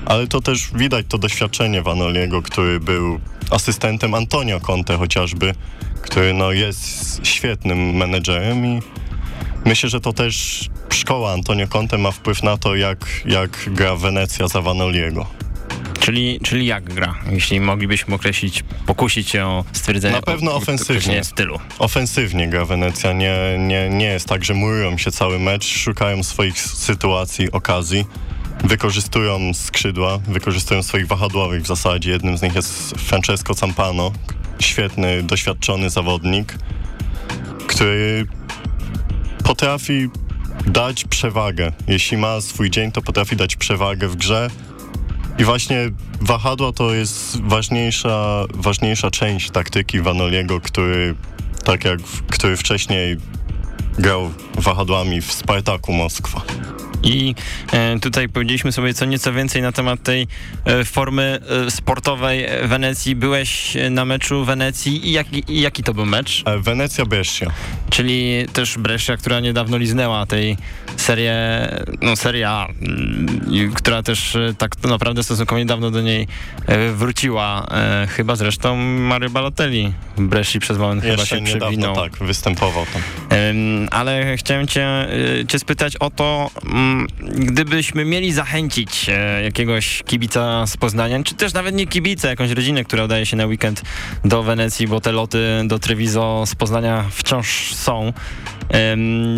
Ale 0.05 0.27
to 0.27 0.41
też 0.41 0.71
widać 0.75 1.05
to 1.09 1.17
doświadczenie 1.17 1.81
Vanoliego, 1.81 2.41
który 2.41 2.79
był 2.79 3.19
asystentem 3.49 4.13
Antonio 4.13 4.59
Conte 4.59 4.97
chociażby, 4.97 5.53
który 6.01 6.33
no, 6.33 6.51
jest 6.51 7.19
świetnym 7.23 7.91
menedżerem 7.95 8.65
i 8.65 8.79
myślę, 9.65 9.89
że 9.89 9.99
to 9.99 10.13
też 10.13 10.65
szkoła 10.89 11.33
Antonio 11.33 11.67
Conte 11.67 11.97
ma 11.97 12.11
wpływ 12.11 12.43
na 12.43 12.57
to, 12.57 12.75
jak, 12.75 13.21
jak 13.25 13.49
gra 13.67 13.95
Wenecja 13.95 14.47
za 14.47 14.61
Vanoliego. 14.61 15.25
Czyli 15.99 16.39
Czyli, 16.43 16.65
jak 16.65 16.93
gra? 16.93 17.15
Jeśli 17.31 17.59
moglibyśmy 17.59 18.15
określić, 18.15 18.63
pokusić 18.85 19.29
się 19.29 19.45
o 19.45 19.65
stwierdzenie 19.71 20.15
Na 20.15 20.21
pewno 20.21 20.51
o- 20.51 20.55
ofensywnie. 20.55 21.23
stylu. 21.23 21.59
Ofensywnie 21.79 22.47
gra 22.47 22.65
Wenecja, 22.65 23.13
nie, 23.13 23.35
nie, 23.59 23.89
nie 23.89 24.05
jest 24.05 24.27
tak, 24.27 24.43
że 24.45 24.53
murują 24.53 24.97
się 24.97 25.11
cały 25.11 25.39
mecz, 25.39 25.65
szukają 25.65 26.23
swoich 26.23 26.59
sytuacji, 26.61 27.51
okazji, 27.51 28.05
wykorzystują 28.63 29.53
skrzydła, 29.53 30.17
wykorzystują 30.17 30.83
swoich 30.83 31.07
wahadłowych 31.07 31.63
w 31.63 31.67
zasadzie. 31.67 32.11
Jednym 32.11 32.37
z 32.37 32.41
nich 32.41 32.55
jest 32.55 32.91
Francesco 32.97 33.53
Zampano, 33.53 34.11
świetny, 34.59 35.23
doświadczony 35.23 35.89
zawodnik, 35.89 36.57
który 37.67 38.27
potrafi 39.43 40.09
dać 40.67 41.05
przewagę. 41.05 41.71
Jeśli 41.87 42.17
ma 42.17 42.41
swój 42.41 42.69
dzień, 42.69 42.91
to 42.91 43.01
potrafi 43.01 43.35
dać 43.35 43.55
przewagę 43.55 44.07
w 44.07 44.15
grze. 44.15 44.49
I 45.37 45.43
właśnie 45.43 45.89
wahadła 46.21 46.71
to 46.71 46.93
jest 46.93 47.41
ważniejsza, 47.41 48.45
ważniejsza 48.53 49.11
część 49.11 49.51
taktyki 49.51 50.01
Vanoliego, 50.01 50.61
który 50.61 51.15
tak 51.63 51.85
jak 51.85 51.99
który 52.29 52.57
wcześniej 52.57 53.17
grał 53.99 54.31
wahadłami 54.55 55.21
w 55.21 55.31
Spartaku 55.31 55.93
Moskwa. 55.93 56.41
I 57.03 57.35
e, 57.73 57.99
tutaj 57.99 58.29
powiedzieliśmy 58.29 58.71
sobie 58.71 58.93
co 58.93 59.05
nieco 59.05 59.33
więcej 59.33 59.61
na 59.61 59.71
temat 59.71 60.03
tej 60.03 60.27
e, 60.65 60.85
formy 60.85 61.39
e, 61.67 61.71
sportowej 61.71 62.45
Wenecji. 62.63 63.15
Byłeś 63.15 63.77
na 63.91 64.05
meczu 64.05 64.45
Wenecji 64.45 65.07
i 65.07 65.11
jaki, 65.11 65.43
i 65.47 65.61
jaki 65.61 65.83
to 65.83 65.93
był 65.93 66.05
mecz? 66.05 66.43
Wenecja 66.57 67.05
Brescia. 67.05 67.51
Czyli 67.89 68.45
też 68.53 68.77
Brescia, 68.77 69.17
która 69.17 69.39
niedawno 69.39 69.77
liznęła 69.77 70.25
tej 70.25 70.57
serię, 70.97 71.35
no 72.01 72.15
Serie 72.15 72.49
A, 72.49 72.67
mm, 72.67 73.73
która 73.73 74.03
też 74.03 74.37
tak 74.57 74.83
naprawdę 74.83 75.23
stosunkowo 75.23 75.59
niedawno 75.59 75.91
do 75.91 76.01
niej 76.01 76.27
wróciła. 76.93 77.67
Chyba 78.09 78.35
zresztą 78.35 78.75
Mario 78.75 79.29
Balotelli 79.29 79.93
w 80.17 80.21
Bresci 80.21 80.59
przez 80.59 80.77
moment 80.77 81.01
chyba 81.01 81.13
Jeszcze 81.13 81.35
się 81.35 81.41
niedawno 81.41 81.67
przewinął. 81.67 81.95
tak, 81.95 82.17
występował 82.17 82.85
tam. 82.93 83.01
Ale 83.91 84.37
chciałem 84.37 84.67
cię, 84.67 85.07
cię 85.47 85.59
spytać 85.59 85.97
o 85.97 86.09
to, 86.09 86.51
mm, 86.65 86.88
gdybyśmy 87.35 88.05
mieli 88.05 88.33
zachęcić 88.33 89.09
e, 89.09 89.43
jakiegoś 89.43 90.03
kibica 90.03 90.67
z 90.67 90.77
Poznania, 90.77 91.23
czy 91.23 91.35
też 91.35 91.53
nawet 91.53 91.75
nie 91.75 91.87
kibica, 91.87 92.29
jakąś 92.29 92.51
rodzinę, 92.51 92.83
która 92.83 93.03
udaje 93.03 93.25
się 93.25 93.37
na 93.37 93.45
weekend 93.45 93.81
do 94.25 94.43
Wenecji, 94.43 94.87
bo 94.87 95.01
te 95.01 95.11
loty 95.11 95.61
do 95.65 95.79
Treviso 95.79 96.43
z 96.45 96.55
Poznania 96.55 97.05
wciąż 97.11 97.73
są, 97.73 98.13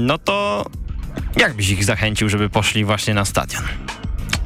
no 0.02 0.18
to 0.18 0.66
jak 1.38 1.54
byś 1.54 1.70
ich 1.70 1.84
zachęcił, 1.84 2.30
żeby 2.30 2.50
poszli 2.50 2.86
właśnie 2.86 3.14
na 3.14 3.26
stadion? 3.26 3.64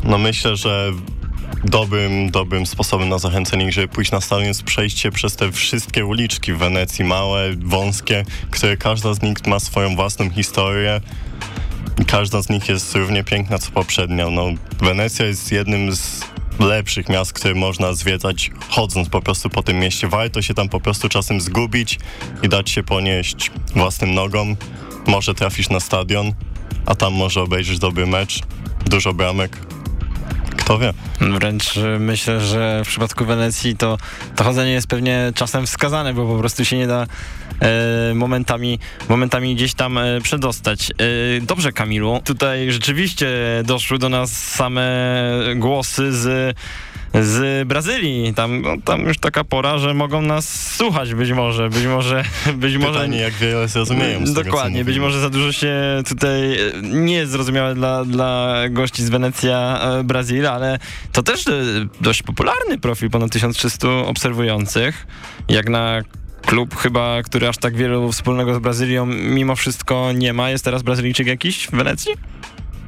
No 0.04 0.18
myślę, 0.18 0.56
że 0.56 0.92
dobrym, 1.64 2.32
dobrym 2.32 2.66
sposobem 2.66 3.10
na 3.10 3.18
zachęcenie 3.18 3.72
żeby 3.72 3.88
pójść 3.88 4.12
na 4.12 4.22
stadion 4.22 4.48
jest 4.48 4.64
przejście 4.64 5.12
przez 5.12 5.36
te 5.36 5.52
wszystkie 5.52 6.06
uliczki 6.06 6.54
w 6.54 6.58
Wenecji, 6.58 7.06
małe, 7.06 7.52
wąskie, 7.58 8.26
które 8.52 8.78
każda 8.78 9.14
z 9.14 9.22
nich 9.22 9.48
ma 9.48 9.60
swoją 9.60 9.96
własną 9.96 10.30
historię. 10.30 11.02
Każda 12.08 12.42
z 12.42 12.50
nich 12.50 12.70
jest 12.70 12.96
równie 12.96 13.24
piękna 13.24 13.60
co 13.60 13.72
poprzednia. 13.72 14.30
No, 14.30 14.46
Wenecja 14.80 15.26
jest 15.26 15.52
jednym 15.52 15.96
z 15.96 16.22
lepszych 16.60 17.10
miast, 17.10 17.34
które 17.34 17.56
można 17.56 17.94
zwiedzać 17.94 18.52
chodząc 18.70 19.10
po 19.10 19.22
prostu 19.22 19.50
po 19.50 19.64
tym 19.64 19.80
mieście. 19.80 20.08
Warto 20.08 20.42
się 20.42 20.54
tam 20.54 20.70
po 20.70 20.80
prostu 20.80 21.10
czasem 21.10 21.42
zgubić 21.42 22.00
i 22.44 22.50
dać 22.50 22.70
się 22.70 22.84
ponieść 22.84 23.52
własnym 23.76 24.14
nogom. 24.14 24.56
Może 25.08 25.34
trafisz 25.34 25.70
na 25.70 25.80
stadion, 25.80 26.34
a 26.86 26.96
tam 26.96 27.14
może 27.14 27.42
obejrzysz 27.42 27.80
dobry 27.80 28.08
mecz, 28.08 28.40
dużo 28.86 29.14
bramek. 29.14 29.58
Kto 30.58 30.80
wie? 30.80 30.94
Wręcz 31.22 31.78
y, 31.78 32.00
myślę, 32.00 32.42
że 32.42 32.82
w 32.86 32.88
przypadku 32.88 33.26
Wenecji 33.26 33.78
to, 33.78 33.98
to 34.36 34.44
chodzenie 34.44 34.72
jest 34.72 34.88
pewnie 34.88 35.32
czasem 35.36 35.66
wskazane, 35.66 36.14
bo 36.14 36.28
po 36.28 36.40
prostu 36.40 36.66
się 36.66 36.78
nie 36.78 36.88
da 36.88 37.02
e, 37.02 37.08
momentami, 38.16 38.80
momentami 39.10 39.56
gdzieś 39.56 39.74
tam 39.74 39.98
e, 39.98 40.22
przedostać. 40.22 40.92
E, 40.92 40.96
dobrze, 41.42 41.72
Kamilu. 41.72 42.22
Tutaj 42.24 42.72
rzeczywiście 42.72 43.28
doszły 43.64 44.00
do 44.00 44.10
nas 44.10 44.32
same 44.32 44.84
głosy 45.56 46.14
z 46.14 46.58
z 47.22 47.68
Brazylii. 47.68 48.34
Tam, 48.34 48.62
no, 48.62 48.76
tam 48.86 49.02
już 49.02 49.18
taka 49.18 49.44
pora, 49.44 49.78
że 49.78 49.94
mogą 49.94 50.22
nas 50.22 50.76
słuchać 50.76 51.14
być 51.14 51.32
może. 51.32 51.70
Być 51.70 51.86
może, 51.86 52.24
być 52.54 52.78
może 52.78 52.94
Pytanie, 52.94 53.18
jak 53.18 53.34
wiele 53.34 53.68
zrozumieją 53.68 54.28
z 54.28 54.34
tego, 54.34 54.44
Dokładnie, 54.44 54.78
być 54.78 54.88
mówimy. 54.88 55.06
może 55.06 55.20
za 55.20 55.30
dużo 55.30 55.52
się 55.52 55.74
tutaj 56.08 56.54
e, 56.54 56.82
nie 56.82 57.14
jest 57.14 57.32
zrozumiałe 57.32 57.76
dla, 57.76 58.06
dla 58.06 58.56
gości 58.70 59.04
z 59.04 59.10
Wenecja 59.10 59.80
e, 59.82 60.04
Brazil, 60.04 60.48
ale 60.48 60.80
to 61.12 61.24
też 61.24 61.48
e, 61.48 61.52
dość 62.02 62.24
popularny 62.24 62.78
profil, 62.78 63.10
ponad 63.10 63.32
1300 63.32 63.88
obserwujących, 63.90 65.08
jak 65.50 65.70
na 65.70 66.02
klub 66.46 66.76
chyba, 66.76 67.24
który 67.24 67.48
aż 67.48 67.58
tak 67.58 67.76
wiele 67.76 68.12
wspólnego 68.12 68.56
z 68.56 68.60
Brazylią 68.60 69.06
mimo 69.06 69.56
wszystko 69.56 70.12
nie 70.12 70.34
ma. 70.34 70.50
Jest 70.50 70.66
teraz 70.66 70.84
Brazylijczyk 70.84 71.28
jakiś 71.28 71.68
w 71.68 71.72
Wenecji? 71.72 72.12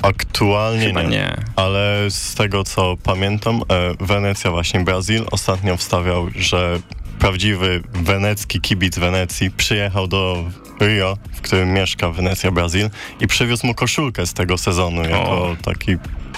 Aktualnie 0.01 0.93
nie. 0.93 1.03
nie. 1.03 1.35
Ale 1.55 2.05
z 2.09 2.35
tego, 2.35 2.63
co 2.63 2.97
pamiętam, 3.03 3.55
e, 3.55 4.05
Wenecja, 4.05 4.51
właśnie 4.51 4.79
Brazil, 4.79 5.25
ostatnio 5.31 5.77
wstawiał, 5.77 6.27
że 6.35 6.79
prawdziwy 7.19 7.83
wenecki 7.93 8.61
kibic 8.61 8.99
Wenecji 8.99 9.51
przyjechał 9.51 10.07
do 10.07 10.43
Rio, 10.81 11.17
w 11.33 11.41
którym 11.41 11.73
mieszka 11.73 12.09
Wenecja, 12.09 12.51
Brazil 12.51 12.89
i 13.19 13.27
przywiózł 13.27 13.67
mu 13.67 13.73
koszulkę 13.73 14.25
z 14.25 14.33
tego 14.33 14.57
sezonu 14.57 15.03
jako 15.03 15.55
taki 15.61 15.95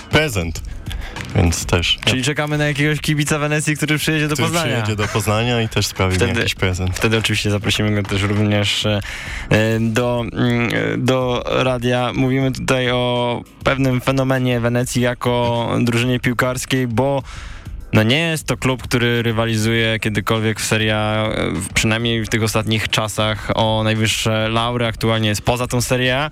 prezent. 0.10 0.62
Więc 1.36 1.66
też 1.66 2.00
Czyli 2.06 2.24
czekamy 2.24 2.58
na 2.58 2.68
jakiegoś 2.68 3.02
kibica 3.02 3.40
Wenecji, 3.40 3.78
który 3.78 3.98
przyjedzie 3.98 4.28
do 4.28 4.34
który 4.34 4.48
Poznania. 4.48 4.82
przyjedzie 4.82 4.96
do 4.96 5.08
Poznania 5.08 5.62
i 5.62 5.70
też 5.70 5.88
sprawi 5.88 6.12
mi 6.12 6.18
Wtedy- 6.18 6.40
jakiś 6.40 6.56
prezent. 6.56 6.98
Wtedy 6.98 7.18
oczywiście 7.18 7.52
zaprosimy 7.52 8.02
go 8.02 8.10
też 8.10 8.22
również 8.22 8.86
e, 8.86 9.00
e, 9.50 9.80
do, 9.80 10.24
mm, 10.34 10.70
e, 10.74 10.98
do 10.98 11.44
radia. 11.48 12.12
Mówimy 12.16 12.52
tutaj 12.52 12.92
o 12.92 13.42
pewnym 13.64 14.02
fenomenie 14.02 14.60
Wenecji 14.60 15.02
jako 15.02 15.70
drużynie 15.82 16.20
piłkarskiej, 16.20 16.88
bo 16.88 17.24
no 17.94 18.04
nie 18.04 18.20
jest 18.20 18.48
to 18.48 18.58
klub, 18.58 18.84
który 18.84 19.22
rywalizuje 19.22 20.00
kiedykolwiek 20.00 20.60
w 20.60 20.66
Serie 20.66 20.98
A, 20.98 21.28
e, 21.28 21.52
przynajmniej 21.74 22.26
w 22.26 22.30
tych 22.30 22.44
ostatnich 22.44 22.90
czasach 22.90 23.52
o 23.56 23.82
najwyższe 23.84 24.50
laury. 24.50 24.86
Aktualnie 24.86 25.30
jest 25.30 25.42
poza 25.42 25.68
tą 25.68 25.82
Serie 25.82 26.18
A, 26.18 26.30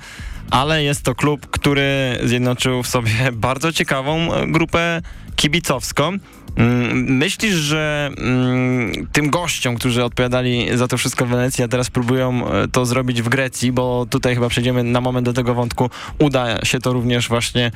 ale 0.51 0.83
jest 0.83 1.03
to 1.03 1.15
klub, 1.15 1.47
który 1.47 2.19
zjednoczył 2.23 2.83
w 2.83 2.87
sobie 2.87 3.11
bardzo 3.33 3.73
ciekawą 3.73 4.33
e, 4.33 4.47
grupę 4.47 5.01
kibicowską. 5.35 6.17
Mm, 6.57 7.17
Myślisz, 7.17 7.55
że 7.55 8.09
mm, 8.17 9.07
tym 9.11 9.29
gościom, 9.29 9.75
którzy 9.75 10.03
odpowiadali 10.03 10.77
za 10.77 10.87
to 10.87 10.97
wszystko 10.97 11.25
w 11.25 11.29
Wenecji, 11.29 11.63
a 11.63 11.67
teraz 11.67 11.89
próbują 11.89 12.47
e, 12.51 12.67
to 12.67 12.85
zrobić 12.85 13.21
w 13.21 13.29
Grecji, 13.29 13.71
bo 13.71 14.05
tutaj 14.09 14.35
chyba 14.35 14.49
przejdziemy 14.49 14.83
na 14.83 15.01
moment 15.01 15.25
do 15.25 15.33
tego 15.33 15.53
wątku, 15.53 15.89
uda 16.19 16.65
się 16.65 16.79
to 16.79 16.93
również 16.93 17.27
właśnie 17.27 17.65
e, 17.65 17.71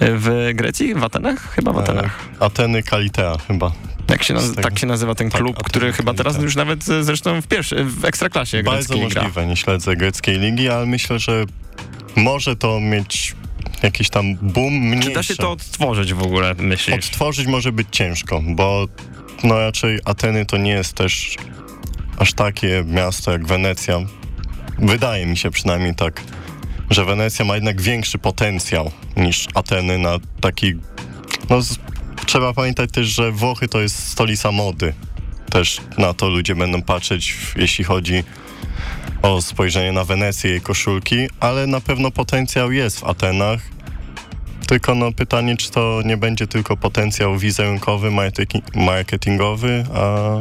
w 0.00 0.50
Grecji? 0.54 0.94
W 0.94 1.04
Atenach? 1.04 1.54
Chyba 1.54 1.72
w 1.72 1.78
Atenach. 1.78 2.18
Ateny 2.40 2.82
Kalitea 2.82 3.36
chyba. 3.48 3.72
Jak 4.08 4.22
się, 4.22 4.34
z 4.34 4.36
naz- 4.36 4.50
tego- 4.50 4.62
tak 4.62 4.78
się 4.78 4.86
nazywa 4.86 5.14
ten 5.14 5.30
tak, 5.30 5.40
klub, 5.40 5.56
Ateny 5.56 5.68
który 5.68 5.92
chyba 5.92 6.14
teraz 6.14 6.38
już 6.38 6.56
nawet 6.56 6.88
e, 6.88 7.04
zresztą 7.04 7.42
w 7.42 7.46
pierwszej, 7.46 7.84
w 7.84 8.04
ekstraklasie 8.04 8.62
Bardzo 8.62 8.94
greckiej 8.94 9.08
gra. 9.08 9.22
możliwe, 9.22 9.46
nie 9.46 9.56
śledzę 9.56 9.96
greckiej 9.96 10.38
ligi, 10.38 10.68
ale 10.68 10.86
myślę, 10.86 11.18
że 11.18 11.44
może 12.16 12.56
to 12.56 12.80
mieć 12.80 13.34
jakiś 13.82 14.10
tam 14.10 14.34
boom 14.34 14.74
mniejszy. 14.74 15.08
Czy 15.08 15.14
da 15.14 15.22
się 15.22 15.36
to 15.36 15.50
odtworzyć 15.52 16.14
w 16.14 16.22
ogóle, 16.22 16.54
myślisz? 16.58 16.96
Odtworzyć 16.96 17.46
może 17.46 17.72
być 17.72 17.88
ciężko, 17.90 18.42
bo 18.46 18.86
no 19.44 19.58
raczej 19.58 19.98
Ateny 20.04 20.46
to 20.46 20.56
nie 20.56 20.70
jest 20.70 20.92
też 20.92 21.36
aż 22.18 22.32
takie 22.32 22.84
miasto 22.86 23.32
jak 23.32 23.46
Wenecja. 23.46 23.98
Wydaje 24.78 25.26
mi 25.26 25.36
się 25.36 25.50
przynajmniej 25.50 25.94
tak, 25.94 26.22
że 26.90 27.04
Wenecja 27.04 27.44
ma 27.44 27.54
jednak 27.54 27.80
większy 27.80 28.18
potencjał 28.18 28.90
niż 29.16 29.46
Ateny 29.54 29.98
na 29.98 30.18
taki... 30.40 30.72
No, 31.50 31.60
trzeba 32.24 32.52
pamiętać 32.52 32.90
też, 32.90 33.06
że 33.06 33.32
Włochy 33.32 33.68
to 33.68 33.80
jest 33.80 34.08
stolica 34.08 34.52
mody. 34.52 34.94
Też 35.50 35.80
na 35.98 36.14
to 36.14 36.28
ludzie 36.28 36.54
będą 36.54 36.82
patrzeć, 36.82 37.36
jeśli 37.56 37.84
chodzi 37.84 38.24
o 39.22 39.42
spojrzenie 39.42 39.92
na 39.92 40.04
Wenecję 40.04 40.56
i 40.56 40.60
koszulki, 40.60 41.16
ale 41.40 41.66
na 41.66 41.80
pewno 41.80 42.10
potencjał 42.10 42.72
jest 42.72 43.00
w 43.00 43.04
Atenach. 43.04 43.60
Tylko 44.66 44.94
no 44.94 45.12
pytanie, 45.12 45.56
czy 45.56 45.70
to 45.70 46.00
nie 46.04 46.16
będzie 46.16 46.46
tylko 46.46 46.76
potencjał 46.76 47.38
wizerunkowy, 47.38 48.08
marketing- 48.10 48.84
marketingowy, 48.84 49.84
a, 49.94 50.36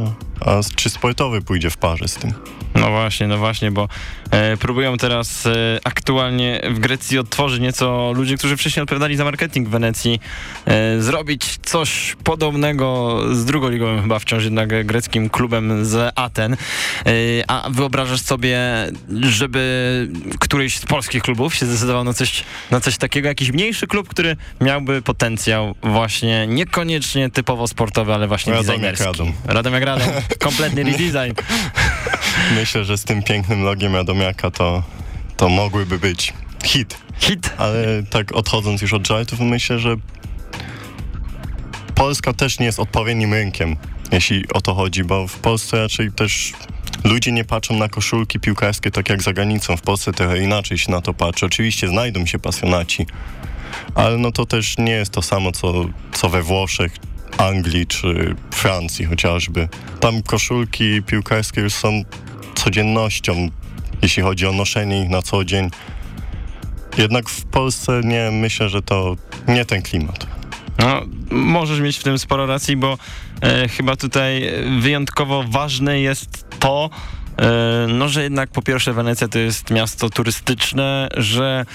a 0.46 0.62
czy 0.76 0.90
sportowy 0.90 1.42
pójdzie 1.42 1.70
w 1.70 1.78
parze 1.78 2.08
z 2.08 2.16
tym. 2.16 2.34
No 2.76 2.90
właśnie, 2.90 3.28
no 3.28 3.38
właśnie, 3.38 3.72
bo 3.72 3.88
e, 4.32 4.58
próbują 4.58 4.98
teraz 4.98 5.46
e, 5.46 5.80
aktualnie 5.84 6.62
w 6.72 6.80
Grecji 6.80 7.20
odtworzyć 7.20 7.62
nieco 7.62 8.12
ludzie, 8.16 8.38
którzy 8.38 8.58
wcześniej 8.58 8.84
odpowiadali 8.84 9.16
za 9.16 9.24
marketing 9.24 9.68
w 9.68 9.72
Wenecji, 9.72 10.20
e, 10.66 11.02
zrobić 11.02 11.60
coś 11.62 12.16
podobnego 12.24 13.20
z 13.32 13.46
drugoligowym 13.46 14.02
chyba 14.02 14.20
wciąż 14.20 14.44
jednak 14.44 14.86
greckim 14.86 15.30
klubem 15.30 15.86
z 15.86 16.14
Aten. 16.16 16.54
E, 16.54 16.58
a 17.48 17.70
wyobrażasz 17.70 18.22
sobie, 18.22 18.60
żeby 19.22 20.08
któryś 20.40 20.78
z 20.78 20.86
polskich 20.86 21.24
klubów 21.24 21.56
się 21.56 21.66
zdecydował 21.66 22.04
na 22.04 22.14
coś, 22.14 22.44
na 22.72 22.80
coś 22.80 22.98
takiego, 22.98 23.28
jakiś 23.28 23.52
mniejszy 23.52 23.88
klub, 23.88 24.13
który 24.14 24.36
miałby 24.62 25.02
potencjał 25.02 25.76
właśnie 25.84 26.48
niekoniecznie 26.48 27.30
typowo 27.30 27.68
sportowy, 27.68 28.14
ale 28.14 28.28
właśnie 28.28 28.54
Radomiak 28.54 28.82
designerski. 28.82 29.06
Radom. 29.06 29.34
Radomiak 29.46 29.84
Radom. 29.84 30.08
Kompletny 30.40 30.84
redesign. 30.84 31.34
Myślę, 32.56 32.86
że 32.86 32.98
z 32.98 33.04
tym 33.04 33.24
pięknym 33.24 33.64
logiem 33.64 33.96
Radomiaka 33.96 34.52
to, 34.52 34.84
to 35.38 35.50
mogłyby 35.50 36.00
być 36.00 36.34
hit. 36.64 36.98
Hit. 37.20 37.54
Ale 37.58 38.04
tak 38.10 38.32
odchodząc 38.32 38.82
już 38.82 38.94
od 38.94 39.08
żartów, 39.08 39.40
myślę, 39.40 39.80
że 39.80 39.96
Polska 41.96 42.34
też 42.34 42.60
nie 42.60 42.66
jest 42.66 42.80
odpowiednim 42.80 43.34
rynkiem, 43.34 43.76
jeśli 44.12 44.44
o 44.54 44.62
to 44.62 44.74
chodzi, 44.74 45.04
bo 45.04 45.28
w 45.28 45.40
Polsce 45.40 45.78
raczej 45.78 46.12
też 46.12 46.54
ludzie 47.04 47.32
nie 47.32 47.46
patrzą 47.46 47.78
na 47.78 47.90
koszulki 47.90 48.40
piłkarskie 48.40 48.92
tak 48.92 49.10
jak 49.10 49.24
za 49.24 49.34
granicą. 49.34 49.78
W 49.78 49.82
Polsce 49.82 50.14
trochę 50.14 50.44
inaczej 50.44 50.78
się 50.78 50.92
na 50.92 51.02
to 51.02 51.14
patrzy. 51.14 51.46
Oczywiście 51.46 51.88
znajdą 51.88 52.26
się 52.26 52.40
pasjonaci, 52.40 53.06
ale 53.96 54.18
no 54.18 54.32
to 54.32 54.46
też 54.46 54.78
nie 54.78 54.92
jest 54.92 55.12
to 55.12 55.22
samo, 55.22 55.52
co, 55.52 55.74
co 56.12 56.30
we 56.30 56.42
Włoszech, 56.42 56.92
Anglii 57.38 57.88
czy 57.88 58.36
Francji 58.52 59.06
chociażby. 59.06 59.68
Tam 60.00 60.24
koszulki 60.24 61.04
piłkarskie 61.04 61.62
już 61.62 61.74
są 61.74 62.04
codziennością, 62.56 63.50
jeśli 64.02 64.24
chodzi 64.24 64.48
o 64.48 64.52
noszenie 64.52 65.04
ich 65.04 65.10
na 65.10 65.22
co 65.22 65.46
dzień. 65.46 65.70
Jednak 66.98 67.30
w 67.30 67.46
Polsce 67.46 68.02
nie, 68.04 68.30
myślę, 68.32 68.70
że 68.70 68.82
to 68.82 69.16
nie 69.48 69.66
ten 69.66 69.82
klimat. 69.82 70.28
No, 70.80 71.02
możesz 71.32 71.80
mieć 71.80 71.98
w 71.98 72.04
tym 72.04 72.20
sporo 72.20 72.46
racji, 72.46 72.78
bo 72.78 72.98
e, 73.42 73.68
chyba 73.68 73.96
tutaj 73.96 74.52
wyjątkowo 74.80 75.44
ważne 75.44 76.00
jest 76.00 76.46
to, 76.60 76.90
e, 77.38 77.88
no, 77.90 78.10
że 78.10 78.24
jednak 78.24 78.50
po 78.50 78.62
pierwsze 78.62 78.94
Wenecja 78.94 79.28
to 79.28 79.40
jest 79.40 79.70
miasto 79.70 80.10
turystyczne, 80.10 81.10
że 81.18 81.66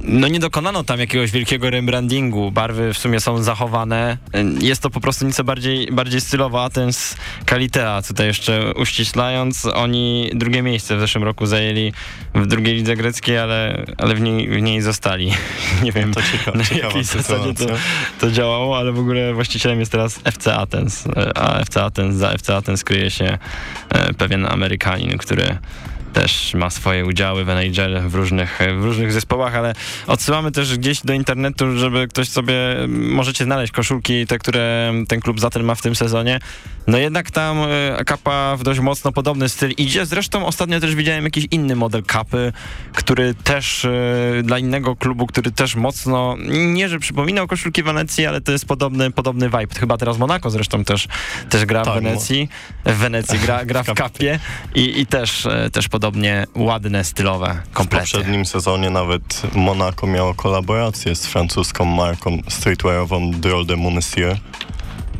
no 0.00 0.28
nie 0.28 0.40
dokonano 0.40 0.84
tam 0.84 1.00
jakiegoś 1.00 1.30
wielkiego 1.30 1.70
rebrandingu. 1.70 2.50
Barwy 2.50 2.94
w 2.94 2.98
sumie 2.98 3.20
są 3.20 3.42
zachowane. 3.42 4.18
Jest 4.60 4.82
to 4.82 4.90
po 4.90 5.00
prostu 5.00 5.26
nieco 5.26 5.44
bardziej, 5.44 5.88
bardziej 5.92 6.20
stylowo. 6.20 6.64
Atens 6.64 7.16
Kalitea, 7.46 8.02
tutaj 8.02 8.26
jeszcze 8.26 8.74
uściślając, 8.74 9.66
oni 9.66 10.30
drugie 10.34 10.62
miejsce 10.62 10.96
w 10.96 11.00
zeszłym 11.00 11.24
roku 11.24 11.46
zajęli 11.46 11.92
w 12.34 12.46
drugiej 12.46 12.74
lidze 12.74 12.96
greckiej, 12.96 13.38
ale, 13.38 13.84
ale 13.98 14.14
w, 14.14 14.20
niej, 14.20 14.48
w 14.48 14.62
niej 14.62 14.80
zostali. 14.80 15.32
nie 15.84 15.92
wiem, 15.92 16.14
To 16.14 16.20
cieka- 16.20 16.56
na 16.56 16.64
ciekawa 16.64 16.86
jakiej 16.86 17.04
zasadzie 17.04 17.54
to, 17.54 17.66
to 18.20 18.30
działało, 18.30 18.78
ale 18.78 18.92
w 18.92 18.98
ogóle 18.98 19.34
właścicielem 19.34 19.80
jest 19.80 19.92
teraz 19.92 20.20
FC 20.24 20.54
Athens, 20.54 21.04
a 21.34 21.58
FC 21.58 21.82
Athens, 21.82 22.16
za 22.16 22.30
FC 22.30 22.56
Athens 22.56 22.84
kryje 22.84 23.10
się 23.10 23.38
e, 23.88 24.14
pewien 24.14 24.46
Amerykanin, 24.46 25.18
który 25.18 25.58
też 26.12 26.54
ma 26.54 26.70
swoje 26.70 27.06
udziały 27.06 27.44
w 27.44 27.48
NHL 27.48 28.08
w 28.08 28.14
różnych, 28.14 28.58
w 28.80 28.84
różnych 28.84 29.12
zespołach, 29.12 29.54
ale 29.54 29.74
odsyłamy 30.06 30.52
też 30.52 30.78
gdzieś 30.78 31.00
do 31.00 31.12
internetu, 31.12 31.78
żeby 31.78 32.08
ktoś 32.08 32.28
sobie, 32.28 32.54
możecie 32.88 33.44
znaleźć 33.44 33.72
koszulki, 33.72 34.26
te, 34.26 34.38
które 34.38 34.92
ten 35.08 35.20
klub 35.20 35.40
Zaten 35.40 35.64
ma 35.64 35.74
w 35.74 35.82
tym 35.82 35.96
sezonie. 35.96 36.40
No 36.86 36.98
jednak 36.98 37.30
tam 37.30 37.58
e, 37.58 38.04
kapa 38.04 38.56
w 38.56 38.62
dość 38.62 38.80
mocno 38.80 39.12
podobny 39.12 39.48
styl 39.48 39.70
idzie. 39.76 40.06
Zresztą 40.06 40.46
ostatnio 40.46 40.80
też 40.80 40.94
widziałem 40.94 41.24
jakiś 41.24 41.46
inny 41.50 41.76
model 41.76 42.02
kapy, 42.02 42.52
który 42.92 43.34
też 43.34 43.84
e, 43.84 43.90
dla 44.42 44.58
innego 44.58 44.96
klubu, 44.96 45.26
który 45.26 45.50
też 45.50 45.76
mocno, 45.76 46.36
nie 46.48 46.88
że 46.88 46.98
przypominał 46.98 47.46
koszulki 47.46 47.82
Wenecji, 47.82 48.26
ale 48.26 48.40
to 48.40 48.52
jest 48.52 48.66
podobny, 48.66 49.10
podobny 49.10 49.46
vibe. 49.46 49.74
Chyba 49.80 49.96
teraz 49.96 50.18
Monaco 50.18 50.50
zresztą 50.50 50.84
też, 50.84 51.08
też 51.50 51.64
gra 51.64 51.82
w 51.82 51.84
Tak, 51.84 51.94
Wenecji. 51.94 52.48
W 52.86 52.96
Wenecji 52.96 53.38
gra, 53.38 53.64
gra 53.64 53.82
w 53.82 53.94
kapie 54.02 54.40
i, 54.74 55.00
i 55.00 55.06
też, 55.06 55.46
e, 55.46 55.70
też 55.70 55.88
podobnie 56.08 56.46
ładne, 56.54 57.04
stylowe 57.04 57.62
W 57.70 57.72
komplety. 57.72 58.12
poprzednim 58.12 58.46
sezonie 58.46 58.90
nawet 58.90 59.42
Monaco 59.54 60.06
miało 60.06 60.34
kolaborację 60.34 61.14
z 61.14 61.26
francuską 61.26 61.84
marką 61.84 62.38
streetwearową 62.48 63.30
Drôle 63.30 63.66
de 63.66 63.76
Monessier. 63.76 64.36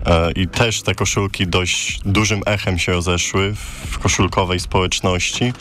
E, 0.07 0.33
I 0.33 0.49
też 0.49 0.83
te 0.83 0.95
koszulki 0.95 1.47
dość 1.47 2.01
dużym 2.05 2.43
echem 2.47 2.79
się 2.79 2.93
rozeszły 2.93 3.55
w 3.91 3.99
koszulkowej 3.99 4.61
społeczności. 4.61 5.53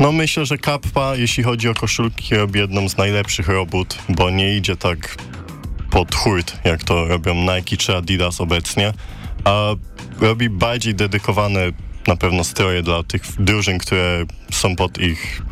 No 0.00 0.12
myślę, 0.12 0.46
że 0.46 0.58
Kappa, 0.58 1.16
jeśli 1.16 1.42
chodzi 1.42 1.68
o 1.68 1.74
koszulki, 1.74 2.34
robi 2.34 2.60
jedną 2.60 2.88
z 2.88 2.96
najlepszych 2.96 3.48
robót, 3.48 3.98
bo 4.08 4.30
nie 4.30 4.56
idzie 4.56 4.76
tak 4.76 5.16
pod 5.90 6.14
hurt, 6.14 6.58
jak 6.64 6.84
to 6.84 7.08
robią 7.08 7.34
Nike 7.34 7.76
czy 7.76 7.96
Adidas 7.96 8.40
obecnie, 8.40 8.92
a 9.44 9.68
robi 10.20 10.50
bardziej 10.50 10.94
dedykowane 10.94 11.60
na 12.08 12.16
pewno 12.16 12.44
stroje 12.44 12.82
dla 12.82 13.02
tych 13.02 13.22
drużyn, 13.38 13.78
które 13.78 14.24
są 14.50 14.76
pod 14.76 14.98
ich 14.98 15.42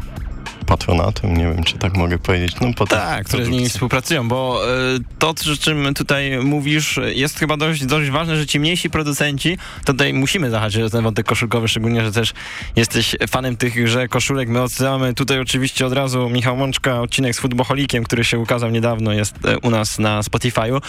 patronatem, 0.66 1.36
nie 1.36 1.44
wiem, 1.44 1.64
czy 1.64 1.78
tak 1.78 1.96
mogę 1.96 2.18
powiedzieć. 2.18 2.57
No, 2.61 2.72
pod 2.74 2.88
Tak, 2.88 3.26
które 3.26 3.44
z 3.44 3.48
nimi 3.48 3.68
współpracują, 3.68 4.28
bo 4.28 4.62
e, 4.68 4.98
to, 5.18 5.28
o 5.30 5.57
czym 5.61 5.94
tutaj 5.94 6.38
mówisz, 6.42 7.00
jest 7.14 7.38
chyba 7.38 7.57
dość, 7.57 7.86
dość 7.86 8.11
ważne, 8.11 8.36
że 8.36 8.46
ci 8.46 8.61
mniejsi 8.61 8.90
producenci, 8.90 9.59
tutaj 9.84 10.12
musimy 10.12 10.50
zahaczyć 10.50 10.82
o 10.82 10.90
ten 10.90 11.05
wątek 11.05 11.26
koszulkowy, 11.26 11.68
szczególnie, 11.68 12.05
że 12.05 12.12
też 12.12 12.32
jesteś 12.76 13.16
fanem 13.28 13.57
tychże 13.57 14.09
koszulek. 14.09 14.48
My 14.48 14.62
odsyłamy 14.62 15.14
tutaj 15.14 15.40
oczywiście 15.40 15.86
od 15.86 15.92
razu 15.92 16.30
Michał 16.30 16.57
Mączka, 16.57 17.00
odcinek 17.00 17.36
z 17.36 17.40
Futboholikiem, 17.40 18.05
który 18.05 18.24
się 18.24 18.38
ukazał 18.38 18.70
niedawno, 18.70 19.12
jest 19.12 19.34
e, 19.44 19.59
u 19.59 19.70
nas 19.70 19.98
na 19.98 20.20
Spotify'u. 20.20 20.80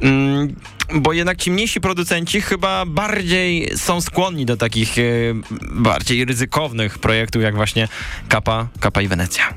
Mm, 0.00 0.54
bo 0.94 1.12
jednak 1.12 1.38
ci 1.38 1.50
mniejsi 1.50 1.80
producenci 1.80 2.40
chyba 2.40 2.86
bardziej 2.86 3.72
są 3.76 4.00
skłonni 4.00 4.46
do 4.46 4.56
takich 4.56 4.98
e, 4.98 5.02
bardziej 5.70 6.24
ryzykownych 6.24 6.98
projektów, 6.98 7.42
jak 7.42 7.54
właśnie 7.54 7.88
Kapa, 8.28 8.68
Kapa 8.80 9.02
i 9.02 9.08
Wenecja. 9.08 9.54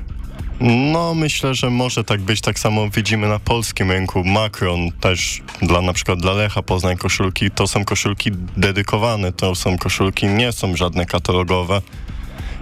No, 0.60 1.14
myślę, 1.14 1.54
że 1.54 1.70
może 1.70 2.04
tak 2.04 2.20
być. 2.20 2.40
Tak 2.40 2.58
samo 2.58 2.90
widzimy 2.90 3.28
na 3.28 3.38
polskim 3.38 3.90
rynku. 3.90 4.24
Macron 4.24 4.92
też 5.00 5.42
dla 5.62 5.80
na 5.80 5.92
przykład 5.92 6.18
dla 6.18 6.32
Lecha 6.32 6.62
Poznań 6.62 6.96
koszulki, 6.96 7.50
to 7.50 7.66
są 7.66 7.84
koszulki 7.84 8.30
dedykowane, 8.56 9.32
to 9.32 9.54
są 9.54 9.78
koszulki, 9.78 10.26
nie 10.26 10.52
są 10.52 10.76
żadne 10.76 11.06
katalogowe. 11.06 11.82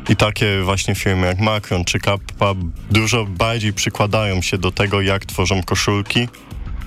I 0.08 0.16
takie 0.16 0.62
właśnie 0.62 0.94
firmy 0.94 1.26
jak 1.26 1.40
Macron 1.40 1.84
czy 1.84 1.98
Kappa 1.98 2.54
dużo 2.90 3.24
bardziej 3.24 3.72
przykładają 3.72 4.42
się 4.42 4.58
do 4.58 4.70
tego, 4.70 5.00
jak 5.00 5.26
tworzą 5.26 5.62
koszulki. 5.62 6.28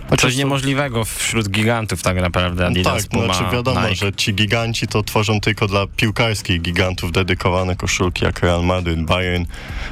Coś 0.09 0.33
to- 0.33 0.39
niemożliwego 0.39 1.05
wśród 1.05 1.49
gigantów 1.49 2.01
tak 2.01 2.21
naprawdę, 2.21 2.65
Adidas, 2.65 3.03
tak, 3.03 3.11
Puma, 3.11 3.33
znaczy 3.33 3.55
wiadomo, 3.55 3.81
Nike. 3.81 3.95
że 3.95 4.13
ci 4.13 4.33
giganci 4.33 4.87
to 4.87 5.03
tworzą 5.03 5.39
tylko 5.39 5.67
dla 5.67 5.87
piłkarskich 5.87 6.61
gigantów 6.61 7.11
dedykowane 7.11 7.75
koszulki 7.75 8.25
jak 8.25 8.39
Real 8.39 8.63
Madrid, 8.63 9.05
Bayern, 9.05 9.45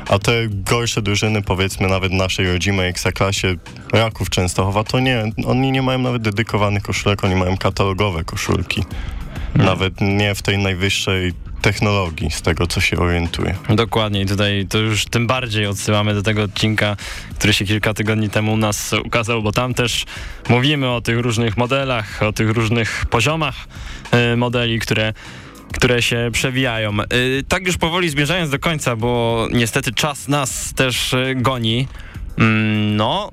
a 0.09 0.19
te 0.19 0.33
gorsze 0.49 1.01
drużyny, 1.01 1.41
powiedzmy 1.41 1.87
nawet 1.87 2.11
naszej 2.11 2.47
rodzimej 2.47 2.89
ekstraklasie 2.89 3.55
Raków 3.93 4.29
Częstochowa, 4.29 4.83
to 4.83 4.99
nie, 4.99 5.31
oni 5.45 5.71
nie 5.71 5.81
mają 5.81 5.99
nawet 5.99 6.21
dedykowanych 6.21 6.83
koszulek, 6.83 7.23
oni 7.23 7.35
mają 7.35 7.57
katalogowe 7.57 8.23
koszulki. 8.23 8.83
Hmm. 9.53 9.65
Nawet 9.65 10.01
nie 10.01 10.35
w 10.35 10.41
tej 10.41 10.57
najwyższej 10.57 11.33
technologii, 11.65 12.31
z 12.31 12.41
tego 12.41 12.67
co 12.67 12.81
się 12.81 12.97
orientuję. 12.97 13.55
Dokładnie 13.69 14.21
i 14.21 14.25
tutaj 14.25 14.65
to 14.69 14.77
już 14.77 15.05
tym 15.05 15.27
bardziej 15.27 15.65
odsyłamy 15.67 16.13
do 16.13 16.23
tego 16.23 16.43
odcinka, 16.43 16.97
który 17.35 17.53
się 17.53 17.65
kilka 17.65 17.93
tygodni 17.93 18.29
temu 18.29 18.53
u 18.53 18.57
nas 18.57 18.93
ukazał, 18.93 19.41
bo 19.43 19.51
tam 19.51 19.73
też 19.73 20.05
mówimy 20.49 20.89
o 20.89 21.01
tych 21.01 21.19
różnych 21.19 21.57
modelach, 21.57 22.23
o 22.23 22.33
tych 22.33 22.49
różnych 22.49 23.05
poziomach 23.09 23.55
e, 24.11 24.35
modeli, 24.35 24.79
które 24.79 25.13
które 25.73 26.01
się 26.01 26.29
przewijają. 26.31 27.01
E, 27.01 27.05
Tak 27.47 27.67
już 27.67 27.77
powoli 27.77 28.09
zmierzając 28.09 28.49
do 28.49 28.59
końca, 28.59 28.95
bo 28.95 29.47
niestety 29.51 29.93
czas 29.93 30.27
nas 30.27 30.73
też 30.73 31.13
e, 31.13 31.35
goni. 31.35 31.87
Mm, 32.37 32.95
No, 32.95 33.31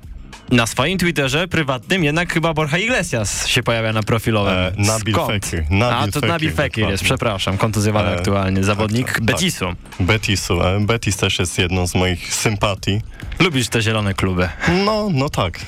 na 0.51 0.67
swoim 0.67 0.97
Twitterze 0.97 1.47
prywatnym 1.47 2.03
jednak 2.03 2.33
chyba 2.33 2.53
Borja 2.53 2.77
Iglesias 2.77 3.47
się 3.47 3.63
pojawia 3.63 3.93
na 3.93 4.03
profilowym. 4.03 4.53
E, 4.53 4.71
Nabil 4.77 5.13
Skąd? 5.13 5.31
Fekir. 5.45 5.63
Nabil 5.69 5.97
A, 5.97 6.05
to 6.07 6.11
Fekir, 6.11 6.29
Nabil 6.29 6.51
Fekir 6.51 6.89
jest, 6.89 7.03
przepraszam, 7.03 7.57
kontuzjowany 7.57 8.09
E, 8.09 8.15
aktualnie, 8.17 8.63
zawodnik 8.63 9.05
tak, 9.07 9.15
tak. 9.15 9.23
Betisu. 9.25 9.65
Betisu, 9.99 10.61
e, 10.63 10.79
Betis 10.79 11.17
też 11.17 11.39
jest 11.39 11.57
jedną 11.57 11.87
z 11.87 11.95
moich 11.95 12.33
sympatii. 12.33 13.01
Lubisz 13.39 13.67
te 13.67 13.81
zielone 13.81 14.13
kluby. 14.13 14.49
No, 14.85 15.09
no 15.13 15.29
tak. 15.29 15.59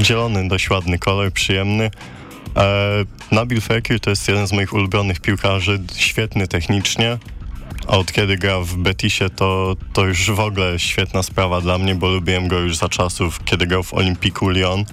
Zielony, 0.00 0.48
dość 0.48 0.70
ładny 0.70 0.98
kolor, 0.98 1.32
przyjemny. 1.32 1.90
E, 2.56 3.04
Nabil 3.30 3.60
Fekir 3.60 4.00
to 4.00 4.10
jest 4.10 4.28
jeden 4.28 4.46
z 4.46 4.52
moich 4.52 4.72
ulubionych 4.72 5.20
piłkarzy, 5.20 5.80
świetny 5.96 6.48
technicznie. 6.48 7.18
A 7.86 7.98
od 7.98 8.12
kiedy 8.12 8.36
gra 8.36 8.60
w 8.60 8.76
Betisie, 8.76 9.30
to, 9.30 9.76
to 9.92 10.04
już 10.04 10.30
w 10.30 10.40
ogóle 10.40 10.78
świetna 10.78 11.22
sprawa 11.22 11.60
dla 11.60 11.78
mnie, 11.78 11.94
bo 11.94 12.08
lubiłem 12.08 12.48
go 12.48 12.58
już 12.58 12.76
za 12.76 12.88
czasów, 12.88 13.44
kiedy 13.44 13.66
grał 13.66 13.82
w 13.82 13.94
Olimpiku 13.94 14.48
Lyon. 14.48 14.84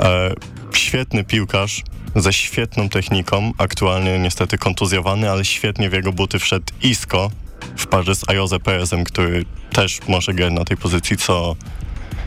E, 0.00 0.34
świetny 0.74 1.24
piłkarz, 1.24 1.82
ze 2.16 2.32
świetną 2.32 2.88
techniką, 2.88 3.52
aktualnie 3.58 4.18
niestety 4.18 4.58
kontuzjowany, 4.58 5.30
ale 5.30 5.44
świetnie 5.44 5.90
w 5.90 5.92
jego 5.92 6.12
buty 6.12 6.38
wszedł 6.38 6.66
Isco 6.82 7.30
w 7.76 7.86
parze 7.86 8.14
z 8.14 8.28
Ayoze 8.28 8.60
Perezem, 8.60 9.04
który 9.04 9.44
też 9.72 10.00
może 10.08 10.34
grać 10.34 10.52
na 10.52 10.64
tej 10.64 10.76
pozycji, 10.76 11.16
co 11.16 11.56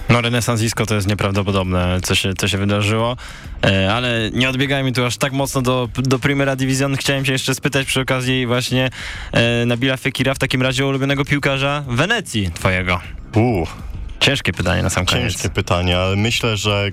No 0.10 0.22
renesans 0.22 0.62
Isco 0.62 0.86
to 0.86 0.96
jest 0.96 1.08
nieprawdopodobne, 1.08 2.00
co 2.04 2.16
się, 2.16 2.34
co 2.34 2.48
się 2.48 2.58
wydarzyło, 2.58 3.18
ale 3.92 4.32
nie 4.34 4.50
odbiegajmy 4.50 4.92
tu 4.92 5.06
aż 5.06 5.18
tak 5.18 5.34
mocno 5.34 5.62
do, 5.62 5.90
do 5.96 6.20
Primera 6.20 6.56
Division. 6.56 6.98
Chciałem 6.98 7.26
się 7.26 7.32
jeszcze 7.32 7.56
spytać 7.56 7.88
przy 7.88 8.02
okazji 8.02 8.48
właśnie 8.48 8.90
e, 9.32 9.66
Nabila 9.66 9.98
Fekira, 9.98 10.34
w 10.34 10.40
takim 10.40 10.62
razie 10.62 10.86
ulubionego 10.86 11.26
piłkarza 11.26 11.84
Wenecji 11.88 12.52
twojego. 12.52 13.00
Uuu, 13.36 13.68
Ciężkie 14.20 14.54
pytanie 14.54 14.84
na 14.84 14.90
sam 14.90 15.06
koniec. 15.06 15.34
Ciężkie 15.34 15.50
pytanie, 15.50 15.98
ale 15.98 16.16
myślę, 16.16 16.58
że 16.58 16.90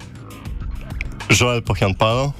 Joel 1.40 1.62
Pochianpalo 1.62 2.32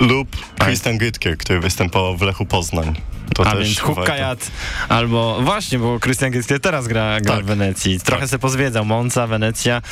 lub 0.00 0.28
Christian 0.64 0.98
Gytkier, 0.98 1.38
który 1.38 1.60
występował 1.60 2.16
w 2.16 2.22
Lechu 2.22 2.46
Poznań. 2.46 2.94
To 3.34 3.46
A 3.46 3.56
więc. 3.56 3.80
Hukkajat 3.80 4.50
albo 4.88 5.38
właśnie, 5.42 5.78
bo 5.78 6.00
Christian 6.00 6.30
Gytkier 6.30 6.60
teraz 6.60 6.88
gra, 6.88 7.20
gra 7.20 7.34
Tak. 7.34 7.44
w 7.44 7.48
Wenecji. 7.48 8.00
Trochę 8.00 8.20
Tak. 8.20 8.30
se 8.30 8.38
pozwiedzał. 8.38 8.84
Monza, 8.84 9.26
Wenecja, 9.26 9.82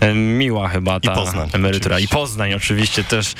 e, 0.00 0.14
miła 0.14 0.68
chyba 0.68 1.00
ta 1.00 1.14
Poznań, 1.14 1.48
emerytura. 1.52 1.96
oczywiście. 1.96 2.14
I 2.16 2.18
Poznań 2.20 2.54
oczywiście 2.54 3.04
też. 3.04 3.34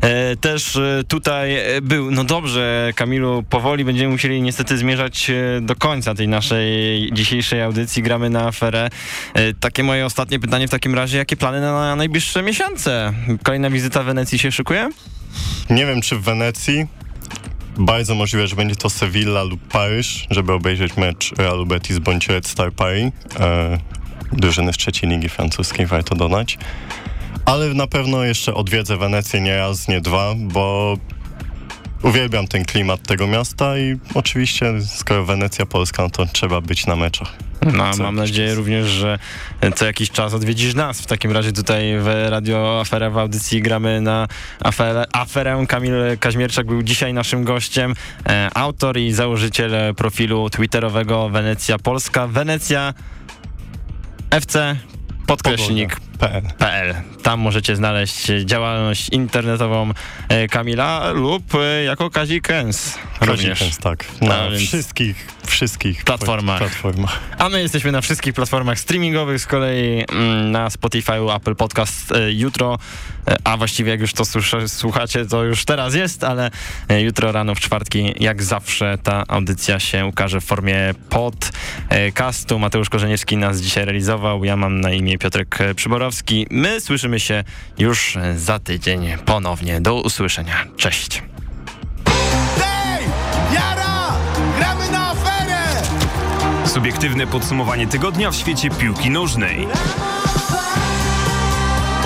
E, 0.00 0.36
też 0.36 0.76
e, 0.76 1.02
tutaj 1.08 1.56
był. 1.82 2.10
No 2.10 2.24
dobrze, 2.24 2.92
Kamilu, 2.96 3.42
powoli 3.50 3.84
będziemy 3.84 4.12
musieli 4.12 4.42
niestety 4.42 4.78
zmierzać 4.78 5.30
do 5.60 5.76
końca 5.76 6.14
tej 6.14 6.28
naszej 6.28 6.66
dzisiejszej 7.12 7.62
audycji. 7.62 8.02
Gramy 8.02 8.30
na 8.30 8.46
aferę. 8.46 8.88
Takie 9.60 9.82
moje 9.82 10.06
ostatnie 10.06 10.40
pytanie 10.40 10.68
w 10.68 10.70
takim 10.70 10.94
razie. 10.94 11.18
Jakie 11.18 11.36
plany 11.36 11.60
na 11.60 11.96
najbliższe 11.96 12.42
miesiące? 12.42 13.12
Kolejna 13.42 13.70
wizyta 13.70 14.02
w 14.02 14.06
Wenecji 14.06 14.38
się 14.38 14.52
szykuje? 14.52 14.90
Nie 15.70 15.86
wiem, 15.86 16.00
czy 16.00 16.16
w 16.16 16.22
Wenecji. 16.22 16.86
Bardzo 17.78 18.14
możliwe, 18.14 18.46
że 18.46 18.56
będzie 18.56 18.76
to 18.76 18.90
Sevilla 18.90 19.42
lub 19.42 19.60
Paryż, 19.68 20.26
żeby 20.30 20.52
obejrzeć 20.52 20.96
mecz 20.96 21.32
Realu 21.38 21.66
Betis 21.66 21.98
bądź 21.98 22.28
Red 22.28 22.46
Star 22.46 22.72
Paris. 22.72 23.12
E, 23.40 23.78
drużyny 24.32 24.72
z 24.72 24.76
trzeciej 24.76 25.10
ligi 25.10 25.28
francuskiej, 25.28 25.86
warto 25.86 26.14
dodać. 26.14 26.58
Ale 27.44 27.74
na 27.74 27.86
pewno 27.86 28.24
jeszcze 28.24 28.54
odwiedzę 28.54 28.96
Wenecję 28.96 29.40
nie 29.40 29.56
raz, 29.56 29.88
nie 29.88 30.00
dwa, 30.00 30.34
bo 30.38 30.96
uwielbiam 32.02 32.46
ten 32.46 32.64
klimat 32.64 33.02
tego 33.02 33.26
miasta 33.26 33.78
i 33.78 33.98
oczywiście, 34.14 34.72
skoro 34.86 35.24
Wenecja 35.24 35.66
Polska, 35.66 36.02
no 36.02 36.10
to 36.10 36.26
trzeba 36.26 36.60
być 36.60 36.86
na 36.86 36.96
meczach. 36.96 37.45
No, 37.74 37.92
Co 37.94 38.02
mam 38.02 38.14
nadzieję 38.14 38.48
czas. 38.48 38.56
również, 38.56 38.86
że 38.86 39.18
co 39.74 39.84
jakiś 39.86 40.10
czas 40.10 40.34
odwiedzisz 40.34 40.74
nas. 40.74 41.00
W 41.00 41.06
takim 41.06 41.32
razie 41.32 41.52
tutaj 41.52 41.98
w 41.98 42.06
Radio 42.28 42.80
Afera 42.80 43.10
w 43.10 43.18
audycji 43.18 43.62
gramy 43.62 44.00
na 44.00 44.28
aferę. 44.60 45.04
aferę. 45.12 45.64
Kamil 45.68 45.92
Kaźmierczak 46.20 46.66
był 46.66 46.82
dzisiaj 46.82 47.14
naszym 47.14 47.44
gościem. 47.44 47.94
E, 48.28 48.50
autor 48.54 48.98
i 48.98 49.12
założyciel 49.12 49.94
profilu 49.94 50.50
twitterowego 50.50 51.28
Wenecja 51.28 51.78
Polska. 51.78 52.26
Wenecja 52.26 52.94
FC 54.30 54.76
podkreślnik 55.26 55.96
PL. 56.18 56.42
PL. 56.58 56.94
Tam 57.26 57.40
możecie 57.40 57.76
znaleźć 57.76 58.26
działalność 58.44 59.08
internetową 59.08 59.90
e, 60.28 60.48
Kamila 60.48 61.10
lub 61.10 61.54
e, 61.54 61.84
jako 61.84 62.10
Kazi 62.10 62.40
Kens 62.40 62.98
również. 63.20 63.60
Również. 63.60 63.76
Tak, 63.76 64.04
na 64.20 64.50
więc- 64.50 64.62
wszystkich, 64.68 65.26
wszystkich 65.46 66.04
Platformach. 66.04 66.58
platformach. 66.58 67.20
A 67.38 67.48
my 67.48 67.62
jesteśmy 67.62 67.92
na 67.92 68.00
wszystkich 68.00 68.34
platformach 68.34 68.78
streamingowych, 68.80 69.40
z 69.40 69.46
kolei 69.46 70.04
mm, 70.12 70.50
na 70.50 70.70
Spotify, 70.70 71.12
Apple 71.36 71.54
Podcast 71.54 72.12
e, 72.12 72.32
jutro, 72.32 72.78
a 73.44 73.56
właściwie 73.56 73.90
jak 73.90 74.00
już 74.00 74.12
to 74.12 74.24
słucha- 74.24 74.68
słuchacie, 74.68 75.26
to 75.26 75.44
już 75.44 75.64
teraz 75.64 75.94
jest, 75.94 76.24
ale 76.24 76.50
jutro 77.04 77.32
rano 77.32 77.54
w 77.54 77.60
czwartki, 77.60 78.14
jak 78.20 78.42
zawsze, 78.42 78.98
ta 79.02 79.24
audycja 79.28 79.80
się 79.80 80.06
ukaże 80.06 80.40
w 80.40 80.44
formie 80.44 80.94
podcastu. 81.10 82.58
Mateusz 82.58 82.90
Korzeniewski 82.90 83.36
nas 83.36 83.60
dzisiaj 83.60 83.84
realizował, 83.84 84.44
ja 84.44 84.56
mam 84.56 84.80
na 84.80 84.92
imię 84.92 85.18
Piotrek 85.18 85.58
Przyborowski. 85.76 86.46
My 86.50 86.80
słyszymy 86.80 87.15
się 87.20 87.44
już 87.78 88.18
za 88.36 88.58
tydzień 88.58 89.16
ponownie. 89.24 89.80
Do 89.80 89.94
usłyszenia. 89.94 90.64
Cześć. 90.76 91.22
Jara! 93.52 94.12
Gramy 94.58 94.90
na 94.90 95.10
aferę! 95.10 95.62
Subiektywne 96.66 97.26
podsumowanie 97.26 97.86
tygodnia 97.86 98.30
w 98.30 98.36
świecie 98.36 98.70
piłki 98.70 99.10
nożnej. 99.10 99.68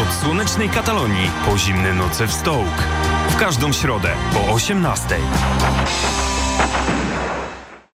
Od 0.03 0.15
słonecznej 0.23 0.69
Katalonii 0.69 1.31
po 1.47 1.59
zimne 1.59 1.95
noce 1.95 2.27
w 2.27 2.33
Stołk. 2.33 2.85
W 3.31 3.37
każdą 3.37 3.73
środę 3.73 4.11
po 4.33 4.39
18:00. 4.41 6.10